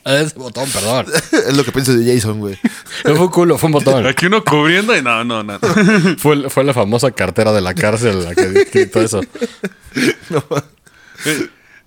Ese 0.04 0.38
botón, 0.38 0.68
perdón. 0.70 1.06
es 1.32 1.56
lo 1.56 1.64
que 1.64 1.72
pienso 1.72 1.94
de 1.94 2.14
Jason, 2.14 2.38
güey. 2.38 2.58
No 3.04 3.16
fue 3.16 3.26
un 3.26 3.30
culo, 3.30 3.58
fue 3.58 3.68
un 3.68 3.72
botón. 3.72 4.06
Aquí 4.06 4.26
uno 4.26 4.44
cubriendo 4.44 4.96
y 4.96 5.02
no, 5.02 5.24
no, 5.24 5.42
no. 5.42 5.58
Fue, 6.18 6.48
fue 6.48 6.64
la 6.64 6.74
famosa 6.74 7.10
cartera 7.10 7.52
de 7.52 7.60
la 7.60 7.74
cárcel 7.74 8.24
la 8.24 8.34
que 8.34 8.66
quitó 8.70 9.00
eso. 9.00 9.20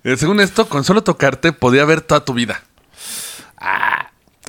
Eh, 0.06 0.18
según 0.18 0.38
esto, 0.38 0.68
con 0.68 0.84
solo 0.84 1.02
tocarte 1.02 1.52
podía 1.52 1.84
ver 1.86 2.02
toda 2.02 2.24
tu 2.26 2.34
vida. 2.34 2.62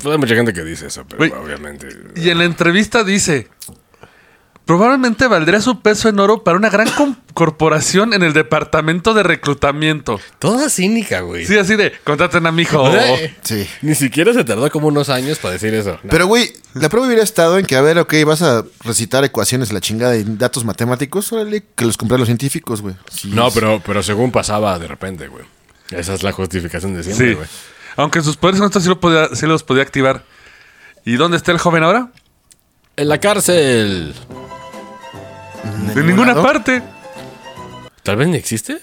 Pues 0.03 0.13
hay 0.13 0.17
mucha 0.19 0.35
gente 0.35 0.53
que 0.53 0.63
dice 0.63 0.87
eso, 0.87 1.05
pero 1.07 1.41
obviamente. 1.41 1.87
Y 2.15 2.29
en 2.29 2.37
la 2.37 2.43
entrevista 2.43 3.03
dice, 3.05 3.47
probablemente 4.65 5.27
valdría 5.27 5.61
su 5.61 5.79
peso 5.81 6.09
en 6.09 6.19
oro 6.19 6.43
para 6.43 6.57
una 6.57 6.69
gran 6.69 6.87
corporación 7.33 8.13
en 8.13 8.23
el 8.23 8.33
departamento 8.33 9.13
de 9.13 9.23
reclutamiento. 9.23 10.19
Toda 10.39 10.69
cínica, 10.69 11.21
güey. 11.21 11.45
Sí, 11.45 11.57
así 11.57 11.75
de, 11.75 11.93
contraten 12.03 12.45
a 12.47 12.51
mi 12.51 12.63
hijo. 12.63 12.79
Güey, 12.89 13.35
Sí. 13.43 13.67
Ni 13.81 13.93
siquiera 13.95 14.33
se 14.33 14.43
tardó 14.43 14.69
como 14.71 14.87
unos 14.87 15.09
años 15.09 15.37
para 15.39 15.53
decir 15.53 15.73
eso. 15.73 15.99
No. 16.03 16.09
Pero, 16.09 16.27
güey, 16.27 16.51
la 16.73 16.89
prueba 16.89 17.07
hubiera 17.07 17.23
estado 17.23 17.57
en 17.57 17.65
que, 17.65 17.75
a 17.75 17.81
ver, 17.81 17.97
ok, 17.99 18.13
vas 18.25 18.41
a 18.41 18.63
recitar 18.83 19.23
ecuaciones, 19.23 19.71
la 19.71 19.81
chingada 19.81 20.15
y 20.17 20.23
datos 20.25 20.65
matemáticos, 20.65 21.31
órale, 21.31 21.63
que 21.75 21.85
los 21.85 21.97
compran 21.97 22.19
los 22.19 22.27
científicos, 22.27 22.81
güey. 22.81 22.95
Sí, 23.11 23.29
No, 23.33 23.51
pero, 23.51 23.81
pero 23.85 24.01
según 24.01 24.31
pasaba 24.31 24.77
de 24.79 24.87
repente, 24.87 25.27
güey. 25.27 25.45
Esa 25.91 26.13
es 26.15 26.23
la 26.23 26.31
justificación 26.31 26.95
de 26.95 27.03
siempre, 27.03 27.27
Sí. 27.29 27.33
güey. 27.35 27.47
Aunque 27.97 28.21
sus 28.21 28.35
poderes 28.37 28.59
esto 28.61 28.79
sí, 28.81 28.89
lo 28.89 28.99
podía- 28.99 29.29
sí 29.35 29.45
los 29.45 29.63
podía 29.63 29.83
activar. 29.83 30.23
¿Y 31.05 31.15
dónde 31.17 31.37
está 31.37 31.51
el 31.51 31.59
joven 31.59 31.83
ahora? 31.83 32.11
En 32.97 33.07
la 33.09 33.19
cárcel. 33.19 34.13
De 35.93 36.03
ninguna 36.03 36.27
lado? 36.33 36.43
parte. 36.43 36.81
Tal 38.03 38.15
vez 38.17 38.27
ni 38.27 38.35
existe. 38.37 38.79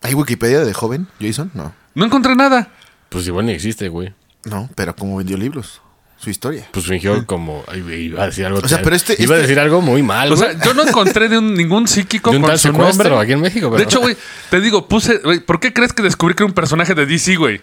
¿Hay 0.00 0.14
Wikipedia 0.14 0.60
de 0.64 0.72
joven, 0.74 1.06
Jason? 1.20 1.50
No. 1.54 1.72
No 1.94 2.04
encontré 2.04 2.34
nada. 2.34 2.68
Pues 3.08 3.26
igual 3.26 3.46
ni 3.46 3.52
existe, 3.52 3.88
güey. 3.88 4.12
No, 4.44 4.68
pero 4.74 4.96
como 4.96 5.16
vendió 5.16 5.36
libros. 5.36 5.80
Su 6.16 6.30
historia. 6.30 6.68
Pues 6.70 6.86
fingió 6.86 7.26
como. 7.26 7.64
Iba 7.74 8.22
a 8.22 8.26
decir 8.26 8.46
algo. 8.46 8.60
O 8.62 8.68
sea, 8.68 8.80
pero 8.82 8.94
este- 8.94 9.14
Iba 9.20 9.34
a 9.34 9.38
este- 9.38 9.48
decir 9.48 9.58
algo 9.60 9.80
muy 9.82 10.02
mal, 10.04 10.32
O 10.32 10.36
güey. 10.36 10.50
sea, 10.52 10.64
yo 10.64 10.72
no 10.72 10.86
encontré 10.86 11.28
de 11.28 11.38
un- 11.38 11.54
ningún 11.54 11.88
psíquico 11.88 12.30
De 12.30 12.36
un 12.36 12.42
con 12.42 12.50
tal 12.50 12.58
su 12.60 12.72
nombre. 12.72 13.16
aquí 13.18 13.32
en 13.32 13.40
México, 13.40 13.70
De 13.70 13.82
hecho, 13.82 14.00
güey, 14.00 14.16
te 14.50 14.60
digo, 14.60 14.86
puse... 14.88 15.18
güey, 15.18 15.40
¿Por 15.40 15.58
qué 15.58 15.72
crees 15.72 15.92
que 15.92 16.02
descubrí 16.02 16.34
que 16.34 16.44
era 16.44 16.48
un 16.48 16.54
personaje 16.54 16.94
de 16.94 17.06
DC, 17.06 17.34
güey? 17.36 17.60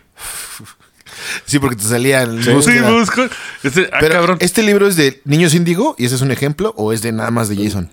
Sí, 1.46 1.60
porque 1.60 1.76
te 1.76 1.84
salía 1.84 2.24
en 2.24 2.44
Sí, 2.44 2.52
búsqueda. 2.52 2.92
busco. 2.92 3.28
Este, 3.64 3.90
ah, 3.92 3.98
Pero, 4.00 4.16
cabrón. 4.16 4.38
¿este 4.42 4.64
libro 4.64 4.88
es 4.88 4.96
de 4.96 5.22
Niños 5.26 5.54
Índigo 5.54 5.96
y 5.98 6.06
ese 6.06 6.16
es 6.16 6.22
un 6.22 6.32
ejemplo 6.32 6.74
o 6.78 6.94
es 6.94 7.02
de 7.02 7.12
nada 7.12 7.32
más 7.32 7.50
de 7.50 7.56
Jason? 7.64 7.90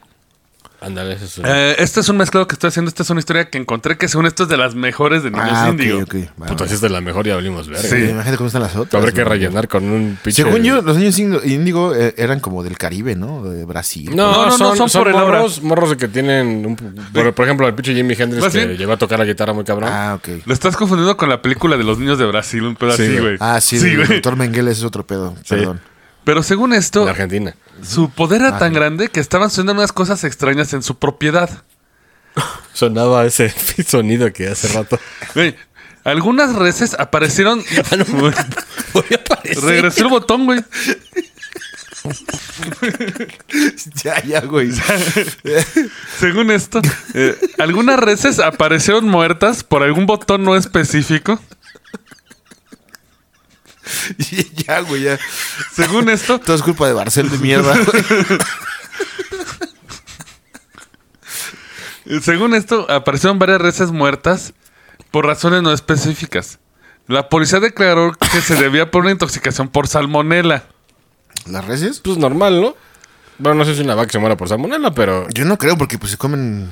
Ándale, 0.80 1.14
eso 1.14 1.24
es. 1.24 1.38
Eh, 1.42 1.76
este 1.78 2.00
es 2.00 2.08
un 2.08 2.16
mezclado 2.18 2.46
que 2.46 2.54
estoy 2.54 2.68
haciendo. 2.68 2.88
Esta 2.90 3.02
es 3.02 3.10
una 3.10 3.18
historia 3.20 3.48
que 3.48 3.56
encontré 3.58 3.96
que 3.96 4.08
según 4.08 4.26
esto 4.26 4.42
es 4.42 4.48
de 4.50 4.56
las 4.56 4.74
mejores 4.74 5.22
de 5.22 5.30
Niños 5.30 5.48
ah, 5.50 5.68
Índigo. 5.70 5.98
ok, 6.00 6.14
ok. 6.14 6.42
Va, 6.42 6.46
Puta, 6.46 6.68
si 6.68 6.74
es 6.74 6.82
la 6.82 7.00
mejor, 7.00 7.26
ya 7.26 7.34
hablamos, 7.34 7.66
verga. 7.68 7.82
Sí. 7.88 7.96
Imagínate 7.96 8.36
cómo 8.36 8.46
están 8.48 8.62
las 8.62 8.76
otras. 8.76 8.94
Habrá 9.00 9.10
que 9.12 9.24
güey. 9.24 9.38
rellenar 9.38 9.68
con 9.68 9.84
un 9.84 10.18
pinche. 10.22 10.42
Según 10.42 10.62
yo, 10.62 10.82
los 10.82 10.96
niños 10.98 11.18
índigo- 11.18 11.40
índigo 11.44 11.94
eh, 11.94 12.14
eran 12.18 12.40
como 12.40 12.62
del 12.62 12.76
Caribe, 12.76 13.16
¿no? 13.16 13.42
De 13.44 13.64
Brasil. 13.64 14.11
No, 14.14 14.30
No, 14.30 14.36
no, 14.36 14.44
no, 14.46 14.57
son, 14.59 14.76
son 14.76 14.88
son 14.90 15.03
por 15.03 15.09
el 15.11 15.16
aura. 15.16 15.38
morros, 15.38 15.62
morros 15.62 15.96
que 15.96 16.09
tienen. 16.09 16.64
Un, 16.66 16.76
por, 16.76 17.32
por 17.34 17.44
ejemplo, 17.46 17.66
el 17.66 17.74
pinche 17.74 17.94
Jimi 17.94 18.14
Hendrix 18.16 18.46
que 18.53 18.76
llegó 18.76 18.92
a 18.92 18.96
tocar 18.98 19.18
la 19.18 19.24
guitarra 19.24 19.53
muy 19.55 19.64
cabrón. 19.64 19.88
Ah, 19.92 20.14
ok. 20.18 20.42
Lo 20.44 20.53
estás 20.53 20.76
confundiendo 20.76 21.16
con 21.16 21.28
la 21.30 21.40
película 21.40 21.76
de 21.76 21.84
los 21.84 21.98
niños 21.98 22.18
de 22.18 22.26
Brasil, 22.26 22.62
un 22.62 22.76
pedo 22.76 22.92
Sí, 22.92 23.03
así, 23.03 23.12
güey. 23.12 23.22
güey. 23.22 23.36
Ah, 23.40 23.61
sí, 23.61 23.80
sí, 23.80 23.86
el 23.88 23.96
güey. 23.96 24.09
doctor 24.09 24.36
Mengele 24.36 24.70
es 24.72 24.84
otro 24.84 25.07
pedo. 25.07 25.34
Perdón. 25.48 25.80
Pero 26.27 26.43
según 26.43 26.74
esto, 26.74 27.05
En 27.05 27.09
Argentina. 27.09 27.55
su 27.83 28.11
poder 28.11 28.43
era 28.43 28.57
Ah, 28.57 28.59
tan 28.59 28.70
sí. 28.70 28.74
grande 28.74 29.09
que 29.09 29.20
estaban 29.20 29.49
sucediendo 29.49 29.72
unas 29.74 29.93
cosas 29.93 30.24
extrañas 30.24 30.72
en 30.74 30.83
su 30.83 30.99
propiedad. 30.99 31.49
Sonaba 32.74 33.24
ese 33.24 33.49
sonido 33.87 34.31
que 34.33 34.49
hace 34.49 34.68
rato. 34.68 34.99
Güey, 35.35 35.55
algunas 36.05 36.55
reses 36.57 36.95
aparecieron. 36.99 37.64
Güey, 38.09 38.35
Voy 38.93 39.05
a 39.12 39.14
aparecer. 39.16 39.64
Regresó 39.64 40.03
el 40.03 40.09
botón, 40.09 40.47
güey. 40.47 40.61
ya, 44.03 44.22
ya, 44.24 44.41
güey. 44.41 44.70
Según 46.18 46.51
esto, 46.51 46.81
eh, 47.14 47.37
algunas 47.59 47.99
reses 48.01 48.39
aparecieron 48.39 49.07
muertas 49.09 49.64
por 49.64 49.83
algún 49.83 50.07
botón 50.07 50.45
no 50.45 50.57
específico. 50.57 51.41
Y 54.18 54.54
ya, 54.64 54.80
güey, 54.80 55.02
ya. 55.02 55.18
Según 55.74 56.09
esto, 56.09 56.38
Todo 56.44 56.57
es 56.57 56.62
culpa 56.62 56.86
de 56.86 56.94
Barcel 56.94 57.28
de 57.30 57.38
mierda, 57.38 57.74
güey. 62.07 62.20
según 62.20 62.54
esto, 62.54 62.90
aparecieron 62.90 63.38
varias 63.38 63.61
reses 63.61 63.90
muertas 63.90 64.52
por 65.11 65.26
razones 65.26 65.62
no 65.62 65.72
específicas. 65.72 66.59
La 67.09 67.28
policía 67.28 67.61
declaró 67.61 68.12
que 68.12 68.40
se 68.40 68.57
debía 68.57 68.90
por 68.90 69.02
una 69.02 69.12
intoxicación 69.12 69.68
por 69.68 69.86
salmonela. 69.86 70.64
¿Las 71.46 71.64
reses? 71.64 72.00
Pues 72.00 72.18
normal, 72.18 72.61
¿no? 72.61 72.74
Bueno, 73.38 73.59
no 73.59 73.64
sé 73.64 73.76
si 73.76 73.82
una 73.82 73.94
vaca 73.94 74.11
se 74.11 74.18
muera 74.18 74.36
por 74.36 74.48
salmonela, 74.48 74.92
pero 74.92 75.28
Yo 75.30 75.44
no 75.44 75.57
creo, 75.59 75.76
porque 75.78 75.98
pues 75.98 76.11
se 76.12 76.18
comen 76.18 76.70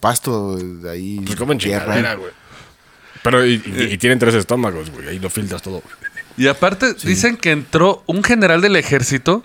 pasto 0.00 0.56
de 0.56 0.90
ahí. 0.90 1.20
pues 1.24 1.36
comen 1.36 1.58
tierra. 1.58 2.14
güey. 2.14 2.32
Pero 3.22 3.44
y, 3.44 3.54
y- 3.66 3.92
y 3.94 3.98
tienen 3.98 4.18
tres 4.18 4.34
estómagos, 4.34 4.90
güey. 4.90 5.08
Ahí 5.08 5.18
lo 5.18 5.28
filtras 5.28 5.60
todo. 5.60 5.82
Y 6.38 6.46
aparte, 6.48 6.94
dicen 7.04 7.36
que 7.36 7.50
entró 7.50 8.02
un 8.06 8.22
general 8.22 8.60
del 8.60 8.76
ejército 8.76 9.42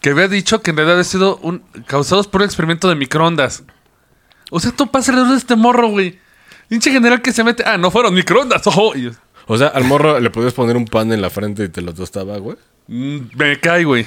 que 0.00 0.10
había 0.10 0.28
dicho 0.28 0.60
que 0.62 0.70
en 0.70 0.76
realidad 0.76 0.96
había 0.98 1.04
sido 1.04 1.38
un, 1.38 1.62
causados 1.86 2.28
por 2.28 2.42
un 2.42 2.46
experimento 2.46 2.88
de 2.88 2.94
microondas. 2.94 3.62
O 4.50 4.60
sea, 4.60 4.70
tú 4.70 4.90
pásale 4.90 5.22
a 5.22 5.36
este 5.36 5.56
morro, 5.56 5.88
güey. 5.88 6.18
Pinche 6.68 6.90
general 6.92 7.22
que 7.22 7.32
se 7.32 7.42
mete. 7.42 7.64
Ah, 7.66 7.78
no 7.78 7.90
fueron 7.90 8.14
microondas, 8.14 8.66
ojo. 8.66 8.92
O 9.46 9.58
sea, 9.58 9.68
al 9.68 9.84
morro 9.84 10.20
le 10.20 10.30
podías 10.30 10.52
poner 10.52 10.76
un 10.76 10.84
pan 10.84 11.12
en 11.12 11.20
la 11.22 11.30
frente 11.30 11.64
y 11.64 11.68
te 11.68 11.80
lo 11.80 11.94
tostaba, 11.94 12.36
güey. 12.38 12.56
mm, 12.88 13.18
me 13.36 13.58
cae, 13.60 13.84
güey. 13.84 14.06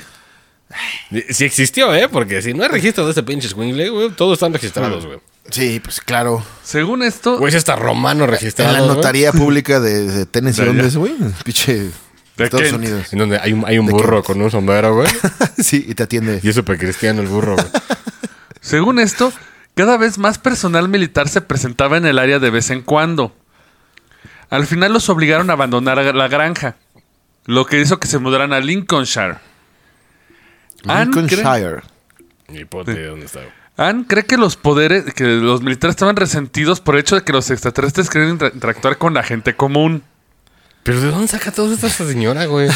Sí 1.29 1.45
existió, 1.45 1.93
¿eh? 1.95 2.09
Porque 2.09 2.41
si 2.41 2.53
no 2.53 2.63
hay 2.63 2.69
registro 2.69 3.05
de 3.05 3.11
este 3.11 3.23
pinche 3.23 3.47
swingle, 3.47 3.89
güey, 3.89 4.09
todos 4.11 4.33
están 4.33 4.51
registrados, 4.53 5.05
güey. 5.05 5.19
Sí, 5.49 5.79
pues 5.81 6.01
claro. 6.01 6.43
Según 6.61 7.03
esto, 7.03 7.37
Güey, 7.37 7.49
ese 7.49 7.57
está 7.57 7.77
romano 7.77 8.27
registrado. 8.27 8.71
En 8.71 8.75
la 8.81 8.83
güey. 8.85 8.95
notaría 8.97 9.31
pública 9.31 9.79
de, 9.79 10.03
de 10.05 10.25
Tennessee, 10.25 10.61
De. 10.61 10.67
¿dónde 10.67 10.87
es, 10.87 10.97
güey? 10.97 11.13
Pinche 11.45 11.73
De 11.75 11.91
Estados 12.45 12.65
Kent. 12.67 12.77
Unidos. 12.77 13.13
En 13.13 13.19
donde 13.19 13.37
hay 13.39 13.53
un, 13.53 13.65
hay 13.65 13.77
un 13.79 13.85
¿De 13.87 13.91
burro 13.93 14.23
con 14.23 14.41
un 14.41 14.49
sombrero, 14.51 14.95
güey. 14.95 15.09
sí, 15.57 15.85
y 15.87 15.93
te 15.95 16.03
atiende. 16.03 16.39
Y 16.43 16.49
es 16.49 16.55
súper 16.55 16.77
cristiano 16.77 17.21
el 17.21 17.27
burro, 17.27 17.55
güey. 17.55 17.67
según 18.61 18.99
esto, 18.99 19.31
cada 19.75 19.97
vez 19.97 20.17
más 20.17 20.37
personal 20.37 20.89
militar 20.89 21.27
se 21.29 21.41
presentaba 21.41 21.97
en 21.97 22.05
el 22.05 22.19
área 22.19 22.39
de 22.39 22.49
vez 22.49 22.69
en 22.69 22.81
cuando. 22.81 23.35
Al 24.49 24.65
final 24.65 24.93
los 24.93 25.09
obligaron 25.09 25.49
a 25.49 25.53
abandonar 25.53 25.97
la 26.15 26.27
granja, 26.27 26.75
lo 27.45 27.65
que 27.65 27.79
hizo 27.81 27.99
que 27.99 28.07
se 28.07 28.17
mudaran 28.17 28.53
a 28.53 28.59
Lincolnshire. 28.59 29.35
Lincolnshire. 30.83 31.81
Ni 32.49 32.65
pote 32.65 32.93
de 32.93 33.07
dónde 33.07 33.25
está, 33.25 33.39
güey. 33.41 33.51
Ann 33.79 34.05
cree 34.05 34.25
que 34.25 34.37
los 34.37 34.55
poderes, 34.55 35.13
que 35.13 35.23
los 35.23 35.61
militares 35.61 35.91
estaban 35.93 36.15
resentidos 36.15 36.81
por 36.81 36.95
el 36.95 37.01
hecho 37.01 37.15
de 37.15 37.21
que 37.23 37.31
los 37.33 37.51
extraterrestres 37.51 38.09
querían 38.09 38.31
inter- 38.31 38.51
interactuar 38.53 38.97
con 38.97 39.13
la 39.13 39.21
gente 39.21 39.55
común. 39.55 40.01
Pero 40.87 41.01
¿de 41.01 41.11
dónde 41.11 41.27
saca 41.27 41.51
todo 41.51 41.73
esto 41.73 41.85
esta 41.85 42.07
señora, 42.07 42.45
güey? 42.45 42.69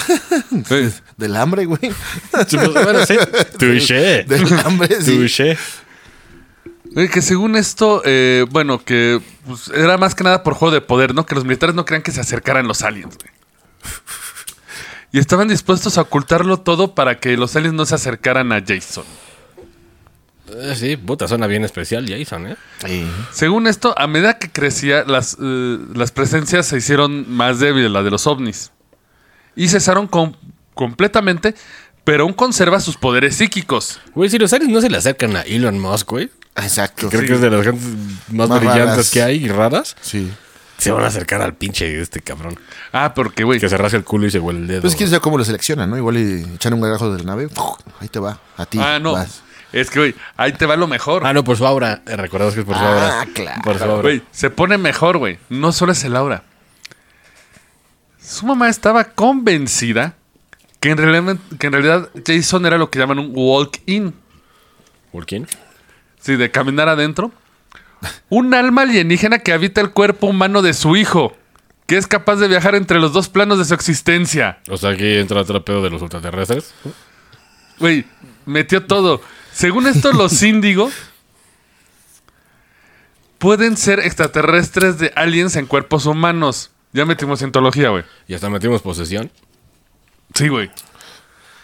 Del 1.18 1.36
hambre, 1.38 1.64
güey. 1.64 1.93
Pues, 2.30 2.74
bueno, 2.74 3.05
sí. 3.05 3.16
Touché. 3.57 4.26
Del 4.26 4.59
hambre, 4.66 5.01
sí. 5.01 5.16
Touché. 5.16 5.57
Que 7.09 7.22
según 7.22 7.55
esto, 7.55 8.01
eh, 8.03 8.45
bueno, 8.51 8.84
que 8.84 9.22
pues, 9.45 9.70
era 9.74 9.97
más 9.97 10.14
que 10.14 10.26
nada 10.26 10.43
por 10.43 10.55
juego 10.55 10.74
de 10.74 10.82
poder, 10.82 11.16
¿no? 11.16 11.26
Que 11.26 11.36
los 11.36 11.45
militares 11.45 11.74
no 11.74 11.86
creían 11.86 12.03
que 12.03 12.12
se 12.12 12.20
acercaran 12.20 12.68
los 12.68 12.82
aliens, 12.82 13.18
güey. 13.18 13.32
Y 15.14 15.20
estaban 15.20 15.47
dispuestos 15.47 15.97
a 15.97 16.01
ocultarlo 16.01 16.57
todo 16.59 16.93
para 16.93 17.18
que 17.18 17.38
los 17.38 17.55
aliens 17.55 17.76
no 17.76 17.86
se 17.86 17.95
acercaran 17.95 18.51
a 18.51 18.59
Jason. 18.59 19.05
Eh, 20.53 20.75
sí, 20.75 20.97
puta, 20.97 21.27
suena 21.27 21.47
bien 21.47 21.63
especial 21.63 22.05
Jason, 22.07 22.47
¿eh? 22.47 22.55
Sí. 22.85 23.07
Según 23.31 23.67
esto, 23.67 23.93
a 23.97 24.07
medida 24.07 24.37
que 24.37 24.51
crecía, 24.51 25.03
las, 25.05 25.37
eh, 25.41 25.77
las 25.93 26.11
presencias 26.11 26.65
se 26.67 26.77
hicieron 26.77 27.31
más 27.31 27.59
débiles, 27.59 27.89
la 27.91 28.03
de 28.03 28.11
los 28.11 28.27
ovnis. 28.27 28.71
Y 29.55 29.67
cesaron 29.69 30.07
com- 30.07 30.33
completamente, 30.73 31.55
pero 32.03 32.23
aún 32.23 32.33
conserva 32.33 32.79
sus 32.79 32.97
poderes 32.97 33.35
psíquicos. 33.35 33.99
Güey, 34.15 34.29
si 34.29 34.37
los 34.37 34.51
aliens 34.53 34.73
no 34.73 34.81
se 34.81 34.89
le 34.89 34.97
acercan 34.97 35.35
a 35.35 35.41
Elon 35.41 35.79
Musk, 35.79 36.09
güey. 36.09 36.29
Exacto. 36.55 37.09
Creo 37.09 37.21
que 37.21 37.33
es 37.33 37.41
de 37.41 37.49
las 37.49 37.63
gentes 37.63 37.85
más, 38.29 38.49
Más 38.49 38.59
brillantes 38.59 38.87
raras. 38.87 39.09
que 39.11 39.21
hay 39.23 39.45
y 39.45 39.47
raras. 39.47 39.95
Sí. 40.01 40.31
Se 40.77 40.91
van 40.91 41.03
a 41.03 41.07
acercar 41.07 41.41
al 41.43 41.53
pinche 41.53 41.87
de 41.87 42.01
este 42.01 42.21
cabrón. 42.21 42.59
Ah, 42.91 43.13
porque, 43.13 43.43
güey. 43.43 43.59
Que 43.59 43.69
se 43.69 43.75
el 43.75 44.03
culo 44.03 44.25
y 44.25 44.31
se 44.31 44.39
huele 44.39 44.59
el 44.61 44.67
dedo. 44.67 44.81
Pues 44.81 44.95
quién 44.95 45.07
sabe 45.09 45.21
cómo 45.21 45.37
lo 45.37 45.45
seleccionan, 45.45 45.89
¿no? 45.89 45.95
Igual 45.95 46.17
y 46.17 46.43
echan 46.55 46.73
un 46.73 46.81
gargajo 46.81 47.11
de 47.13 47.19
la 47.19 47.23
nave. 47.23 47.49
Ahí 47.99 48.07
te 48.07 48.19
va. 48.19 48.39
A 48.57 48.65
ti. 48.65 48.79
Ah, 48.81 48.97
no. 48.99 49.11
vas. 49.13 49.43
Es 49.74 49.89
que, 49.89 49.99
güey, 49.99 50.15
ahí 50.38 50.51
te 50.53 50.65
va 50.65 50.76
lo 50.76 50.88
mejor. 50.88 51.26
Ah, 51.26 51.34
no, 51.34 51.43
por 51.43 51.55
su 51.57 51.65
aura. 51.65 52.01
Eh, 52.05 52.15
¿Recordás 52.17 52.53
que 52.53 52.59
es 52.61 52.65
por 52.65 52.76
su 52.76 52.82
Ah, 52.84 53.22
aura? 53.22 53.32
claro. 53.34 53.61
Por 53.63 53.78
su 53.78 53.84
aura. 53.86 54.01
Güey, 54.01 54.22
se 54.32 54.49
pone 54.49 54.78
mejor, 54.78 55.17
güey. 55.17 55.39
No 55.49 55.72
solo 55.72 55.91
es 55.93 56.03
el 56.03 56.15
aura. 56.15 56.43
Su 58.22 58.45
mamá 58.45 58.69
estaba 58.69 59.03
convencida 59.05 60.15
que 60.80 60.89
en, 60.89 60.97
realidad, 60.97 61.38
que 61.59 61.67
en 61.67 61.74
realidad 61.74 62.09
Jason 62.26 62.65
era 62.65 62.78
lo 62.78 62.89
que 62.89 62.99
llaman 62.99 63.19
un 63.19 63.32
walk-in. 63.34 64.13
¿Por 65.11 65.26
quién? 65.26 65.47
Sí, 66.19 66.36
de 66.36 66.51
caminar 66.51 66.88
adentro. 66.89 67.32
Un 68.30 68.53
alma 68.53 68.84
alienígena 68.84 69.39
que 69.39 69.53
habita 69.53 69.82
el 69.82 69.91
cuerpo 69.91 70.28
humano 70.28 70.61
de 70.61 70.74
su 70.74 70.95
hijo. 70.95 71.36
Que 71.88 71.97
es 71.97 72.07
capaz 72.07 72.38
de 72.38 72.47
viajar 72.47 72.76
entre 72.76 72.99
los 72.99 73.11
dos 73.11 73.28
planos 73.28 73.57
de 73.57 73.65
su 73.65 73.74
existencia. 73.74 74.59
O 74.69 74.78
sea, 74.78 74.91
aquí 74.91 75.17
entra 75.17 75.41
otro 75.41 75.63
pedo 75.65 75.82
de 75.84 75.89
los 75.89 76.01
ultraterrestres. 76.01 76.74
Güey, 77.80 78.05
metió 78.45 78.86
todo. 78.86 79.22
Según 79.53 79.87
esto, 79.87 80.11
los 80.13 80.41
índigo 80.43 80.89
pueden 83.37 83.77
ser 83.77 83.99
extraterrestres 83.99 84.97
de 84.99 85.11
aliens 85.15 85.55
en 85.55 85.65
cuerpos 85.65 86.05
humanos. 86.05 86.71
Ya 86.93 87.05
metimos 87.05 87.39
cientología, 87.39 87.89
güey. 87.89 88.03
Y 88.27 88.33
hasta 88.33 88.49
metimos 88.49 88.81
posesión 88.81 89.31
Sí, 90.33 90.47
güey. 90.47 90.69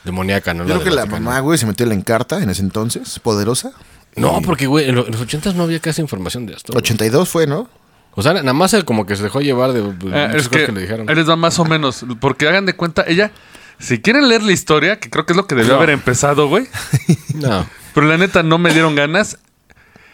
demoníaca, 0.04 0.54
¿no? 0.54 0.64
Yo 0.66 0.76
creo 0.76 0.84
que 0.84 0.92
la 0.92 1.06
mamá, 1.06 1.40
güey, 1.42 1.58
se 1.58 1.66
metió 1.66 1.84
en 1.84 1.90
la 1.90 1.96
encarta 1.96 2.42
en 2.42 2.50
ese 2.50 2.62
entonces, 2.62 3.20
poderosa. 3.20 3.72
No, 4.16 4.42
porque, 4.42 4.66
güey, 4.68 4.90
en 4.90 4.96
lo- 4.96 5.06
en 5.06 5.12
los 5.12 5.22
ochentas 5.22 5.54
no 5.56 5.64
había 5.64 5.80
casi 5.80 6.02
información 6.02 6.46
de 6.46 6.54
esto. 6.54 6.74
güey. 6.74 6.80
82 6.82 7.30
fue, 7.30 7.46
¿no? 7.48 7.70
O 8.16 8.24
sea, 8.24 8.34
nada 8.34 8.54
más 8.54 8.76
como 8.84 9.06
que 9.06 9.16
se 9.16 9.24
dejó 9.24 9.42
llevar 9.42 9.74
de, 9.74 9.82
de 9.84 9.88
Eh, 9.90 9.94
muchas 9.94 10.36
es 10.36 10.48
cosas 10.48 10.50
que, 10.62 10.66
que 10.66 10.72
le 10.72 10.82
dijeron. 10.82 11.10
ahí 11.10 11.16
les 11.16 11.30
va 11.30 11.36
más 11.36 11.60
o 11.60 11.66
menos. 11.66 12.04
Porque 12.20 12.48
hagan 12.48 12.66
de 12.66 12.74
cuenta, 12.76 13.04
ella, 13.08 13.32
si 13.80 14.00
quieren 14.02 14.28
leer 14.30 14.44
la 14.44 14.52
historia, 14.54 15.00
que 15.00 15.10
creo 15.10 15.26
que 15.26 15.34
es 15.34 15.38
lo 15.38 15.48
que 15.48 15.56
debió 15.56 15.76
haber 15.76 15.90
empezado, 15.92 16.48
güey. 16.48 16.68
No. 17.36 17.68
Pero 17.94 18.08
la 18.08 18.18
neta 18.18 18.44
no 18.44 18.58
me 18.58 18.74
dieron 18.74 18.96
ganas. 18.96 19.38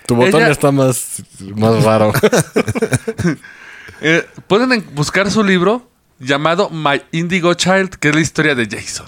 Tu 0.05 0.15
botón 0.15 0.35
Ella- 0.41 0.47
ya 0.47 0.51
está 0.51 0.71
más, 0.71 1.23
más 1.55 1.83
raro. 1.83 2.11
Eh, 4.01 4.25
pueden 4.47 4.71
en- 4.73 4.95
buscar 4.95 5.31
su 5.31 5.43
libro 5.43 5.89
llamado 6.19 6.69
My 6.69 7.01
Indigo 7.11 7.53
Child, 7.53 7.89
que 7.95 8.09
es 8.09 8.15
la 8.15 8.21
historia 8.21 8.53
de 8.55 8.67
Jason. 8.69 9.07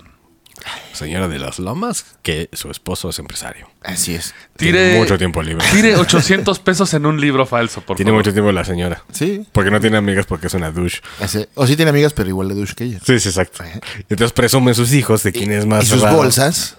Señora 0.96 1.28
de 1.28 1.38
las 1.40 1.60
Lomas, 1.60 2.06
que 2.24 2.50
su 2.54 2.72
esposo 2.72 3.10
es 3.10 3.20
empresario. 3.20 3.70
Así 3.84 4.16
es. 4.16 4.34
Tire, 4.58 4.72
Tiene 4.88 5.00
mucho 5.00 5.18
tiempo 5.18 5.44
libre. 5.44 5.66
Tire 5.72 5.96
800 5.98 6.60
pesos 6.60 6.94
en 6.94 7.06
un 7.06 7.22
libro 7.22 7.46
falso, 7.46 7.82
por 7.82 7.98
Tiene 7.98 8.10
favor. 8.12 8.22
mucho 8.24 8.34
tiempo 8.34 8.52
la 8.52 8.66
señora. 8.66 9.04
Sí. 9.12 9.46
Porque 9.52 9.70
no 9.72 9.80
tiene 9.80 9.98
amigas 9.98 10.26
porque 10.26 10.48
es 10.48 10.54
una 10.56 10.72
douche. 10.72 11.02
Así- 11.20 11.46
O 11.56 11.68
sí 11.68 11.76
tiene 11.76 11.90
amigas, 11.92 12.14
pero 12.14 12.30
igual 12.30 12.48
de 12.50 12.56
douche 12.56 12.74
que 12.76 12.86
ella. 12.86 13.00
Sí, 13.06 13.20
sí, 13.20 13.30
exacto. 13.30 13.64
Entonces 14.10 14.32
presumen 14.34 14.74
sus 14.74 14.94
hijos 14.94 15.22
de 15.24 15.32
quién 15.32 15.52
es 15.52 15.66
más 15.66 15.84
y 15.84 15.88
sus 15.88 16.02
raro. 16.02 16.18
bolsas 16.18 16.78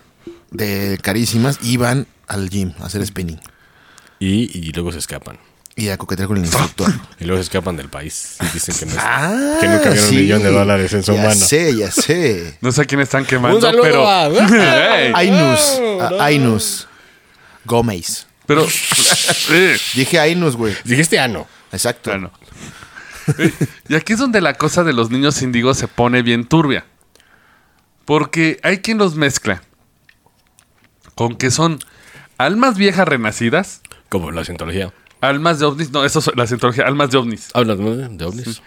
de 0.50 0.98
carísimas 1.02 1.58
iban 1.62 2.06
al 2.26 2.48
gym 2.50 2.72
a 2.80 2.86
hacer 2.86 3.06
spinning. 3.06 3.40
Y, 4.18 4.50
y 4.58 4.72
luego 4.72 4.92
se 4.92 4.98
escapan. 4.98 5.38
Y 5.78 5.90
a 5.90 5.98
coquetear 5.98 6.26
con 6.28 6.38
el 6.38 6.44
instructor. 6.44 6.90
Y 7.20 7.24
luego 7.24 7.36
se 7.42 7.44
escapan 7.48 7.76
del 7.76 7.88
país. 7.90 8.36
Y 8.40 8.46
dicen 8.54 8.74
que 8.78 8.86
no 8.86 8.92
es- 8.92 8.98
ah, 9.00 9.58
Que 9.60 9.68
nunca 9.68 9.90
vieron 9.90 10.08
un 10.08 10.16
millón 10.16 10.42
de 10.42 10.50
dólares 10.50 10.92
en 10.94 11.02
su 11.02 11.14
ya 11.14 11.22
mano. 11.22 11.34
sé, 11.34 11.76
ya 11.76 11.90
sé. 11.90 12.56
No 12.62 12.72
sé 12.72 12.82
a 12.82 12.84
quién 12.86 13.00
están 13.00 13.24
quemando, 13.26 13.56
Un 13.56 13.62
saludo 13.62 13.82
pero... 13.82 14.08
a- 14.08 14.24
Ainus. 15.14 15.80
a 16.00 16.24
Ainus. 16.24 16.88
Gómez. 17.66 18.26
pero... 18.46 18.66
Dije 19.94 20.18
Ainus, 20.18 20.56
güey. 20.56 20.74
Dijiste 20.84 21.18
ano. 21.18 21.46
Exacto. 21.72 22.10
bueno. 22.10 22.30
Eh, 23.38 23.52
Y 23.88 23.94
aquí 23.96 24.12
es 24.14 24.18
donde 24.18 24.40
la 24.40 24.54
cosa 24.54 24.82
de 24.84 24.92
los 24.92 25.10
niños 25.10 25.42
índigos 25.42 25.76
se 25.76 25.88
pone 25.88 26.22
bien 26.22 26.46
turbia. 26.46 26.86
Porque 28.04 28.58
hay 28.62 28.78
quien 28.78 28.98
los 28.98 29.14
mezcla 29.16 29.62
con 31.16 31.34
que 31.36 31.50
son 31.50 31.80
almas 32.38 32.76
viejas 32.76 33.06
renacidas, 33.08 33.80
Como 34.08 34.30
la 34.30 34.44
cientología. 34.44 34.92
Almas 35.28 35.58
de 35.58 35.66
ovnis, 35.66 35.90
no, 35.90 36.04
eso 36.04 36.18
es 36.20 36.30
la 36.36 36.46
cientología, 36.46 36.84
almas 36.86 37.10
de 37.10 37.18
ovnis. 37.18 37.48
Hablas 37.54 37.78
¿no? 37.78 37.94
de 37.96 38.24
ovnis. 38.24 38.62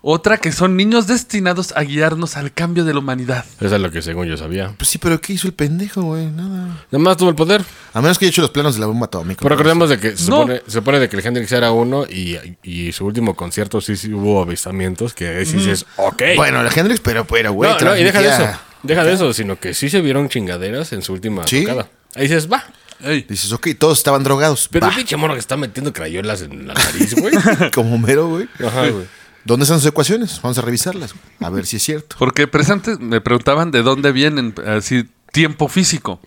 Otra 0.00 0.36
que 0.38 0.52
son 0.52 0.76
niños 0.76 1.08
destinados 1.08 1.72
a 1.76 1.82
guiarnos 1.82 2.36
al 2.36 2.52
cambio 2.52 2.84
de 2.84 2.92
la 2.92 3.00
humanidad. 3.00 3.44
Eso 3.60 3.74
es 3.74 3.82
lo 3.82 3.90
que 3.90 4.00
según 4.00 4.28
yo 4.28 4.36
sabía. 4.36 4.72
Pues 4.78 4.88
sí, 4.90 4.98
pero 4.98 5.20
¿qué 5.20 5.32
hizo 5.32 5.48
el 5.48 5.54
pendejo, 5.54 6.02
güey? 6.02 6.26
Nada. 6.26 6.66
Nada 6.92 6.98
más 7.02 7.16
tuvo 7.16 7.30
el 7.30 7.34
poder. 7.34 7.64
A 7.94 8.00
menos 8.00 8.16
que 8.16 8.26
haya 8.26 8.30
hecho 8.30 8.42
los 8.42 8.52
planos 8.52 8.74
de 8.76 8.80
la 8.80 8.86
bomba 8.86 9.06
atómica. 9.06 9.40
Pero 9.42 9.56
recordemos 9.56 9.90
de 9.90 9.98
que 9.98 10.16
se 10.16 10.30
No. 10.30 10.36
supone, 10.36 10.62
se 10.66 10.70
supone 10.70 11.00
de 11.00 11.08
que 11.08 11.16
el 11.16 11.26
Hendrix 11.26 11.50
era 11.50 11.72
uno 11.72 12.04
y, 12.06 12.36
y 12.62 12.92
su 12.92 13.06
último 13.06 13.34
concierto 13.34 13.80
sí, 13.80 13.96
sí 13.96 14.12
hubo 14.14 14.40
avistamientos 14.40 15.14
que 15.14 15.26
ahí 15.38 15.44
sí 15.44 15.56
dices, 15.56 15.84
ok. 15.96 16.22
Bueno, 16.36 16.60
el 16.60 16.68
Hendrix, 16.78 17.00
pero, 17.00 17.26
pero, 17.26 17.52
güey. 17.52 17.68
no, 17.72 17.80
no, 17.80 17.96
y 17.96 18.04
deja 18.04 18.20
de 18.22 18.28
eso. 18.28 18.48
Deja 18.84 19.02
de 19.02 19.12
eso, 19.14 19.32
sino 19.32 19.58
que 19.58 19.74
sí 19.74 19.90
se 19.90 20.00
vieron 20.00 20.28
chingaderas 20.28 20.92
en 20.92 21.02
su 21.02 21.12
última 21.12 21.44
Sí. 21.44 21.62
tocada. 21.64 21.88
Ahí 22.14 22.22
dices, 22.28 22.48
va. 22.50 22.64
Ey, 23.00 23.24
Dices, 23.28 23.52
ok, 23.52 23.68
todos 23.78 23.98
estaban 23.98 24.22
drogados. 24.24 24.68
Pero 24.70 24.88
el 24.88 24.94
pinche 24.94 25.16
mono 25.16 25.34
que 25.34 25.40
está 25.40 25.56
metiendo 25.56 25.92
crayolas 25.92 26.42
en 26.42 26.66
la 26.66 26.74
nariz, 26.74 27.14
güey. 27.14 27.34
Como 27.74 27.96
mero, 27.98 28.28
güey. 28.28 28.48
Ajá, 28.66 28.88
güey. 28.88 29.06
¿Dónde 29.44 29.62
están 29.64 29.78
sus 29.80 29.88
ecuaciones? 29.88 30.40
Vamos 30.42 30.58
a 30.58 30.62
revisarlas. 30.62 31.14
A 31.40 31.48
ver 31.50 31.64
si 31.64 31.76
es 31.76 31.82
cierto. 31.82 32.16
Porque 32.18 32.46
presentes 32.48 32.98
me 32.98 33.20
preguntaban 33.20 33.70
de 33.70 33.82
dónde 33.82 34.12
vienen 34.12 34.54
así 34.66 35.08
tiempo 35.32 35.68
físico. 35.68 36.20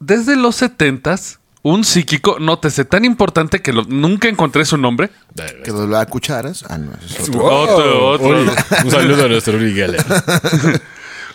Desde 0.00 0.36
los 0.36 0.56
setentas, 0.56 1.38
un 1.62 1.84
psíquico, 1.84 2.38
nótese, 2.38 2.84
tan 2.84 3.04
importante 3.04 3.62
que 3.62 3.72
lo- 3.72 3.84
nunca 3.84 4.28
encontré 4.28 4.64
su 4.64 4.76
nombre. 4.76 5.10
Que 5.64 5.70
doblaba 5.70 6.06
cucharas. 6.06 6.64
Ah, 6.68 6.78
no, 6.78 6.92
eso 6.94 7.22
es 7.22 7.28
otro. 7.28 7.44
Otro, 7.44 8.08
otro. 8.08 8.54
Un 8.84 8.90
saludo 8.90 9.24
a 9.24 9.28
nuestro 9.28 9.56
Uri 9.56 9.74
Geller. 9.74 10.04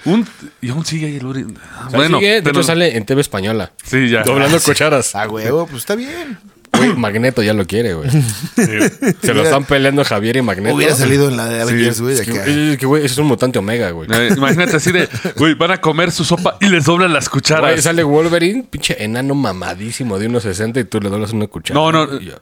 Un, 0.06 0.28
y 0.62 0.70
aún 0.70 0.86
sigue 0.86 1.06
ahí 1.08 1.18
el 1.18 1.26
Uri. 1.26 1.43
Bueno, 1.43 1.60
Bueno, 1.91 2.20
de 2.20 2.41
pero- 2.43 2.49
hecho 2.60 2.64
sale 2.64 2.97
en 2.97 3.06
TV 3.06 3.22
Española. 3.22 3.72
sí, 3.84 4.10
ya. 4.10 4.24
Doblando 4.24 4.60
cucharas. 4.62 5.14
Ah, 5.16 5.28
huevo, 5.28 5.68
pues 5.68 5.82
está 5.82 5.95
bien. 5.95 6.38
Güey, 6.74 6.93
Magneto 6.95 7.41
ya 7.43 7.53
lo 7.53 7.65
quiere, 7.65 7.93
güey. 7.93 8.09
Se 8.55 9.34
lo 9.34 9.43
están 9.43 9.65
peleando 9.65 10.03
Javier 10.03 10.38
y 10.38 10.41
Magneto. 10.41 10.76
Hubiera 10.76 10.95
salido 10.95 11.28
en 11.30 11.38
la 11.38 11.45
de 11.45 11.61
Avengers, 11.61 12.01
güey. 12.01 12.15
Es 12.15 12.22
que, 12.22 12.72
es 12.72 12.78
que, 12.78 12.86
güey, 12.86 13.03
ese 13.05 13.13
es 13.13 13.17
un 13.19 13.28
mutante 13.28 13.59
omega, 13.59 13.91
güey. 13.91 14.09
Eh, 14.11 14.30
Imagínate 14.36 14.78
así 14.78 14.91
de, 14.91 15.09
güey, 15.38 15.53
van 15.55 15.72
a 15.72 15.82
comer 15.82 16.11
su 16.11 16.24
sopa 16.24 16.57
y 16.61 16.67
les 16.67 16.86
doblan 16.86 17.13
las 17.13 17.26
Güey, 17.30 17.41
cucharas. 17.41 17.82
sale 17.84 18.03
Wolverine, 18.03 18.65
pinche 18.69 19.03
enano 19.03 19.36
mamadísimo 19.36 20.17
de 20.19 20.28
unos 20.28 20.43
60 20.43 20.80
y 20.80 20.84
tú 20.86 20.99
le 21.01 21.09
doblas 21.09 21.32
una 21.34 21.47
cuchara. 21.47 21.80
No, 21.80 21.91
no. 21.91 22.19
Yo- 22.19 22.36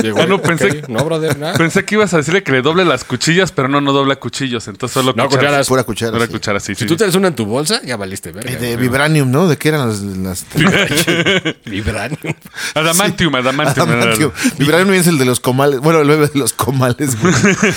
Sí, 0.00 0.10
güey, 0.10 0.24
Ah, 0.24 0.26
no, 0.26 0.42
pensé- 0.42 0.80
ok. 0.82 0.88
No, 0.88 1.04
brother, 1.04 1.38
nada. 1.38 1.54
Pensé 1.54 1.84
que 1.84 1.94
ibas 1.94 2.12
a 2.14 2.18
decirle 2.18 2.42
que 2.42 2.52
le 2.52 2.62
doble 2.62 2.84
las 2.84 3.04
cuchillas, 3.04 3.52
pero 3.52 3.68
no, 3.68 3.80
no 3.80 3.92
dobla 3.92 4.16
cuchillos. 4.16 4.66
Entonces 4.68 4.92
solo 4.94 5.12
No, 5.16 5.24
cucharas. 5.24 5.36
cucharas. 5.38 5.68
Pura 5.68 5.82
cuchara. 5.84 6.12
Pura 6.12 6.26
sí. 6.26 6.32
cuchara, 6.32 6.60
sí, 6.60 6.74
Si 6.74 6.80
sí. 6.80 6.86
tú 6.86 6.96
tienes 6.96 7.14
una 7.14 7.28
en 7.28 7.34
tu 7.34 7.46
bolsa, 7.46 7.80
ya 7.84 7.96
valiste, 7.96 8.32
verga. 8.32 8.50
Eh, 8.50 8.56
De 8.56 8.74
güey. 8.74 8.88
Vibranium, 8.88 9.30
¿no? 9.30 9.46
¿De 9.48 9.56
qué 9.56 9.68
eran 9.68 9.88
las. 9.88 10.00
las... 10.02 10.46
Vibranium. 11.64 12.34
Adamantium, 12.74 13.34
adamantium. 13.36 13.88
Adamantium. 13.90 14.32
Vibranium 14.58 14.94
es 14.94 15.06
el 15.06 15.18
de 15.18 15.24
los 15.24 15.40
comales. 15.40 15.80
Bueno, 15.80 16.00
el 16.00 16.08
bebé 16.08 16.26
de 16.28 16.38
los 16.38 16.52
comales. 16.52 17.20
güey. 17.20 17.34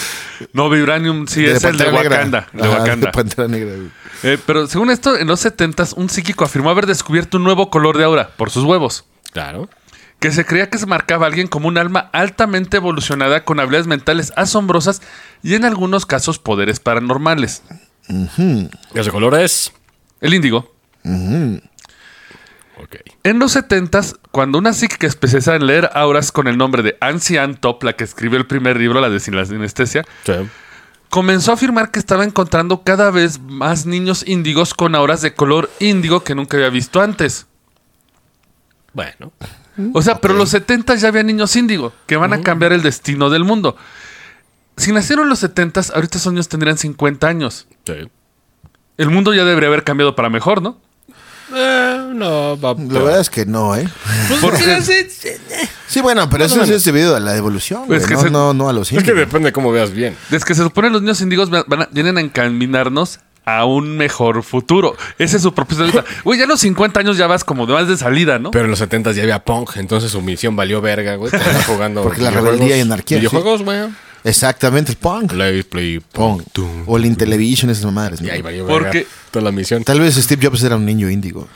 No, 0.54 0.70
Vibranium 0.70 1.28
sí 1.28 1.46
es 1.46 1.64
el 1.66 1.78
de 1.78 1.84
Negra. 1.92 2.02
Wakanda. 2.02 2.48
de 2.54 2.64
Ajá, 2.64 2.80
Wakanda. 2.80 3.08
de 3.08 3.12
Pantera 3.12 3.48
Negra, 3.50 3.76
güey. 3.76 3.90
Eh, 4.24 4.38
pero 4.46 4.68
según 4.68 4.90
esto, 4.90 5.18
en 5.18 5.28
los 5.28 5.42
70 5.42 5.86
un 5.98 6.10
psíquico 6.10 6.46
afirmó 6.46 6.70
haber 6.70 6.86
descubierto 6.86 7.38
un 7.38 7.44
nuevo 7.44 7.70
color 7.70 7.98
de 7.98 8.06
aura 8.06 8.30
por 8.38 8.50
sus 8.50 8.64
huevos. 8.64 9.04
Claro. 9.34 9.70
Que 10.20 10.32
se 10.32 10.46
creía 10.46 10.70
que 10.70 10.78
se 10.78 10.86
marcaba 10.86 11.26
a 11.26 11.30
alguien 11.30 11.48
como 11.48 11.68
un 11.68 11.78
alma 11.78 12.10
altamente 12.14 12.78
evolucionada 12.78 13.44
con 13.46 13.60
habilidades 13.60 13.88
mentales 13.88 14.32
asombrosas 14.38 15.02
y 15.44 15.56
en 15.56 15.66
algunos 15.66 16.06
casos 16.06 16.40
poderes 16.40 16.80
paranormales. 16.80 17.62
Ese 18.94 19.12
color 19.12 19.40
es. 19.40 19.72
El 20.22 20.34
índigo. 20.34 20.74
En 23.24 23.40
los 23.40 23.52
70 23.54 24.02
cuando 24.32 24.58
una 24.58 24.74
psíquica 24.74 25.08
especializada 25.08 25.58
en 25.58 25.66
leer 25.68 25.90
auras 25.94 26.32
con 26.32 26.48
el 26.48 26.58
nombre 26.58 26.84
de 26.84 26.98
Ancien 27.02 27.56
Top, 27.56 27.84
la 27.84 27.94
que 27.94 28.04
escribió 28.04 28.38
el 28.40 28.46
primer 28.48 28.78
libro, 28.78 29.00
la 29.02 29.10
de 29.10 29.20
Sin 29.20 29.36
la 29.36 29.46
Sinestesia, 29.46 30.06
Sí. 30.26 30.34
comenzó 31.10 31.52
a 31.52 31.54
afirmar 31.56 31.92
que 31.92 32.00
estaba 32.00 32.24
encontrando 32.24 32.84
cada 32.84 33.12
vez 33.12 33.40
más 33.40 33.86
niños 33.86 34.24
índigos 34.28 34.74
con 34.74 34.96
auras 34.96 35.22
de 35.22 35.34
color 35.34 35.70
índigo 35.80 36.24
que 36.24 36.36
nunca 36.36 36.58
había 36.58 36.70
visto 36.70 37.02
antes. 37.02 37.48
Bueno. 38.94 39.32
O 39.94 40.02
sea, 40.02 40.20
pero 40.20 40.34
los 40.34 40.50
70 40.50 40.96
ya 40.96 41.08
había 41.08 41.24
niños 41.24 41.56
índigo 41.56 41.94
que 42.06 42.18
van 42.18 42.34
a 42.34 42.42
cambiar 42.42 42.74
el 42.74 42.82
destino 42.82 43.30
del 43.30 43.46
mundo. 43.46 43.78
Si 44.76 44.92
nacieron 44.92 45.24
en 45.26 45.30
los 45.30 45.40
70 45.40 45.82
ahorita 45.94 46.18
esos 46.18 46.34
niños 46.34 46.50
tendrían 46.50 46.78
50 46.78 47.28
años. 47.28 47.68
Sí. 47.86 48.10
El 48.98 49.10
mundo 49.10 49.34
ya 49.34 49.46
debería 49.46 49.68
haber 49.70 49.84
cambiado 49.86 50.16
para 50.16 50.30
mejor, 50.30 50.62
¿no? 50.62 50.78
Eh, 51.56 51.99
no, 52.14 52.60
va. 52.60 52.76
La 52.78 53.00
verdad 53.00 53.20
es 53.22 53.30
que 53.30 53.46
no, 53.46 53.76
¿eh? 53.76 53.88
Porque 54.42 54.82
Sí, 55.88 56.02
bueno, 56.02 56.30
pero 56.30 56.46
eso 56.46 56.64
sí 56.66 56.74
es 56.74 56.84
debido 56.84 57.16
a 57.16 57.20
la 57.20 57.36
evolución, 57.36 57.86
güey, 57.88 58.00
Es 58.00 58.06
que 58.06 58.14
no, 58.14 58.22
se- 58.22 58.30
no, 58.30 58.54
no 58.54 58.70
a 58.70 58.74
los 58.74 58.92
Es 58.92 59.04
que 59.04 59.10
indios. 59.12 59.18
depende 59.28 59.48
de 59.50 59.54
cómo 59.54 59.72
veas 59.72 59.92
bien. 59.92 60.16
desde 60.30 60.46
que 60.46 60.54
se 60.56 60.62
supone 60.64 60.90
los 60.92 61.02
niños 61.02 61.20
índigos 61.22 61.50
van 61.50 61.82
a- 61.82 61.90
vienen 61.92 62.18
a 62.18 62.22
encaminarnos 62.22 63.20
a 63.46 63.66
un 63.66 63.98
mejor 63.98 64.44
futuro. 64.44 64.96
Ese 65.18 65.38
es 65.38 65.42
su 65.44 65.54
propósito. 65.56 65.86
ahorita. 65.86 66.06
Güey, 66.24 66.38
ya 66.38 66.46
a 66.46 66.48
los 66.48 66.60
50 66.60 67.00
años 67.00 67.18
ya 67.18 67.26
vas 67.26 67.44
como 67.44 67.66
de 67.66 67.74
más 67.74 67.88
de 67.88 67.98
salida, 67.98 68.38
¿no? 68.38 68.52
Pero 68.52 68.66
en 68.66 68.70
los 68.72 68.80
70 68.80 69.12
ya 69.14 69.24
había 69.24 69.40
punk, 69.44 69.78
entonces 69.78 70.12
su 70.12 70.22
misión 70.22 70.56
valió 70.56 70.80
verga, 70.82 71.16
güey. 71.16 71.34
Estaba 71.36 71.64
jugando. 71.64 72.04
Porque 72.04 72.22
la 72.22 72.30
videojuegos. 72.30 72.60
rebeldía 72.60 72.78
y 72.78 72.82
anarquía, 72.82 73.18
sí. 73.18 73.22
Videojuegos, 73.22 73.64
güey. 73.64 73.80
Exactamente, 74.24 74.92
el 74.92 74.98
punk. 74.98 75.32
Play, 75.32 75.64
play, 75.64 76.00
Punk. 76.00 76.44
punk. 76.44 76.52
tum. 76.52 76.84
O 76.86 76.98
el 76.98 77.06
Intellivision, 77.06 77.72
esas 77.72 77.92
madres. 77.92 78.22
¿no? 78.22 78.28
Y 78.28 78.30
ahí 78.32 78.42
valió 78.44 78.66
verga. 78.66 78.80
Porque- 78.84 79.08
Toda 79.32 79.46
la 79.46 79.52
misión. 79.52 79.84
Tal 79.84 80.00
vez 80.00 80.16
Steve 80.16 80.46
Jobs 80.46 80.62
era 80.64 80.76
un 80.76 80.86
niño 80.86 81.10
índigo. 81.10 81.48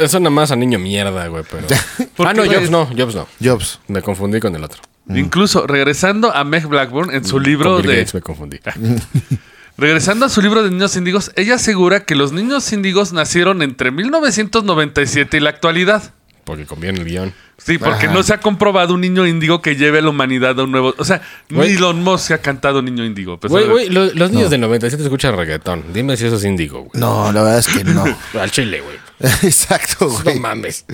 Eso 0.00 0.18
nada 0.18 0.30
más 0.30 0.50
a 0.50 0.56
niño 0.56 0.78
mierda, 0.78 1.28
güey, 1.28 1.44
pero. 1.50 1.66
ah, 2.28 2.34
no, 2.34 2.44
Jobs 2.44 2.70
no, 2.70 2.86
Jobs 2.86 3.14
no. 3.14 3.26
Jobs. 3.42 3.80
Me 3.88 4.02
confundí 4.02 4.40
con 4.40 4.54
el 4.54 4.64
otro. 4.64 4.82
Incluso 5.08 5.66
regresando 5.66 6.34
a 6.34 6.44
Meg 6.44 6.66
Blackburn 6.66 7.12
en 7.12 7.24
su 7.24 7.40
libro 7.40 7.74
Con 7.74 7.82
Bill 7.82 7.90
de. 7.90 7.96
Gates 7.98 8.14
me 8.14 8.20
confundí. 8.20 8.60
Regresando 9.76 10.26
a 10.26 10.28
su 10.28 10.42
libro 10.42 10.62
de 10.62 10.70
niños 10.70 10.94
índigos, 10.96 11.32
ella 11.36 11.54
asegura 11.54 12.04
que 12.04 12.14
los 12.14 12.32
niños 12.32 12.70
índigos 12.72 13.12
nacieron 13.12 13.62
entre 13.62 13.90
1997 13.90 15.36
y 15.36 15.40
la 15.40 15.50
actualidad. 15.50 16.14
Porque 16.44 16.66
conviene 16.66 16.98
el 16.98 17.04
guion. 17.04 17.32
Sí, 17.58 17.76
porque 17.78 18.06
Ajá. 18.06 18.14
no 18.14 18.22
se 18.22 18.32
ha 18.32 18.40
comprobado 18.40 18.94
un 18.94 19.02
niño 19.02 19.26
índigo 19.26 19.60
que 19.60 19.76
lleve 19.76 19.98
a 19.98 20.02
la 20.02 20.08
humanidad 20.08 20.58
a 20.58 20.64
un 20.64 20.72
nuevo. 20.72 20.94
O 20.96 21.04
sea, 21.04 21.20
ni 21.50 21.66
Elon 21.66 22.02
Musk 22.02 22.28
se 22.28 22.34
ha 22.34 22.38
cantado 22.38 22.80
niño 22.80 23.04
índigo. 23.04 23.38
pues, 23.38 23.50
Güey, 23.50 23.66
güey, 23.68 23.88
lo- 23.90 24.06
los 24.14 24.30
niños 24.30 24.50
del 24.50 24.62
97 24.62 25.02
escuchan 25.02 25.36
reggaetón. 25.36 25.84
Dime 25.92 26.16
si 26.16 26.24
eso 26.26 26.36
es 26.36 26.44
índigo, 26.44 26.80
güey. 26.84 26.90
No, 27.00 27.30
la 27.32 27.42
verdad 27.42 27.58
es 27.58 27.68
que 27.68 27.84
no. 27.84 28.04
Al 28.40 28.50
chile, 28.50 28.80
güey. 28.80 28.96
Exacto, 29.42 30.06
No 30.08 30.22
güey. 30.22 30.40
mames. 30.40 30.86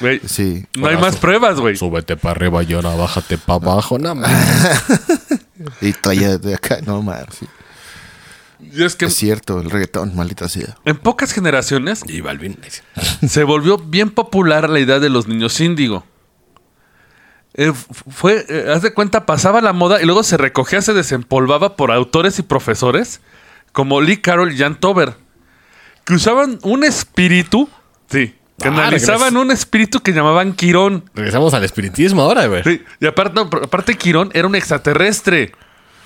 Güey, 0.00 0.20
Sí. 0.26 0.66
No 0.76 0.88
hay 0.88 0.96
más 0.96 1.16
pruebas, 1.16 1.60
güey. 1.60 1.76
Súbete 1.76 2.16
para 2.16 2.32
arriba 2.32 2.62
y 2.64 2.72
ahora 2.74 2.94
bájate 2.96 3.38
para 3.38 3.56
abajo. 3.72 3.98
No 3.98 4.14
mames. 4.16 4.38
Y 5.80 5.92
todavía 5.92 6.38
de 6.38 6.54
acá, 6.54 6.78
no 6.86 7.02
más. 7.02 7.24
sí. 7.38 7.46
Y 8.78 8.84
es 8.84 8.94
que 8.94 9.06
Es 9.06 9.14
cierto, 9.16 9.60
el 9.60 9.70
reggaetón, 9.70 10.14
maldita 10.14 10.48
sea. 10.48 10.76
en 10.84 10.96
pocas 10.96 11.32
generaciones 11.32 12.02
Y 12.06 12.20
Balvin. 12.20 12.58
se 13.26 13.42
volvió 13.44 13.76
bien 13.78 14.10
popular 14.10 14.70
la 14.70 14.78
idea 14.78 15.00
de 15.00 15.10
los 15.10 15.26
niños 15.26 15.60
índigo. 15.60 16.04
Eh, 17.54 17.72
fue, 17.72 18.46
eh, 18.48 18.70
haz 18.72 18.82
de 18.82 18.94
cuenta, 18.94 19.26
pasaba 19.26 19.60
la 19.60 19.72
moda 19.72 20.00
y 20.00 20.04
luego 20.06 20.22
se 20.22 20.36
recogía, 20.36 20.80
se 20.80 20.92
desempolvaba 20.94 21.74
por 21.76 21.90
autores 21.90 22.38
y 22.38 22.42
profesores 22.42 23.20
como 23.72 24.00
Lee 24.00 24.18
Carroll 24.18 24.52
y 24.52 24.58
Jan 24.58 24.78
Tober, 24.78 25.14
que 26.04 26.14
usaban 26.14 26.58
un 26.62 26.84
espíritu, 26.84 27.68
sí, 28.08 28.34
que 28.62 28.68
Ah, 28.68 28.90
un 29.34 29.50
espíritu 29.50 30.00
que 30.00 30.12
llamaban 30.12 30.52
Quirón. 30.52 31.04
Regresamos 31.14 31.52
al 31.54 31.64
espiritismo 31.64 32.22
ahora, 32.22 32.46
güey. 32.46 32.62
Sí, 32.64 32.82
y 33.00 33.06
aparte, 33.06 33.34
no, 33.34 33.42
aparte 33.42 33.96
Quirón 33.96 34.30
era 34.34 34.46
un 34.46 34.54
extraterrestre. 34.54 35.52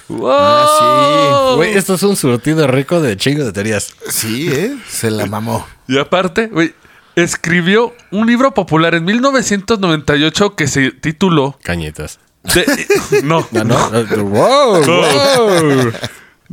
¡Wow! 0.09 0.31
Ah, 0.33 1.53
Güey, 1.57 1.77
esto 1.77 1.95
es 1.95 2.03
un 2.03 2.17
surtido 2.17 2.67
rico 2.67 3.01
de 3.01 3.17
chingo 3.17 3.45
de 3.45 3.53
teorías. 3.53 3.95
Sí, 4.09 4.49
¿eh? 4.53 4.77
Se 4.89 5.11
la 5.11 5.27
mamó. 5.27 5.67
Y 5.89 5.99
aparte, 5.99 6.47
güey, 6.49 6.75
escribió 7.17 7.95
un 8.11 8.27
libro 8.27 8.53
popular 8.53 8.95
en 8.95 9.05
1998 9.05 10.55
que 10.57 10.67
se 10.69 10.91
tituló 10.93 11.59
Cañitas. 11.63 12.19
The- 12.53 12.67
no, 13.23 13.47
¿no? 13.53 13.91
wow, 14.25 14.85
wow. 14.85 15.93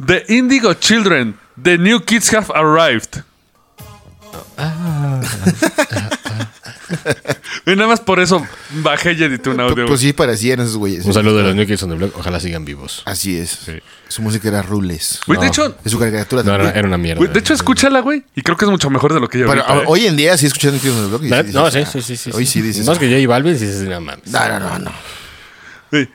The 0.05 0.25
Indigo 0.29 0.73
Children, 0.75 1.37
The 1.61 1.77
New 1.77 2.01
Kids 2.05 2.33
Have 2.33 2.47
Arrived. 2.53 3.23
y 7.65 7.75
nada 7.75 7.87
más 7.87 7.99
por 7.99 8.19
eso 8.19 8.45
bajé 8.81 9.13
y 9.13 9.23
edité 9.23 9.49
un 9.49 9.59
audio. 9.59 9.85
Pues 9.85 10.01
sí, 10.01 10.13
parecían 10.13 10.59
esos 10.59 10.77
güeyes. 10.77 11.05
Un 11.05 11.13
saludo 11.13 11.37
de 11.37 11.43
los 11.43 11.55
New 11.55 11.65
Kids 11.65 11.83
on 11.83 11.89
the 11.89 11.95
Block. 11.95 12.17
Ojalá 12.17 12.39
sigan 12.39 12.65
vivos. 12.65 13.03
Así 13.05 13.37
es. 13.37 13.59
Su 14.07 14.21
música 14.21 14.47
era 14.47 14.61
Rules. 14.61 15.19
Güey, 15.27 15.39
de 15.39 15.45
no. 15.45 15.51
hecho, 15.51 15.77
Es 15.85 15.91
su 15.91 15.99
caricatura 15.99 16.43
No, 16.43 16.53
era, 16.55 16.63
también. 16.63 16.79
era 16.79 16.87
una 16.87 16.97
mierda. 16.97 17.19
güey, 17.19 17.31
de 17.31 17.39
hecho, 17.39 17.53
escúchala, 17.53 17.99
güey. 17.99 18.23
Y 18.35 18.41
creo 18.41 18.57
que 18.57 18.65
es 18.65 18.71
mucho 18.71 18.89
mejor 18.89 19.13
de 19.13 19.19
lo 19.19 19.27
que 19.27 19.39
yo 19.39 19.47
Pero 19.47 19.63
ahorita, 19.63 19.83
¿eh? 19.83 19.85
hoy 19.87 20.07
en 20.07 20.17
día 20.17 20.37
sí 20.37 20.47
escuchando 20.47 20.79
Kids 20.79 20.93
on 20.93 21.03
the 21.03 21.07
Block 21.09 21.23
y 21.23 21.53
No, 21.53 21.65
dices, 21.65 21.89
sí, 21.89 22.01
sí, 22.01 22.17
sí, 22.17 22.17
sí. 22.17 22.31
Hoy 22.33 22.45
sí 22.45 22.61
dices. 22.61 22.85
Más 22.87 22.97
que 22.97 23.07
J 23.09 23.27
Balvin, 23.27 23.57
sí, 23.57 23.67
sí, 23.67 23.79
sí, 23.79 23.85
no 23.85 24.01
mames. 24.01 24.27
No, 24.27 24.47
no, 24.49 24.59
no, 24.59 24.79
no. 24.79 24.91
Sí. 25.91 26.07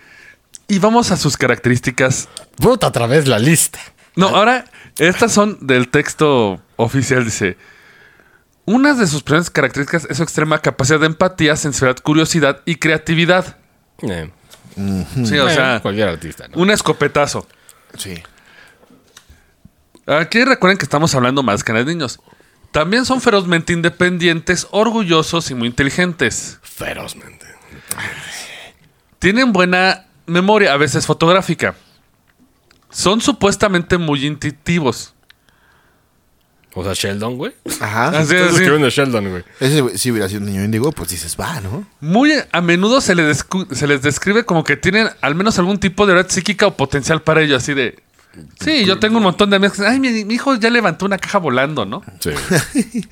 Y 0.66 0.78
vamos 0.78 1.10
a 1.10 1.16
sus 1.16 1.36
características 1.36 2.28
Puta, 2.56 2.88
otra 2.88 3.06
vez 3.06 3.28
la 3.28 3.38
lista. 3.38 3.78
No, 4.16 4.28
ahora, 4.28 4.64
estas 4.98 5.32
son 5.32 5.58
del 5.60 5.88
texto 5.88 6.60
oficial, 6.76 7.24
dice. 7.24 7.56
Una 8.66 8.94
de 8.94 9.06
sus 9.06 9.22
primeras 9.22 9.50
características 9.50 10.06
es 10.08 10.16
su 10.16 10.22
extrema 10.22 10.58
capacidad 10.58 11.00
de 11.00 11.06
empatía, 11.06 11.54
sensibilidad, 11.56 12.02
curiosidad 12.02 12.60
y 12.64 12.76
creatividad. 12.76 13.56
Eh, 14.02 14.30
Sí, 14.76 15.38
o 15.38 15.48
eh, 15.48 15.54
sea, 15.54 15.80
cualquier 15.80 16.08
artista, 16.08 16.48
¿no? 16.48 16.60
un 16.60 16.70
escopetazo. 16.70 17.46
Sí. 17.96 18.20
Aquí 20.06 20.44
recuerden 20.44 20.78
que 20.78 20.84
estamos 20.84 21.14
hablando 21.14 21.42
más 21.42 21.62
que 21.62 21.72
de 21.72 21.84
niños. 21.84 22.20
También 22.72 23.04
son 23.04 23.20
ferozmente 23.20 23.72
independientes, 23.72 24.66
orgullosos 24.72 25.50
y 25.50 25.54
muy 25.54 25.68
inteligentes. 25.68 26.58
Ferozmente. 26.62 27.46
Tienen 29.20 29.52
buena 29.52 30.06
memoria, 30.26 30.72
a 30.72 30.76
veces 30.76 31.06
fotográfica. 31.06 31.76
Son 32.90 33.20
supuestamente 33.20 33.96
muy 33.96 34.26
intuitivos. 34.26 35.13
O 36.76 36.82
sea, 36.82 36.92
Sheldon, 36.94 37.36
güey. 37.36 37.52
Ajá. 37.80 38.08
Así 38.08 38.18
Estás 38.22 38.32
es, 38.32 38.48
sí. 38.48 38.54
escribiendo 38.56 38.90
Sheldon, 38.90 39.30
güey. 39.30 39.44
Ese, 39.60 39.80
güey, 39.80 39.96
si 39.96 40.10
hubiera 40.10 40.28
sido 40.28 40.40
un 40.40 40.46
niño 40.46 40.64
índigo, 40.64 40.90
pues 40.92 41.08
dices, 41.10 41.36
va, 41.40 41.60
¿no? 41.60 41.86
Muy 42.00 42.32
a 42.50 42.60
menudo 42.60 43.00
se 43.00 43.14
les, 43.14 43.38
descu- 43.44 43.72
se 43.72 43.86
les 43.86 44.02
describe 44.02 44.44
como 44.44 44.64
que 44.64 44.76
tienen 44.76 45.08
al 45.20 45.34
menos 45.36 45.58
algún 45.58 45.78
tipo 45.78 46.04
de 46.06 46.14
red 46.14 46.26
psíquica 46.28 46.66
o 46.66 46.76
potencial 46.76 47.22
para 47.22 47.42
ello, 47.42 47.56
así 47.56 47.74
de... 47.74 48.02
Sí, 48.58 48.84
yo 48.84 48.98
tengo 48.98 49.18
un 49.18 49.22
montón 49.22 49.50
de 49.50 49.56
amigos 49.56 49.76
que 49.76 49.82
dicen, 49.84 49.92
ay, 49.94 50.00
mi, 50.00 50.24
mi 50.24 50.34
hijo 50.34 50.56
ya 50.56 50.68
levantó 50.68 51.06
una 51.06 51.18
caja 51.18 51.38
volando, 51.38 51.84
¿no? 51.84 52.02
Sí. 52.18 52.30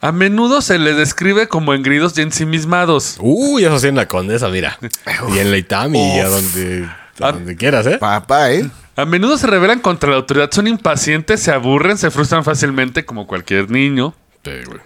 A 0.00 0.12
menudo 0.12 0.60
se 0.60 0.78
les 0.78 0.96
describe 0.96 1.48
como 1.48 1.72
engridos 1.72 2.16
y 2.18 2.22
ensimismados. 2.22 3.16
Uy, 3.20 3.64
eso 3.64 3.78
sí 3.78 3.88
en 3.88 3.96
la 3.96 4.06
condesa, 4.06 4.48
mira. 4.48 4.78
Y 5.34 5.38
en 5.38 5.50
la 5.50 5.56
Itami, 5.56 6.16
y 6.16 6.20
a 6.20 6.28
donde, 6.28 6.84
a 7.20 7.28
Ah. 7.28 7.32
donde 7.32 7.56
quieras, 7.56 7.86
¿eh? 7.86 7.96
Papá, 7.98 8.52
¿eh? 8.52 8.68
A 8.96 9.04
menudo 9.04 9.36
se 9.38 9.46
rebelan 9.46 9.80
contra 9.80 10.10
la 10.10 10.16
autoridad, 10.16 10.50
son 10.52 10.66
impacientes, 10.68 11.40
se 11.40 11.50
aburren, 11.52 11.98
se 11.98 12.10
frustran 12.10 12.44
fácilmente 12.44 13.04
como 13.04 13.26
cualquier 13.26 13.70
niño. 13.70 14.14
Sí, 14.44 14.52
güey. 14.66 14.78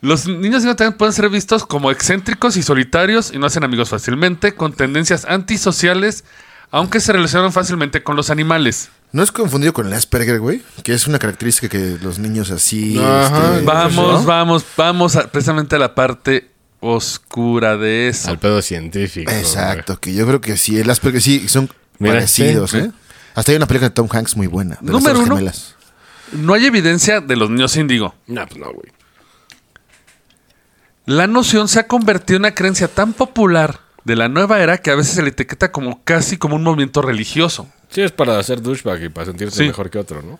Los 0.00 0.26
niños 0.26 0.62
también 0.64 0.92
pueden 0.94 1.12
ser 1.12 1.28
vistos 1.28 1.64
como 1.66 1.90
excéntricos 1.90 2.56
y 2.56 2.62
solitarios 2.62 3.32
y 3.32 3.38
no 3.38 3.46
hacen 3.46 3.64
amigos 3.64 3.88
fácilmente, 3.88 4.54
con 4.54 4.72
tendencias 4.72 5.24
antisociales, 5.24 6.24
aunque 6.70 7.00
se 7.00 7.12
relacionan 7.12 7.52
fácilmente 7.52 8.02
con 8.02 8.14
los 8.16 8.30
animales. 8.30 8.90
¿No 9.10 9.22
es 9.22 9.32
confundido 9.32 9.72
con 9.72 9.86
el 9.86 9.92
Asperger, 9.94 10.38
güey? 10.38 10.62
Que 10.84 10.92
es 10.92 11.06
una 11.06 11.18
característica 11.18 11.68
que 11.68 11.96
los 12.02 12.18
niños 12.18 12.50
así... 12.50 12.98
Ajá, 12.98 13.54
este, 13.54 13.64
Vamos, 13.64 14.20
¿no? 14.20 14.24
vamos, 14.26 14.64
vamos 14.76 15.16
a- 15.16 15.28
precisamente 15.32 15.76
a 15.76 15.78
la 15.78 15.94
parte 15.94 16.50
oscura 16.80 17.76
de 17.76 18.08
eso. 18.08 18.30
Al 18.30 18.38
pedo 18.38 18.60
científico. 18.62 19.30
Exacto, 19.32 19.98
que 19.98 20.14
yo 20.14 20.26
creo 20.26 20.40
que 20.40 20.56
sí, 20.56 20.78
el 20.78 20.90
Asperger 20.90 21.22
sí 21.22 21.48
son 21.48 21.70
Mira, 21.98 22.14
parecidos, 22.14 22.74
¿eh? 22.74 22.90
Hasta 23.34 23.52
hay 23.52 23.56
una 23.56 23.66
película 23.66 23.88
de 23.88 23.94
Tom 23.94 24.08
Hanks 24.10 24.36
muy 24.36 24.46
buena. 24.46 24.78
De 24.80 24.90
Número 24.92 25.14
Torres 25.14 25.26
uno. 25.26 25.36
Gemelas. 25.36 25.74
No 26.32 26.54
hay 26.54 26.66
evidencia 26.66 27.20
de 27.20 27.36
los 27.36 27.48
niños 27.50 27.76
índigo. 27.76 28.14
No, 28.26 28.46
pues 28.46 28.58
no, 28.60 28.66
güey. 28.72 28.92
La 31.06 31.26
noción 31.26 31.68
se 31.68 31.80
ha 31.80 31.86
convertido 31.86 32.36
en 32.36 32.42
una 32.42 32.54
creencia 32.54 32.88
tan 32.88 33.12
popular 33.14 33.80
de 34.04 34.14
la 34.16 34.28
nueva 34.28 34.60
era 34.60 34.78
que 34.78 34.90
a 34.90 34.94
veces 34.94 35.14
se 35.14 35.22
le 35.22 35.28
etiqueta 35.30 35.72
como 35.72 36.02
casi 36.04 36.36
como 36.36 36.56
un 36.56 36.62
movimiento 36.62 37.00
religioso. 37.00 37.68
Sí, 37.88 38.02
es 38.02 38.12
para 38.12 38.38
hacer 38.38 38.60
douchebag 38.60 39.02
y 39.04 39.08
para 39.08 39.26
sentirse 39.26 39.56
Sí. 39.58 39.64
mejor 39.68 39.88
que 39.90 39.98
otro, 39.98 40.22
¿no? 40.22 40.38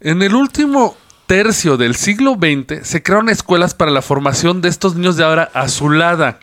En 0.00 0.22
el 0.22 0.34
último 0.34 0.96
tercio 1.26 1.76
del 1.76 1.96
siglo 1.96 2.34
XX 2.34 2.86
se 2.86 3.02
crearon 3.02 3.28
escuelas 3.28 3.74
para 3.74 3.90
la 3.90 4.02
formación 4.02 4.60
de 4.60 4.68
estos 4.68 4.94
niños 4.94 5.16
de 5.16 5.24
ahora 5.24 5.50
azulada. 5.54 6.38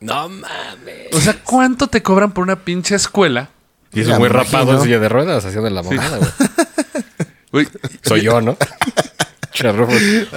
No 0.00 0.28
mames. 0.28 1.08
O 1.12 1.20
sea, 1.20 1.36
¿cuánto 1.42 1.88
te 1.88 2.02
cobran 2.02 2.30
por 2.32 2.42
una 2.44 2.56
pinche 2.64 2.94
escuela? 2.94 3.50
Y 3.92 4.04
Ya 4.04 4.18
muy 4.18 4.28
rapado 4.28 4.74
en 4.74 4.82
silla 4.82 4.98
de 4.98 5.08
ruedas, 5.08 5.44
haciendo 5.44 5.70
la 5.70 5.82
mamada, 5.82 6.18
güey. 7.52 7.66
Soy 8.02 8.22
yo, 8.22 8.40
¿no? 8.40 8.56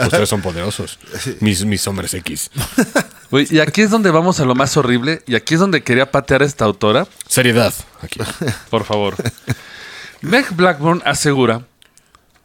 Ustedes 0.04 0.30
son 0.30 0.42
poderosos. 0.42 0.98
Mis, 1.42 1.64
mis 1.66 1.86
hombres 1.88 2.14
X. 2.14 2.50
y 3.32 3.60
aquí 3.60 3.82
es 3.82 3.92
donde 3.92 4.10
vamos 4.10 4.40
a 4.40 4.46
lo 4.46 4.56
más 4.56 4.76
horrible, 4.78 5.22
y 5.28 5.36
aquí 5.36 5.54
es 5.56 5.60
donde 5.60 5.84
quería 5.84 6.10
patear 6.10 6.42
a 6.42 6.46
esta 6.46 6.66
autora. 6.66 7.08
Seriedad. 7.28 7.74
Aquí. 8.02 8.20
Por 8.70 8.84
favor. 8.84 9.16
Meg 10.22 10.56
Blackburn 10.56 11.02
asegura 11.06 11.66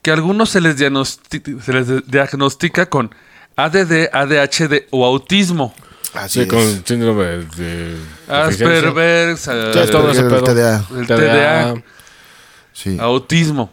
que 0.03 0.11
a 0.11 0.15
algunos 0.15 0.51
se 0.51 0.61
les, 0.61 0.77
se 0.77 1.73
les 1.73 2.07
diagnostica 2.07 2.87
con 2.87 3.15
ADD, 3.57 4.11
ADHD 4.13 4.87
o 4.91 5.07
autismo. 5.07 5.75
Así 6.17 6.35
Sí, 6.35 6.41
es. 6.41 6.47
con 6.49 6.87
síndrome 6.87 7.25
de. 7.25 7.97
Asperger, 8.29 8.85
eh, 8.87 9.37
todo 9.91 10.11
ese 10.11 10.21
el 10.23 10.29
pedo. 10.29 10.45
TDA. 10.45 10.87
el 10.99 11.07
TDA, 11.07 11.83
Sí. 12.73 12.97
autismo. 13.01 13.73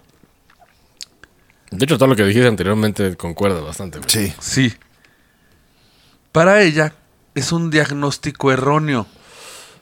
De 1.72 1.86
hecho, 1.86 1.98
todo 1.98 2.08
lo 2.10 2.16
que 2.16 2.24
dijiste 2.24 2.48
anteriormente 2.48 3.16
concuerda 3.18 3.60
bastante. 3.62 3.98
güey. 4.00 4.10
Sí. 4.10 4.34
Sí. 4.40 4.74
Para 6.32 6.62
ella 6.62 6.94
es 7.36 7.52
un 7.52 7.70
diagnóstico 7.72 8.52
erróneo. 8.52 9.08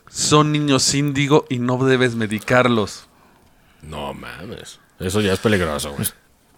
Son 0.10 0.52
niños 0.52 0.94
índigo 0.94 1.46
y 1.50 1.60
no 1.60 1.84
debes 1.86 2.16
medicarlos. 2.16 3.06
No 3.82 4.14
mames. 4.14 4.80
Eso 5.00 5.22
ya 5.22 5.34
es 5.34 5.40
peligroso, 5.40 5.94
güey. 5.94 6.08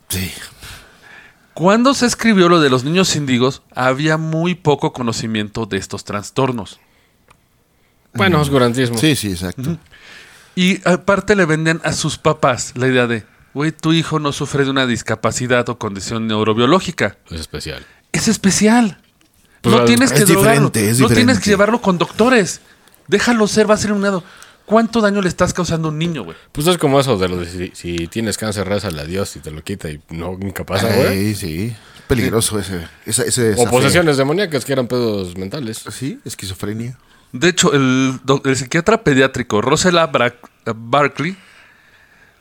Sí. 0.09 0.31
Cuando 1.53 1.93
se 1.93 2.05
escribió 2.05 2.49
lo 2.49 2.59
de 2.59 2.69
los 2.69 2.83
niños 2.83 3.15
índigos, 3.15 3.61
había 3.75 4.17
muy 4.17 4.55
poco 4.55 4.91
conocimiento 4.93 5.65
de 5.65 5.77
estos 5.77 6.03
trastornos. 6.03 6.79
Bueno, 8.13 8.41
oscurantismo. 8.41 8.97
Sí, 8.97 9.15
sí, 9.15 9.31
exacto. 9.31 9.77
Y 10.55 10.87
aparte 10.87 11.35
le 11.35 11.45
venden 11.45 11.81
a 11.83 11.93
sus 11.93 12.17
papás 12.17 12.73
la 12.75 12.87
idea 12.87 13.07
de, 13.07 13.25
güey, 13.53 13.71
tu 13.71 13.93
hijo 13.93 14.19
no 14.19 14.31
sufre 14.31 14.65
de 14.65 14.71
una 14.71 14.85
discapacidad 14.85 15.67
o 15.69 15.77
condición 15.77 16.27
neurobiológica. 16.27 17.17
Es 17.29 17.41
especial. 17.41 17.85
Es 18.11 18.27
especial. 18.27 18.99
Pues, 19.61 19.75
no 19.75 19.85
tienes 19.85 20.11
es 20.11 20.19
que 20.19 20.25
drogarlo. 20.25 20.69
diferente, 20.69 21.01
no 21.01 21.07
tienes 21.09 21.39
que 21.39 21.49
llevarlo 21.49 21.81
con 21.81 21.97
doctores. 21.97 22.61
Déjalo 23.07 23.47
ser, 23.47 23.69
va 23.69 23.75
a 23.75 23.77
ser 23.77 23.91
eliminado. 23.91 24.23
¿Cuánto 24.65 25.01
daño 25.01 25.21
le 25.21 25.27
estás 25.27 25.53
causando 25.53 25.89
a 25.89 25.91
un 25.91 25.99
niño, 25.99 26.23
güey? 26.23 26.37
Pues 26.51 26.67
es 26.67 26.77
como 26.77 26.99
eso 26.99 27.17
de 27.17 27.27
lo 27.29 27.37
de 27.37 27.45
si, 27.47 27.71
si 27.75 28.07
tienes 28.07 28.37
cáncer, 28.37 28.67
rezale 28.67 29.01
a 29.01 29.05
Dios 29.05 29.35
y 29.35 29.39
te 29.39 29.51
lo 29.51 29.61
quita 29.63 29.89
y 29.89 29.99
no 30.09 30.37
nunca 30.39 30.65
pasa, 30.65 30.87
güey. 30.95 31.33
Sí, 31.33 31.35
sí. 31.35 31.75
Peligroso 32.07 32.59
ese. 32.59 32.87
esa- 33.05 33.23
ese 33.23 33.53
O 33.57 33.69
posesiones 33.69 34.17
demoníacas 34.17 34.63
que 34.65 34.73
eran 34.73 34.87
pedos 34.87 35.35
mentales. 35.37 35.83
Sí, 35.91 36.19
esquizofrenia. 36.25 36.97
De 37.31 37.49
hecho, 37.49 37.73
el, 37.73 38.19
el 38.45 38.55
psiquiatra 38.55 39.03
pediátrico 39.03 39.61
Russell 39.61 39.97
A. 39.97 40.11
Bra- 40.11 40.35
Barkley 40.75 41.35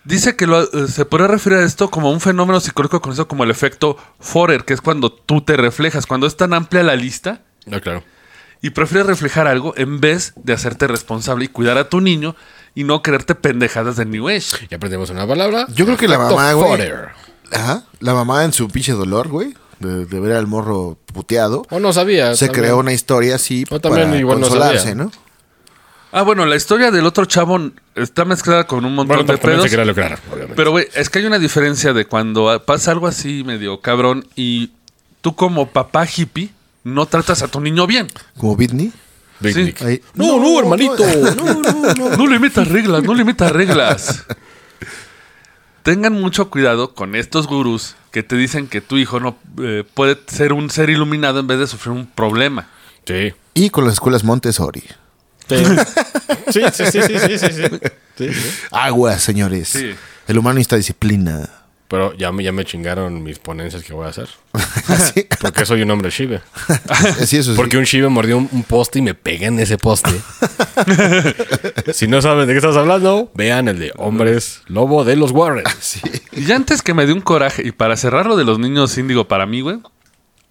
dice 0.04 0.36
que 0.36 0.46
lo- 0.46 0.62
eh, 0.62 0.88
se 0.88 1.04
podría 1.04 1.28
referir 1.28 1.58
a 1.58 1.64
esto 1.64 1.90
como 1.90 2.10
un 2.10 2.20
fenómeno 2.20 2.60
psicológico 2.60 3.00
conocido 3.00 3.28
como 3.28 3.44
el 3.44 3.50
efecto 3.50 3.96
Forer, 4.20 4.64
que 4.64 4.74
es 4.74 4.80
cuando 4.80 5.10
tú 5.12 5.40
te 5.42 5.56
reflejas, 5.56 6.06
cuando 6.06 6.26
es 6.26 6.36
tan 6.36 6.52
amplia 6.54 6.82
la 6.82 6.96
lista 6.96 7.42
No, 7.66 7.80
claro. 7.80 8.02
Y 8.62 8.70
prefieres 8.70 9.06
reflejar 9.08 9.46
algo 9.48 9.74
en 9.76 10.00
vez 10.00 10.32
de 10.36 10.52
hacerte 10.52 10.86
responsable 10.86 11.44
y 11.44 11.48
cuidar 11.48 11.76
a 11.78 11.88
tu 11.88 12.00
niño 12.00 12.36
y 12.74 12.84
no 12.84 13.02
quererte 13.02 13.34
pendejadas 13.34 13.96
de 13.96 14.06
New 14.06 14.28
Age. 14.28 14.68
Ya 14.70 14.76
aprendimos 14.76 15.10
una 15.10 15.26
palabra. 15.26 15.66
Yo 15.74 15.84
creo 15.84 15.96
que 15.98 16.08
la 16.08 16.18
mamá, 16.18 16.52
güey. 16.52 16.80
Ajá. 17.50 17.84
La 18.00 18.14
mamá 18.14 18.44
en 18.44 18.52
su 18.52 18.68
pinche 18.68 18.92
dolor, 18.92 19.28
güey. 19.28 19.54
De, 19.80 20.06
de 20.06 20.20
ver 20.20 20.36
al 20.36 20.46
morro 20.46 20.96
puteado. 21.12 21.66
O 21.70 21.80
no 21.80 21.92
sabía. 21.92 22.36
Se 22.36 22.46
también. 22.46 22.64
creó 22.66 22.78
una 22.78 22.92
historia 22.92 23.34
así 23.34 23.64
O 23.68 23.80
también 23.80 24.08
para 24.08 24.18
igual 24.20 24.40
no 24.40 24.46
sabía. 24.48 24.94
¿no? 24.94 25.10
Ah, 26.12 26.22
bueno, 26.22 26.46
la 26.46 26.54
historia 26.56 26.90
del 26.90 27.04
otro 27.04 27.24
chavo 27.24 27.58
está 27.96 28.24
mezclada 28.24 28.66
con 28.66 28.84
un 28.84 28.94
montón 28.94 29.16
Bueno, 29.26 29.32
de 29.32 29.38
pedos. 29.38 29.68
se. 29.68 30.18
Pero, 30.54 30.70
güey, 30.70 30.86
es 30.94 31.10
que 31.10 31.18
hay 31.18 31.24
una 31.24 31.38
diferencia 31.38 31.92
de 31.92 32.04
cuando 32.04 32.62
pasa 32.64 32.92
algo 32.92 33.06
así 33.08 33.42
medio 33.44 33.80
cabrón 33.80 34.24
y 34.36 34.70
tú 35.20 35.34
como 35.34 35.70
papá 35.70 36.06
hippie 36.06 36.52
no 36.84 37.06
tratas 37.06 37.42
a 37.42 37.48
tu 37.48 37.60
niño 37.60 37.86
bien. 37.86 38.08
Como 38.38 38.56
Bitney. 38.56 38.92
Sí. 39.42 39.74
Ahí- 39.84 40.00
No, 40.14 40.38
no, 40.38 40.58
hermanito. 40.60 41.04
No, 41.36 41.54
no, 41.54 41.94
no. 41.94 42.16
No 42.16 42.26
le 42.26 42.38
metas 42.38 42.68
reglas, 42.68 43.02
no 43.02 43.14
le 43.14 43.24
metas 43.24 43.50
reglas. 43.50 44.24
Tengan 45.82 46.12
mucho 46.12 46.48
cuidado 46.48 46.94
con 46.94 47.16
estos 47.16 47.48
gurús 47.48 47.96
que 48.12 48.22
te 48.22 48.36
dicen 48.36 48.68
que 48.68 48.80
tu 48.80 48.98
hijo 48.98 49.18
no 49.18 49.36
eh, 49.60 49.82
puede 49.94 50.16
ser 50.28 50.52
un 50.52 50.70
ser 50.70 50.90
iluminado 50.90 51.40
en 51.40 51.48
vez 51.48 51.58
de 51.58 51.66
sufrir 51.66 51.92
un 51.92 52.06
problema. 52.06 52.68
Sí. 53.04 53.32
Y 53.54 53.70
con 53.70 53.84
las 53.84 53.94
escuelas 53.94 54.22
Montessori. 54.22 54.84
Sí. 55.48 55.56
Sí, 56.52 56.60
sí, 56.72 56.84
sí, 56.92 57.02
sí, 57.02 57.18
sí, 57.18 57.38
sí, 57.38 57.46
sí. 57.52 57.62
Sí, 58.16 58.32
sí. 58.32 58.50
Agua, 58.70 59.18
señores. 59.18 59.68
Sí. 59.70 59.90
El 60.28 60.38
humano 60.38 60.54
necesita 60.54 60.76
disciplina. 60.76 61.48
Pero 61.92 62.14
ya 62.14 62.32
me, 62.32 62.42
ya 62.42 62.52
me 62.52 62.64
chingaron 62.64 63.22
mis 63.22 63.38
ponencias 63.38 63.82
que 63.82 63.92
voy 63.92 64.06
a 64.06 64.08
hacer. 64.08 64.26
Así. 64.88 65.28
Porque 65.42 65.66
soy 65.66 65.82
un 65.82 65.90
hombre 65.90 66.08
shive. 66.08 66.40
Así, 66.88 67.36
eso 67.36 67.50
sí. 67.50 67.56
Porque 67.56 67.76
un 67.76 67.84
shive 67.84 68.08
mordió 68.08 68.38
un, 68.38 68.48
un 68.50 68.62
poste 68.62 69.00
y 69.00 69.02
me 69.02 69.12
pegué 69.12 69.44
en 69.44 69.58
ese 69.58 69.76
poste. 69.76 70.10
si 71.92 72.08
no 72.08 72.22
saben 72.22 72.46
de 72.46 72.54
qué 72.54 72.60
estás 72.60 72.78
hablando, 72.78 73.30
vean 73.34 73.68
el 73.68 73.78
de 73.78 73.92
Hombres 73.98 74.62
Lobo 74.68 75.04
de 75.04 75.16
los 75.16 75.32
Warren. 75.32 75.64
Sí. 75.80 76.00
Y 76.32 76.50
antes 76.50 76.80
que 76.80 76.94
me 76.94 77.04
dé 77.04 77.12
un 77.12 77.20
coraje, 77.20 77.60
y 77.62 77.72
para 77.72 77.94
cerrar 77.98 78.24
lo 78.24 78.36
de 78.36 78.44
los 78.44 78.58
niños 78.58 78.96
índigo 78.96 79.28
para 79.28 79.44
mí, 79.44 79.60
güey. 79.60 79.76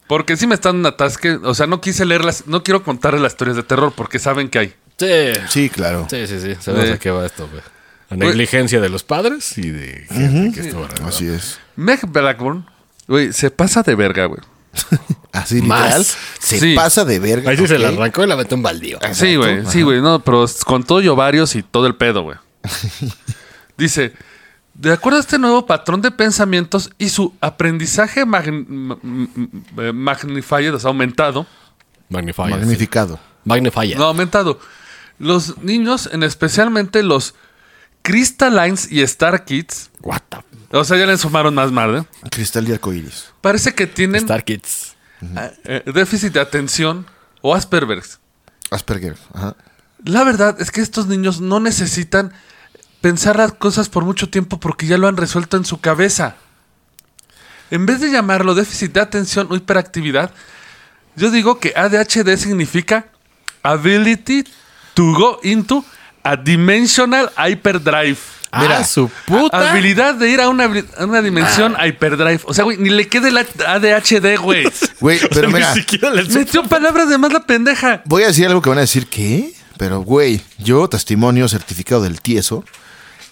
Porque 0.05 0.37
sí 0.37 0.45
me 0.45 0.53
están 0.53 0.75
un 0.75 0.85
atasque. 0.85 1.39
O 1.41 1.55
sea, 1.55 1.65
no 1.65 1.81
quise 1.81 2.05
leerlas, 2.05 2.45
no 2.45 2.61
quiero 2.61 2.83
contarles 2.83 3.19
las 3.19 3.33
historias 3.33 3.57
de 3.57 3.63
terror 3.63 3.93
porque 3.95 4.19
saben 4.19 4.47
que 4.47 4.59
hay. 4.59 4.73
Sí. 4.99 5.41
Sí, 5.49 5.69
claro. 5.71 6.05
Sí, 6.07 6.27
sí, 6.27 6.39
sí. 6.39 6.55
Sabemos 6.59 6.91
a 6.91 6.99
qué 6.99 7.09
va 7.09 7.25
esto, 7.25 7.47
güey. 7.47 7.63
La 8.11 8.17
negligencia 8.17 8.79
de 8.81 8.89
los 8.89 9.03
padres 9.03 9.57
y 9.57 9.69
de 9.71 10.05
gente 10.09 10.51
que 10.61 10.67
estuvo 10.67 10.83
alrededor. 10.83 11.09
Así 11.09 11.27
es. 11.27 11.59
Meg 11.75 12.05
Blackburn, 12.07 12.65
güey, 13.07 13.33
se 13.33 13.49
pasa 13.51 13.81
de 13.83 13.95
verga, 13.95 14.25
güey. 14.25 14.41
Así 15.33 15.61
Más. 15.61 15.79
literal. 15.81 16.05
Se 16.39 16.59
Sí. 16.59 16.75
pasa 16.75 17.05
de 17.05 17.19
verga. 17.19 17.49
Ahí 17.51 17.57
sí 17.57 17.67
se 17.67 17.79
la 17.79 17.87
arrancó 17.89 18.23
y 18.23 18.27
la 18.27 18.35
metió 18.35 18.55
en 18.57 18.63
baldío. 18.63 18.99
Sí, 19.13 19.35
güey, 19.37 19.65
sí, 19.65 19.81
güey, 19.81 20.01
no, 20.01 20.19
pero 20.23 20.45
con 20.65 20.83
todo 20.83 21.01
y 21.01 21.07
ovarios 21.07 21.55
y 21.55 21.63
todo 21.63 21.87
el 21.87 21.95
pedo, 21.95 22.23
güey. 22.23 22.37
Dice, 23.77 24.13
de 24.73 24.91
acuerdo 24.93 25.17
a 25.17 25.21
este 25.21 25.39
nuevo 25.39 25.65
patrón 25.65 26.01
de 26.01 26.11
pensamientos 26.11 26.89
y 26.97 27.09
su 27.09 27.33
aprendizaje 27.41 28.25
magn- 28.25 28.65
m- 28.69 28.97
m- 29.03 29.27
m- 29.77 29.93
magnified, 29.93 30.73
o 30.75 30.79
sea, 30.79 30.89
aumentado, 30.89 31.45
Magnifier. 32.09 32.49
Magnificado. 32.49 33.19
Magnifier. 33.45 33.97
no 33.97 34.03
aumentado, 34.05 34.59
los 35.17 35.57
niños, 35.59 36.09
en 36.11 36.23
especialmente 36.23 37.03
los 37.03 37.33
Crystallines 38.01 38.91
y 38.91 39.01
Star 39.01 39.45
Kids. 39.45 39.89
What 40.01 40.21
the 40.29 40.37
O 40.77 40.83
sea, 40.83 40.97
ya 40.97 41.05
le 41.05 41.17
sumaron 41.17 41.53
más 41.53 41.71
mal, 41.71 41.97
¿eh? 41.97 42.03
Cristal 42.29 42.67
y 42.67 42.73
arcoíris. 42.73 43.31
Parece 43.41 43.73
que 43.75 43.87
tienen 43.87 44.23
Star 44.23 44.43
Kids. 44.43 44.95
eh, 45.65 45.83
déficit 45.93 46.33
de 46.33 46.39
atención 46.39 47.05
o 47.41 47.53
Asperger's. 47.55 48.19
Asperger. 48.71 49.17
Ajá. 49.33 49.55
La 50.03 50.23
verdad 50.23 50.55
es 50.59 50.71
que 50.71 50.81
estos 50.81 51.07
niños 51.07 51.41
no 51.41 51.59
necesitan 51.59 52.31
pensar 53.01 53.35
las 53.35 53.53
cosas 53.53 53.89
por 53.89 54.05
mucho 54.05 54.29
tiempo 54.29 54.59
porque 54.59 54.87
ya 54.87 54.97
lo 54.97 55.07
han 55.07 55.17
resuelto 55.17 55.57
en 55.57 55.65
su 55.65 55.79
cabeza. 55.79 56.35
En 57.69 57.85
vez 57.85 57.99
de 57.99 58.11
llamarlo 58.11 58.55
déficit 58.55 58.93
de 58.93 59.01
atención 59.01 59.47
o 59.49 59.55
hiperactividad, 59.55 60.31
yo 61.15 61.29
digo 61.31 61.59
que 61.59 61.73
ADHD 61.75 62.35
significa 62.37 63.07
Ability 63.63 64.43
to 64.93 65.03
Go 65.13 65.39
into 65.43 65.85
a 66.23 66.35
Dimensional 66.37 67.31
Hyperdrive. 67.37 68.17
Mira, 68.53 68.63
Mira, 68.67 68.83
su 68.83 69.09
puta. 69.25 69.71
Habilidad 69.71 70.15
de 70.15 70.29
ir 70.29 70.41
a 70.41 70.49
una, 70.49 70.65
a 70.97 71.05
una 71.05 71.21
dimensión 71.21 71.73
hyperdrive. 71.81 72.41
O 72.43 72.53
sea, 72.53 72.65
güey, 72.65 72.77
ni 72.77 72.89
le 72.89 73.07
quede 73.07 73.29
el 73.29 73.37
ADHD, 73.37 74.37
güey. 74.41 74.65
Güey, 74.99 75.19
pero 75.29 75.47
Ni 75.47 75.53
mira, 75.53 75.73
siquiera 75.73 76.09
le 76.11 76.23
Metió 76.25 76.63
palabras 76.63 77.07
de 77.09 77.17
más 77.17 77.31
la 77.31 77.45
pendeja. 77.45 78.01
voy 78.05 78.23
a 78.23 78.27
decir 78.27 78.45
algo 78.47 78.61
que 78.61 78.67
van 78.69 78.79
a 78.79 78.81
decir, 78.81 79.07
¿qué? 79.07 79.53
Pero, 79.77 80.01
güey, 80.01 80.41
yo, 80.59 80.87
testimonio 80.89 81.47
certificado 81.47 82.01
del 82.03 82.19
tieso, 82.21 82.65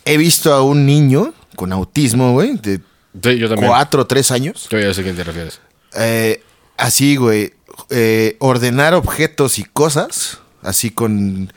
he 0.06 0.16
visto 0.18 0.54
a 0.54 0.64
un 0.64 0.86
niño 0.86 1.34
con 1.58 1.74
autismo, 1.74 2.32
güey, 2.32 2.56
de 2.56 2.80
Sí, 3.22 3.38
yo 3.38 3.50
también. 3.50 3.68
cuatro 3.68 4.04
o 4.04 4.08
tres 4.08 4.32
años. 4.32 4.68
Yo 4.70 4.80
ya 4.80 4.94
sé 4.94 5.02
a 5.02 5.04
quién 5.04 5.16
te 5.18 5.24
refieres. 5.26 5.60
eh, 5.96 6.42
así, 6.78 7.18
güey, 7.18 7.54
eh, 7.90 8.38
ordenar 8.40 8.94
objetos 8.94 9.60
y 9.60 9.64
cosas, 9.66 10.40
así 10.64 10.92
con... 10.92 11.52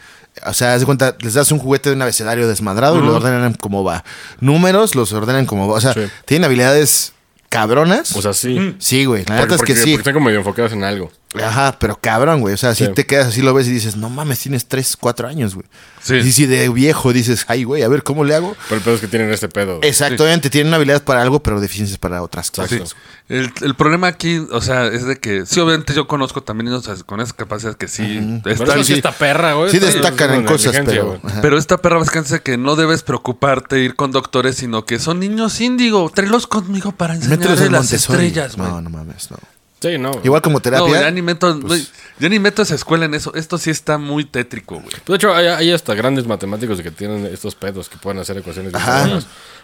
O 0.47 0.53
sea, 0.55 0.75
haz 0.75 0.81
de 0.81 0.87
cuenta, 0.87 1.17
les 1.21 1.35
das 1.35 1.51
un 1.53 1.59
juguete 1.59 1.91
de 1.91 1.97
un 1.97 2.03
abecedario 2.03 2.49
desmadrado 2.49 2.99
y 2.99 3.03
lo 3.03 3.17
ordenan 3.17 3.55
como 3.55 3.85
va. 3.85 4.05
Números 4.41 4.95
los 4.95 5.13
ordenan 5.13 5.47
como 5.47 5.69
va. 5.69 5.75
O 5.75 5.81
sea, 5.81 5.93
Sí. 5.95 6.01
tienen 6.25 6.45
habilidades 6.45 7.13
cabronas. 7.49 8.17
O 8.17 8.23
sea, 8.23 8.33
sí. 8.33 8.75
sí, 8.79 9.05
güey. 9.05 9.25
La 9.27 9.37
neta 9.37 9.55
es 9.55 9.61
que 9.63 9.73
porque- 9.73 9.75
sí. 9.77 9.81
porque 9.93 9.97
están 10.01 10.15
como 10.15 10.27
medio 10.27 10.39
enfocados 10.39 10.73
en 10.73 10.85
algo. 10.85 11.13
Ajá, 11.41 11.77
pero 11.79 11.99
cabrón, 12.01 12.41
güey. 12.41 12.55
O 12.55 12.57
sea, 12.59 12.75
si 12.75 12.85
Sí. 12.87 12.93
te 12.93 13.07
quedas 13.07 13.29
así, 13.29 13.41
lo 13.43 13.55
ves 13.55 13.67
y 13.69 13.71
dices, 13.71 13.97
no 13.97 14.11
mames, 14.11 14.39
tienes 14.41 14.67
3, 14.67 14.97
4 14.99 15.29
años, 15.29 15.55
güey. 15.55 15.67
Sí. 16.03 16.17
Y 16.17 16.33
si 16.33 16.47
de 16.47 16.69
viejo 16.69 17.13
dices, 17.13 17.45
ay, 17.49 17.65
güey, 17.65 17.83
a 17.83 17.89
ver 17.89 18.03
cómo 18.03 18.25
le 18.25 18.35
hago. 18.35 18.57
Pero 18.69 18.77
el 18.79 18.83
pedo 18.83 18.95
es 18.97 19.01
que 19.01 19.07
tienen 19.09 19.31
este 19.31 19.49
pedo. 19.49 19.77
güey. 19.79 19.89
Exactamente, 19.89 20.51
tienen 20.51 20.69
una 20.69 20.77
habilidad 20.77 21.03
para 21.05 21.23
algo, 21.23 21.43
pero 21.43 21.61
deficiencias 21.61 21.99
para 21.99 22.23
otras 22.23 22.51
cosas. 22.51 22.95
El, 23.29 23.51
el 23.63 23.75
problema 23.77 24.09
aquí, 24.09 24.39
o 24.51 24.61
sea, 24.61 24.87
es 24.89 25.07
de 25.07 25.17
que 25.19 25.47
sí, 25.47 25.61
obviamente 25.61 25.95
yo 25.95 26.07
conozco 26.07 26.43
también 26.43 26.67
niños 26.71 26.87
con 27.07 27.21
esas 27.21 27.33
capacidades 27.33 27.77
que 27.77 27.89
sí 27.89 28.41
Pero 28.45 28.65
están. 28.65 28.85
sí 28.85 28.93
está 28.95 29.13
perra, 29.13 29.55
güey. 29.55 29.71
Sí 29.71 29.79
destacan 29.79 30.31
es 30.33 30.37
en 30.41 30.45
cosas, 30.45 30.77
pero... 30.85 31.21
Pero 31.41 31.57
esta 31.57 31.79
perra 31.79 31.99
básicamente 31.99 32.41
que 32.41 32.59
no 32.59 32.77
debes 32.77 33.03
preocuparte 33.03 33.79
ir 33.79 33.95
con 33.97 34.11
doctores, 34.11 34.57
sino 34.57 34.85
que 34.85 34.99
son 34.99 35.21
niños 35.21 35.61
índigo. 35.61 36.11
Tráelos 36.15 36.47
conmigo 36.47 36.93
para 36.93 37.15
enseñarles 37.15 37.61
en 37.63 37.73
las 37.73 37.83
Montessori. 37.85 38.27
estrellas, 38.27 38.57
güey. 38.57 38.69
No, 38.69 38.81
no 38.83 38.91
mames, 38.91 39.31
no. 39.31 39.39
Sí, 39.83 39.99
no. 39.99 40.13
Igual 40.23 40.41
como 40.41 40.59
No, 40.59 40.63
terapia. 40.63 41.01
ya 41.01 41.11
ni 41.11 41.21
meto, 41.23 41.59
pues- 41.61 41.91
ya 42.19 42.29
ni 42.29 42.39
meto 42.39 42.63
esa 42.63 42.75
escuela 42.77 43.05
en 43.05 43.15
eso. 43.15 43.35
Esto 43.35 43.59
sí 43.59 43.71
está 43.71 43.99
muy 43.99 44.25
tétrico, 44.25 44.77
güey. 44.77 44.95
De 45.07 45.17
hecho, 45.17 45.35
hay, 45.35 45.49
hay 45.49 45.73
hasta 45.73 45.95
grandes 45.95 46.27
matemáticos 46.27 46.81
que 46.81 46.91
tienen 46.91 47.27
estos 47.27 47.55
pedos 47.57 47.89
que 47.89 47.97
pueden 47.97 48.21
hacer 48.21 48.39
ecuaciones 48.39 48.73
Ajá. 48.75 49.21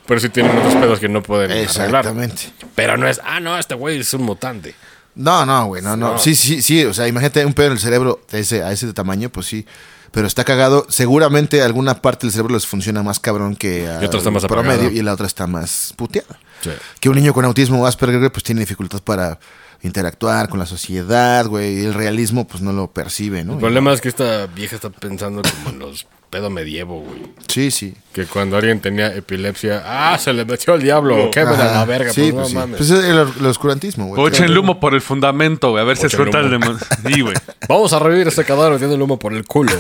Pero 0.07 0.21
sí 0.21 0.29
tienen 0.31 0.57
otros 0.57 0.75
pedos 0.75 0.99
que 1.01 1.09
no 1.09 1.23
pueden 1.23 1.51
arreglar. 1.51 1.65
Exactamente. 1.71 2.53
Pero 2.75 2.97
no 2.97 3.07
es, 3.07 3.21
ah, 3.25 3.41
no, 3.41 3.57
este 3.59 3.75
güey 3.75 4.01
es 4.01 4.13
un 4.15 4.23
mutante. 4.23 4.75
No, 5.15 5.45
no, 5.45 5.67
güey, 5.67 5.83
no, 5.83 5.97
no. 5.97 6.13
No. 6.13 6.19
Sí, 6.19 6.35
sí, 6.35 6.63
sí. 6.63 6.85
O 6.85 6.95
sea, 6.95 7.07
imagínate 7.09 7.45
un 7.45 7.53
pedo 7.53 7.67
en 7.67 7.73
el 7.75 7.79
cerebro 7.79 8.21
de 8.31 8.41
ese, 8.41 8.63
a 8.63 8.73
ese 8.73 8.93
tamaño, 8.93 9.29
pues 9.29 9.47
sí. 9.47 9.67
Pero 10.11 10.27
está 10.27 10.45
cagado. 10.45 10.87
Seguramente 10.89 11.61
alguna 11.63 12.01
parte 12.01 12.27
del 12.27 12.33
cerebro 12.33 12.55
les 12.55 12.67
funciona 12.67 13.03
más 13.03 13.21
cabrón 13.21 13.55
que 13.57 13.83
Y 14.01 14.05
otra 14.05 14.19
está 14.19 14.31
más 14.31 14.47
promedio 14.47 14.91
y 14.91 15.03
la 15.03 15.13
otra 15.13 15.27
está 15.27 15.47
más 15.47 15.93
puteada. 15.97 16.39
Sí. 16.63 16.71
Que 17.01 17.09
un 17.09 17.17
niño 17.17 17.35
con 17.35 17.45
autismo 17.45 17.83
o 17.83 17.87
Asperger, 17.87 18.33
pues 18.33 18.43
tiene 18.43 18.61
dificultad 18.61 19.01
para 19.03 19.39
interactuar 19.83 20.49
con 20.49 20.59
la 20.59 20.67
sociedad, 20.67 21.47
güey. 21.47 21.83
Y 21.83 21.85
el 21.87 21.95
realismo, 21.95 22.47
pues 22.47 22.63
no 22.63 22.73
lo 22.73 22.89
percibe, 22.91 23.45
¿no? 23.45 23.55
El 23.55 23.59
problema 23.61 23.93
es 23.93 24.01
que 24.01 24.09
esta 24.09 24.47
vieja 24.47 24.77
está 24.77 24.91
pensando 24.91 25.43
como 25.43 25.71
en 25.71 25.79
los 25.79 26.07
pedo 26.31 26.51
medievo, 26.51 27.01
güey. 27.01 27.23
Sí, 27.47 27.71
sí. 27.71 27.95
Que 28.13 28.27
cuando 28.27 28.57
alguien 28.59 28.81
tenía 28.81 29.15
epilepsia, 29.15 29.83
ah, 29.87 30.19
se 30.19 30.33
le 30.33 30.45
metió 30.45 30.75
el 30.75 30.83
diablo, 30.83 31.31
qué 31.31 31.41
Ajá. 31.41 31.57
la 31.73 31.85
verga, 31.87 32.13
Sí, 32.13 32.33
pues, 32.33 32.33
pues, 32.33 32.43
no 32.43 32.49
sí. 32.49 32.55
mames. 32.55 32.77
Pues 32.77 32.91
es 32.91 33.05
el, 33.05 33.17
el 33.41 33.47
oscurantismo, 33.47 34.09
güey. 34.09 34.21
O 34.23 34.29
echen 34.29 34.45
el 34.45 34.59
humo 34.59 34.79
por 34.79 34.95
el 34.95 35.01
fundamento, 35.01 35.71
güey. 35.71 35.83
A 35.83 35.87
ver 35.87 35.97
si 35.97 36.15
cuenta 36.15 36.41
el 36.41 36.51
demonio. 36.51 36.79
Sí, 37.07 37.21
güey. 37.23 37.35
Vamos 37.69 37.93
a 37.93 37.99
revivir 37.99 38.29
este 38.29 38.45
cadáver 38.45 38.73
metiendo 38.73 38.97
el 38.97 39.03
humo 39.03 39.19
por 39.19 39.33
el 39.33 39.45
culo. 39.47 39.73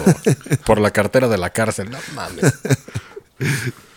por 0.64 0.80
la 0.80 0.90
cartera 0.90 1.28
de 1.28 1.36
la 1.38 1.50
cárcel. 1.50 1.90
No 1.90 1.98
mames. 2.14 2.54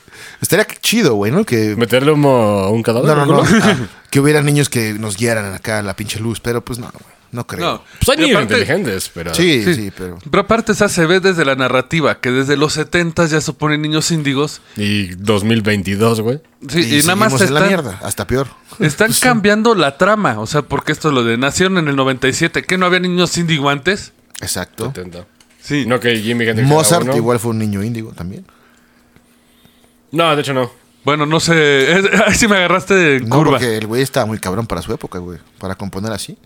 Estaría 0.41 0.65
chido, 0.81 1.13
güey, 1.15 1.31
¿no? 1.31 1.45
Que 1.45 1.75
¿Meterle 1.75 2.11
humo 2.11 2.29
a 2.31 2.69
un 2.71 2.81
cadáver? 2.83 3.15
No, 3.15 3.25
no, 3.25 3.43
no. 3.43 3.43
Ah, 3.63 3.77
que 4.09 4.19
hubiera 4.19 4.41
niños 4.41 4.67
que 4.69 4.93
nos 4.93 5.15
guiaran 5.15 5.53
acá 5.53 5.79
a 5.79 5.81
la 5.83 5.95
pinche 5.95 6.19
luz, 6.19 6.39
pero 6.41 6.65
pues 6.65 6.79
no, 6.79 6.87
güey. 6.91 7.11
No 7.31 7.47
creo. 7.47 7.61
No. 7.65 7.83
Pues 8.03 8.09
hay 8.09 8.25
niños 8.25 8.41
aparte- 8.41 8.55
inteligentes, 8.55 9.09
pero... 9.13 9.33
Sí, 9.33 9.63
sí, 9.63 9.73
Sí. 9.73 9.91
pero. 9.97 10.17
Pero 10.29 10.41
aparte, 10.43 10.73
esa 10.73 10.89
se 10.89 11.05
ve 11.05 11.21
desde 11.21 11.45
la 11.45 11.55
narrativa, 11.55 12.19
que 12.19 12.29
desde 12.29 12.57
los 12.57 12.73
70 12.73 13.25
ya 13.27 13.39
suponen 13.39 13.81
niños 13.81 14.11
índigos. 14.11 14.61
Y 14.75 15.15
2022, 15.15 16.19
güey. 16.19 16.41
Sí, 16.67 16.97
y, 16.97 17.01
nada 17.03 17.15
más 17.15 17.31
en 17.39 17.53
la 17.53 17.61
están, 17.61 17.67
mierda, 17.69 17.99
hasta 18.03 18.27
peor. 18.27 18.47
están 18.79 19.13
cambiando 19.21 19.75
la 19.75 19.97
trama. 19.97 20.41
O 20.41 20.47
sea, 20.47 20.63
porque 20.63 20.91
esto 20.91 21.07
es 21.07 21.13
lo 21.13 21.23
de 21.23 21.37
nacieron 21.37 21.77
en 21.77 21.87
el 21.87 21.95
97. 21.95 22.63
¿Que 22.63 22.77
no 22.77 22.85
había 22.85 22.99
niños 22.99 23.37
índigo 23.37 23.69
antes? 23.69 24.11
Exacto. 24.41 24.87
70. 24.93 25.25
Sí. 25.61 25.85
No 25.87 26.01
que 26.01 26.17
Jimmy 26.19 26.43
Hendrix 26.45 26.67
Mozart 26.67 27.15
igual 27.15 27.39
fue 27.39 27.51
un 27.51 27.59
niño 27.59 27.81
índigo 27.81 28.11
también. 28.11 28.45
No, 30.11 30.35
de 30.35 30.41
hecho 30.41 30.53
no. 30.53 30.69
Bueno, 31.03 31.25
no 31.25 31.39
sé. 31.39 31.91
es- 31.99 32.21
Ahí 32.27 32.35
sí 32.35 32.47
me 32.47 32.57
agarraste 32.57 33.17
en 33.17 33.29
No, 33.29 33.37
curva. 33.37 33.51
porque 33.53 33.77
el 33.77 33.87
güey 33.87 34.01
estaba 34.01 34.25
muy 34.25 34.37
cabrón 34.39 34.67
para 34.67 34.81
su 34.81 34.93
época, 34.93 35.19
güey. 35.19 35.39
Para 35.59 35.75
componer 35.75 36.11
así. 36.11 36.37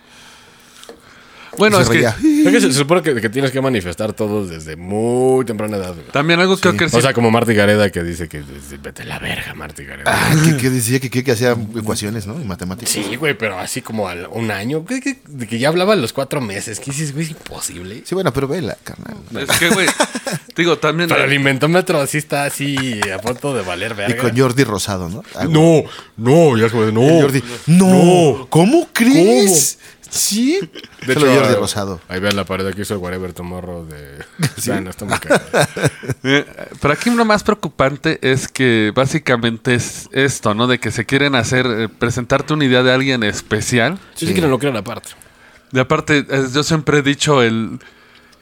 Bueno, 1.57 1.77
Y 1.79 1.81
es 1.81 1.87
se 1.87 1.93
que. 1.93 2.05
Es 2.05 2.51
que 2.51 2.61
se, 2.61 2.67
se 2.67 2.73
supone 2.73 3.01
que, 3.01 3.15
que 3.21 3.29
tienes 3.29 3.51
que 3.51 3.61
manifestar 3.61 4.13
todo 4.13 4.45
desde 4.45 4.75
muy 4.75 5.43
temprana 5.45 5.77
edad, 5.77 5.93
güey. 5.93 6.05
también 6.11 6.39
algo 6.39 6.57
creo 6.57 6.75
que 6.77 6.85
O 6.85 7.01
sea, 7.01 7.13
como 7.13 7.31
Marty 7.31 7.53
Gareda 7.53 7.89
que 7.89 8.03
dice 8.03 8.27
que 8.27 8.43
vete 8.83 9.01
a 9.01 9.05
la 9.05 9.19
verga, 9.19 9.53
Marty 9.55 9.83
Gareda. 9.85 10.03
Ah, 10.13 10.35
que, 10.45 10.57
que 10.57 10.69
decía 10.69 10.99
que, 10.99 11.09
que, 11.09 11.23
que 11.23 11.31
hacía 11.31 11.51
ecuaciones, 11.77 12.27
¿no? 12.27 12.39
Y 12.39 12.45
matemáticas. 12.45 12.91
Sí, 12.93 13.15
güey, 13.15 13.37
pero 13.37 13.57
así 13.59 13.81
como 13.81 14.07
al 14.07 14.27
un 14.31 14.51
año. 14.51 14.85
¿Qué- 14.85 15.01
qué- 15.01 15.19
de 15.27 15.47
que 15.47 15.57
ya 15.59 15.69
hablaba 15.69 15.93
a 15.93 15.95
los 15.95 16.13
cuatro 16.13 16.41
meses. 16.41 16.79
¿Qué 16.79 16.91
dices, 16.91 17.13
güey? 17.13 17.25
Es 17.25 17.31
imposible. 17.31 18.03
Sí, 18.05 18.13
bueno, 18.15 18.31
pero 18.33 18.47
vela, 18.47 18.77
carnal. 18.83 19.17
Es 19.37 19.57
que, 19.57 19.69
güey. 19.69 19.87
digo, 20.55 20.77
también. 20.77 21.09
Pero 21.09 21.23
el 21.23 21.33
inventómetro 21.33 21.99
así 22.01 22.17
está 22.17 22.45
así 22.45 22.99
a 23.11 23.17
punto 23.19 23.53
de 23.55 23.63
valer 23.63 23.91
Y 23.93 23.95
verga. 23.95 24.21
con 24.21 24.37
Jordi 24.37 24.63
Rosado, 24.63 25.09
¿no? 25.09 25.23
Ah, 25.35 25.45
No, 25.49 25.83
no, 26.17 26.57
ya 26.57 26.65
es 26.67 26.71
como 26.71 26.85
de 26.85 26.91
no. 26.91 27.01
Y 27.01 27.21
Jordi, 27.21 27.43
no, 27.67 28.47
¿cómo 28.49 28.87
crees? 28.93 29.79
Sí. 30.15 30.59
De 31.05 31.13
Solo 31.13 31.27
hecho, 31.27 31.39
Jordi 31.39 31.53
ah, 31.53 31.59
Rosado. 31.59 32.01
Ahí 32.07 32.19
vean 32.19 32.35
la 32.35 32.45
pared 32.45 32.73
que 32.73 32.81
hizo 32.81 32.93
el 32.93 32.99
Whatever 33.01 33.33
Tomorrow 33.33 33.85
de. 33.85 34.25
No 34.81 34.89
está 34.89 35.05
muy 35.05 35.17
cagado. 35.17 35.45
Eh, 36.23 36.45
pero 36.81 36.93
aquí 36.93 37.11
lo 37.11 37.23
más 37.23 37.43
preocupante 37.43 38.17
es 38.21 38.47
que 38.47 38.91
básicamente 38.95 39.75
es 39.75 40.09
esto, 40.11 40.55
¿no? 40.55 40.65
De 40.65 40.79
que 40.79 40.89
se 40.89 41.05
quieren 41.05 41.35
hacer, 41.35 41.67
eh, 41.67 41.87
presentarte 41.87 42.53
una 42.53 42.65
idea 42.65 42.81
de 42.81 42.91
alguien 42.91 43.21
especial. 43.23 43.99
Sí, 44.15 44.25
sí 44.25 44.33
que 44.33 44.41
no 44.41 44.47
lo 44.47 44.57
crean 44.57 44.75
aparte. 44.75 45.11
Y 45.71 45.79
aparte, 45.79 46.25
yo 46.51 46.63
siempre 46.63 46.99
he 46.99 47.01
dicho 47.03 47.43
el 47.43 47.79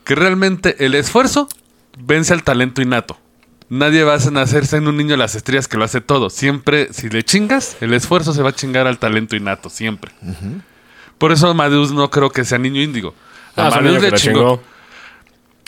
que 0.06 0.16
realmente 0.16 0.86
el 0.86 0.96
esfuerzo 0.96 1.50
vence 1.98 2.34
al 2.34 2.44
talento 2.44 2.82
innato. 2.82 3.18
Nadie 3.70 4.04
va 4.04 4.16
a 4.16 4.32
nacerse 4.32 4.78
en 4.78 4.88
un 4.88 4.98
niño 4.98 5.12
de 5.12 5.18
las 5.18 5.36
estrellas 5.36 5.68
que 5.68 5.78
lo 5.78 5.84
hace 5.84 6.00
todo. 6.00 6.30
Siempre, 6.30 6.94
si 6.94 7.10
le 7.10 7.24
chingas, 7.24 7.78
el 7.82 7.94
esfuerzo 7.94 8.34
se 8.34 8.42
va 8.44 8.50
a 8.50 8.54
chingar 8.54 8.88
al 8.88 9.00
talento 9.00 9.36
innato, 9.36 9.70
siempre. 9.70 10.12
Por 11.24 11.32
eso 11.32 11.48
Amadeus 11.48 11.94
no 11.94 12.12
creo 12.12 12.30
que 12.32 12.44
sea 12.44 12.58
niño 12.58 12.82
índigo. 12.82 13.14
Ah, 13.56 13.68
Amadeus 13.68 14.02
le 14.02 14.12
chingó. 14.12 14.40
chingó. 14.60 14.62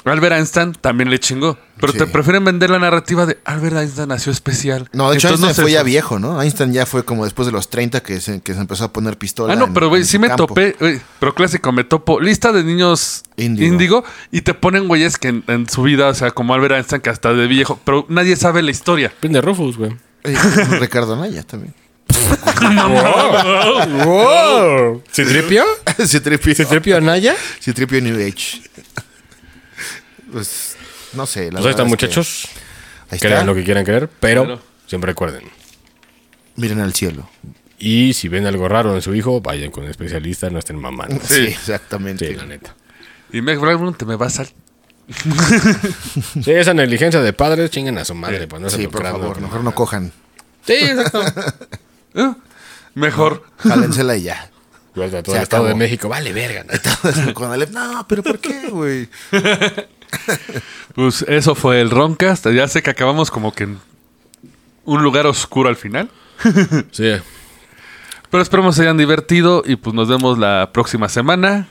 Albert 0.04 0.36
Einstein 0.36 0.74
también 0.74 1.10
le 1.10 1.18
chingó. 1.18 1.58
Pero 1.80 1.94
Sí. 1.94 1.98
te 2.00 2.08
prefieren 2.08 2.44
vender 2.44 2.70
la 2.70 2.78
narrativa 2.78 3.26
de 3.26 3.40
Albert 3.46 3.78
Einstein 3.78 4.10
nació 4.10 4.34
especial. 4.34 4.90
No, 4.92 5.10
de 5.10 5.16
hecho 5.16 5.30
Entonces 5.30 5.48
Einstein 5.48 5.56
se 5.56 5.62
fue 5.62 5.72
ya 5.72 5.82
viejo, 5.84 6.20
¿no? 6.20 6.42
Einstein 6.42 6.74
ya 6.74 6.86
fue 6.86 7.06
como 7.06 7.24
después 7.24 7.46
de 7.46 7.54
los 7.54 7.70
30 7.70 8.04
que 8.04 8.20
se, 8.20 8.42
que 8.42 8.54
se 8.54 8.60
empezó 8.60 8.84
a 8.84 8.92
poner 8.92 9.18
pistola. 9.18 9.54
Ah, 9.54 9.56
no, 9.56 9.66
en- 9.68 9.74
pero 9.74 9.88
güey, 9.88 10.04
sí 10.04 10.20
me 10.20 10.28
campo. 10.28 10.48
topé, 10.48 10.76
güey, 10.78 11.00
pero 11.20 11.34
clásico, 11.34 11.72
me 11.72 11.86
topo 11.86 12.20
lista 12.20 12.52
de 12.52 12.66
niños 12.66 13.24
Índigo. 13.38 13.66
índigo, 13.72 14.04
y 14.32 14.42
te 14.42 14.54
ponen 14.54 14.90
güeyes 14.90 15.18
que 15.18 15.30
en, 15.30 15.44
en 15.48 15.70
su 15.70 15.84
vida, 15.84 16.10
o 16.10 16.14
sea, 16.14 16.32
como 16.32 16.54
Albert 16.54 16.76
Einstein, 16.76 17.02
que 17.02 17.10
hasta 17.10 17.34
de 17.34 17.48
viejo, 17.48 17.80
pero 17.86 18.06
nadie 18.10 18.36
sabe 18.36 18.62
la 18.62 18.72
historia. 18.72 19.12
Prende 19.22 19.40
Rufus, 19.42 19.78
güey. 19.78 19.96
Eh, 20.26 20.36
Ricardo 20.82 21.14
Anaya 21.14 21.44
también. 21.44 21.74
¡Wow! 24.06 25.04
¿Citripio? 25.12 25.64
Citripio. 26.06 26.56
¿Citripio 26.56 26.98
Anaya? 26.98 27.36
Citripio 27.62 28.02
New 28.02 28.16
Age. 28.16 28.62
Pues, 30.32 30.76
no 31.14 31.26
sé. 31.26 31.46
La 31.46 31.52
Pues 31.60 31.66
ahí 31.66 31.72
están, 31.72 31.86
que- 31.86 31.90
muchachos. 31.90 32.48
Está. 33.12 33.28
Crean 33.28 33.46
lo 33.46 33.54
que 33.56 33.64
quieran 33.64 33.86
creer, 33.86 34.10
pero 34.20 34.46
Claro. 34.46 34.62
siempre 34.88 35.12
recuerden. 35.12 35.44
Miren 36.56 36.80
al 36.82 36.94
cielo. 36.94 37.30
Y 37.78 38.14
si 38.14 38.28
ven 38.30 38.46
algo 38.48 38.68
raro 38.68 38.96
en 38.96 39.02
su 39.02 39.14
hijo, 39.14 39.42
vayan 39.42 39.70
con 39.72 39.84
un 39.84 39.90
especialista, 39.92 40.50
no 40.50 40.58
estén 40.60 40.78
mamando. 40.80 41.20
Sí, 41.28 41.42
exactamente. 41.48 42.28
Sí, 42.28 42.34
la 42.36 42.46
neta. 42.46 42.76
Y 43.32 43.42
me 43.42 43.58
pregunté, 43.60 44.06
¿me 44.06 44.16
vas 44.16 44.40
a 44.40 44.46
Sí, 46.44 46.52
esa 46.52 46.74
negligencia 46.74 47.22
de 47.22 47.34
padres, 47.34 47.70
chinguen 47.70 47.98
a 47.98 48.06
su 48.06 48.16
madre. 48.16 48.48
Pues 48.48 48.74
Sí, 48.74 48.84
lo 48.84 48.92
por 48.92 49.04
favor, 49.04 49.40
mejor 49.42 49.62
no 49.64 49.76
cojan. 49.76 50.12
Sí, 50.66 50.74
exacto. 50.74 51.22
Eh, 52.16 52.34
Mejor. 52.96 53.44
Jálensela 53.58 54.16
y 54.18 54.24
ya. 54.24 54.50
Igual 54.96 55.12
de 55.12 55.24
todo 55.24 55.34
Se 55.34 55.40
el 55.40 55.44
Estado 55.44 55.66
de. 55.66 55.76
México, 55.76 56.08
vale, 56.08 56.32
verga. 56.34 56.64
¿no? 56.64 57.34
Cuando 57.34 57.58
le- 57.58 57.68
No, 57.68 58.06
pero 58.08 58.24
¿por 58.24 58.40
qué, 58.40 58.70
güey? 58.70 59.10
Pues 60.94 61.24
eso 61.28 61.56
fue 61.56 61.82
el 61.82 61.90
Roncast. 61.90 62.48
Ya 62.50 62.68
sé 62.68 62.82
que 62.82 62.90
acabamos 62.92 63.30
como 63.32 63.52
que 63.54 63.66
en 63.66 63.80
un 64.86 65.04
lugar 65.04 65.28
oscuro 65.28 65.68
al 65.68 65.76
final. 65.76 66.10
Sí. 66.92 67.12
Pero 68.30 68.42
esperemos 68.44 68.76
se 68.76 68.84
hayan 68.84 68.98
divertido 68.98 69.64
y 69.66 69.76
pues 69.76 69.94
nos 69.94 70.08
vemos 70.08 70.38
la 70.38 70.70
próxima 70.72 71.10
semana. 71.10 71.68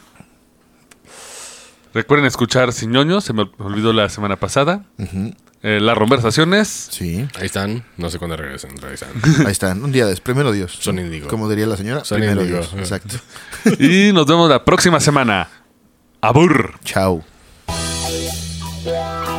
Recuerden 1.94 2.26
escuchar 2.26 2.72
Sin 2.72 2.90
ñoños, 2.90 3.24
se 3.24 3.32
me 3.32 3.48
olvidó 3.58 3.92
la 3.92 4.08
semana 4.08 4.36
pasada. 4.36 4.84
Eh, 5.66 5.80
las 5.80 5.96
conversaciones. 5.96 6.68
Sí, 6.90 7.26
Ahí 7.38 7.46
están. 7.46 7.82
No 7.96 8.10
sé 8.10 8.18
cuándo 8.18 8.36
regresen. 8.36 8.76
regresan. 8.76 9.08
ahí 9.46 9.52
están. 9.52 9.82
Un 9.82 9.92
día 9.92 10.04
después. 10.04 10.20
Primero 10.34 10.52
Dios. 10.52 10.76
Son 10.78 10.98
índigo. 10.98 11.26
Como 11.26 11.48
diría 11.48 11.66
la 11.66 11.78
señora. 11.78 12.04
Son 12.04 12.18
primero. 12.18 12.44
Dios. 12.44 12.74
Exacto. 12.76 13.16
Y 13.78 14.12
nos 14.12 14.26
vemos 14.26 14.50
la 14.50 14.62
próxima 14.62 15.00
semana. 15.00 15.48
Abur. 16.20 16.74
Chao. 16.84 17.24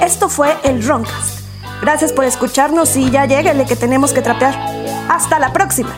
Esto 0.02 0.28
fue 0.28 0.56
el 0.64 0.84
Roncast. 0.84 1.42
Gracias 1.82 2.12
por 2.12 2.26
escucharnos 2.26 2.96
y 2.98 3.12
ya 3.12 3.26
lléguenle 3.28 3.66
que 3.68 3.76
tenemos 3.76 4.12
que 4.12 4.24
trapear. 4.24 4.56
Hasta 5.10 5.38
la 5.38 5.54
próxima. 5.54 5.96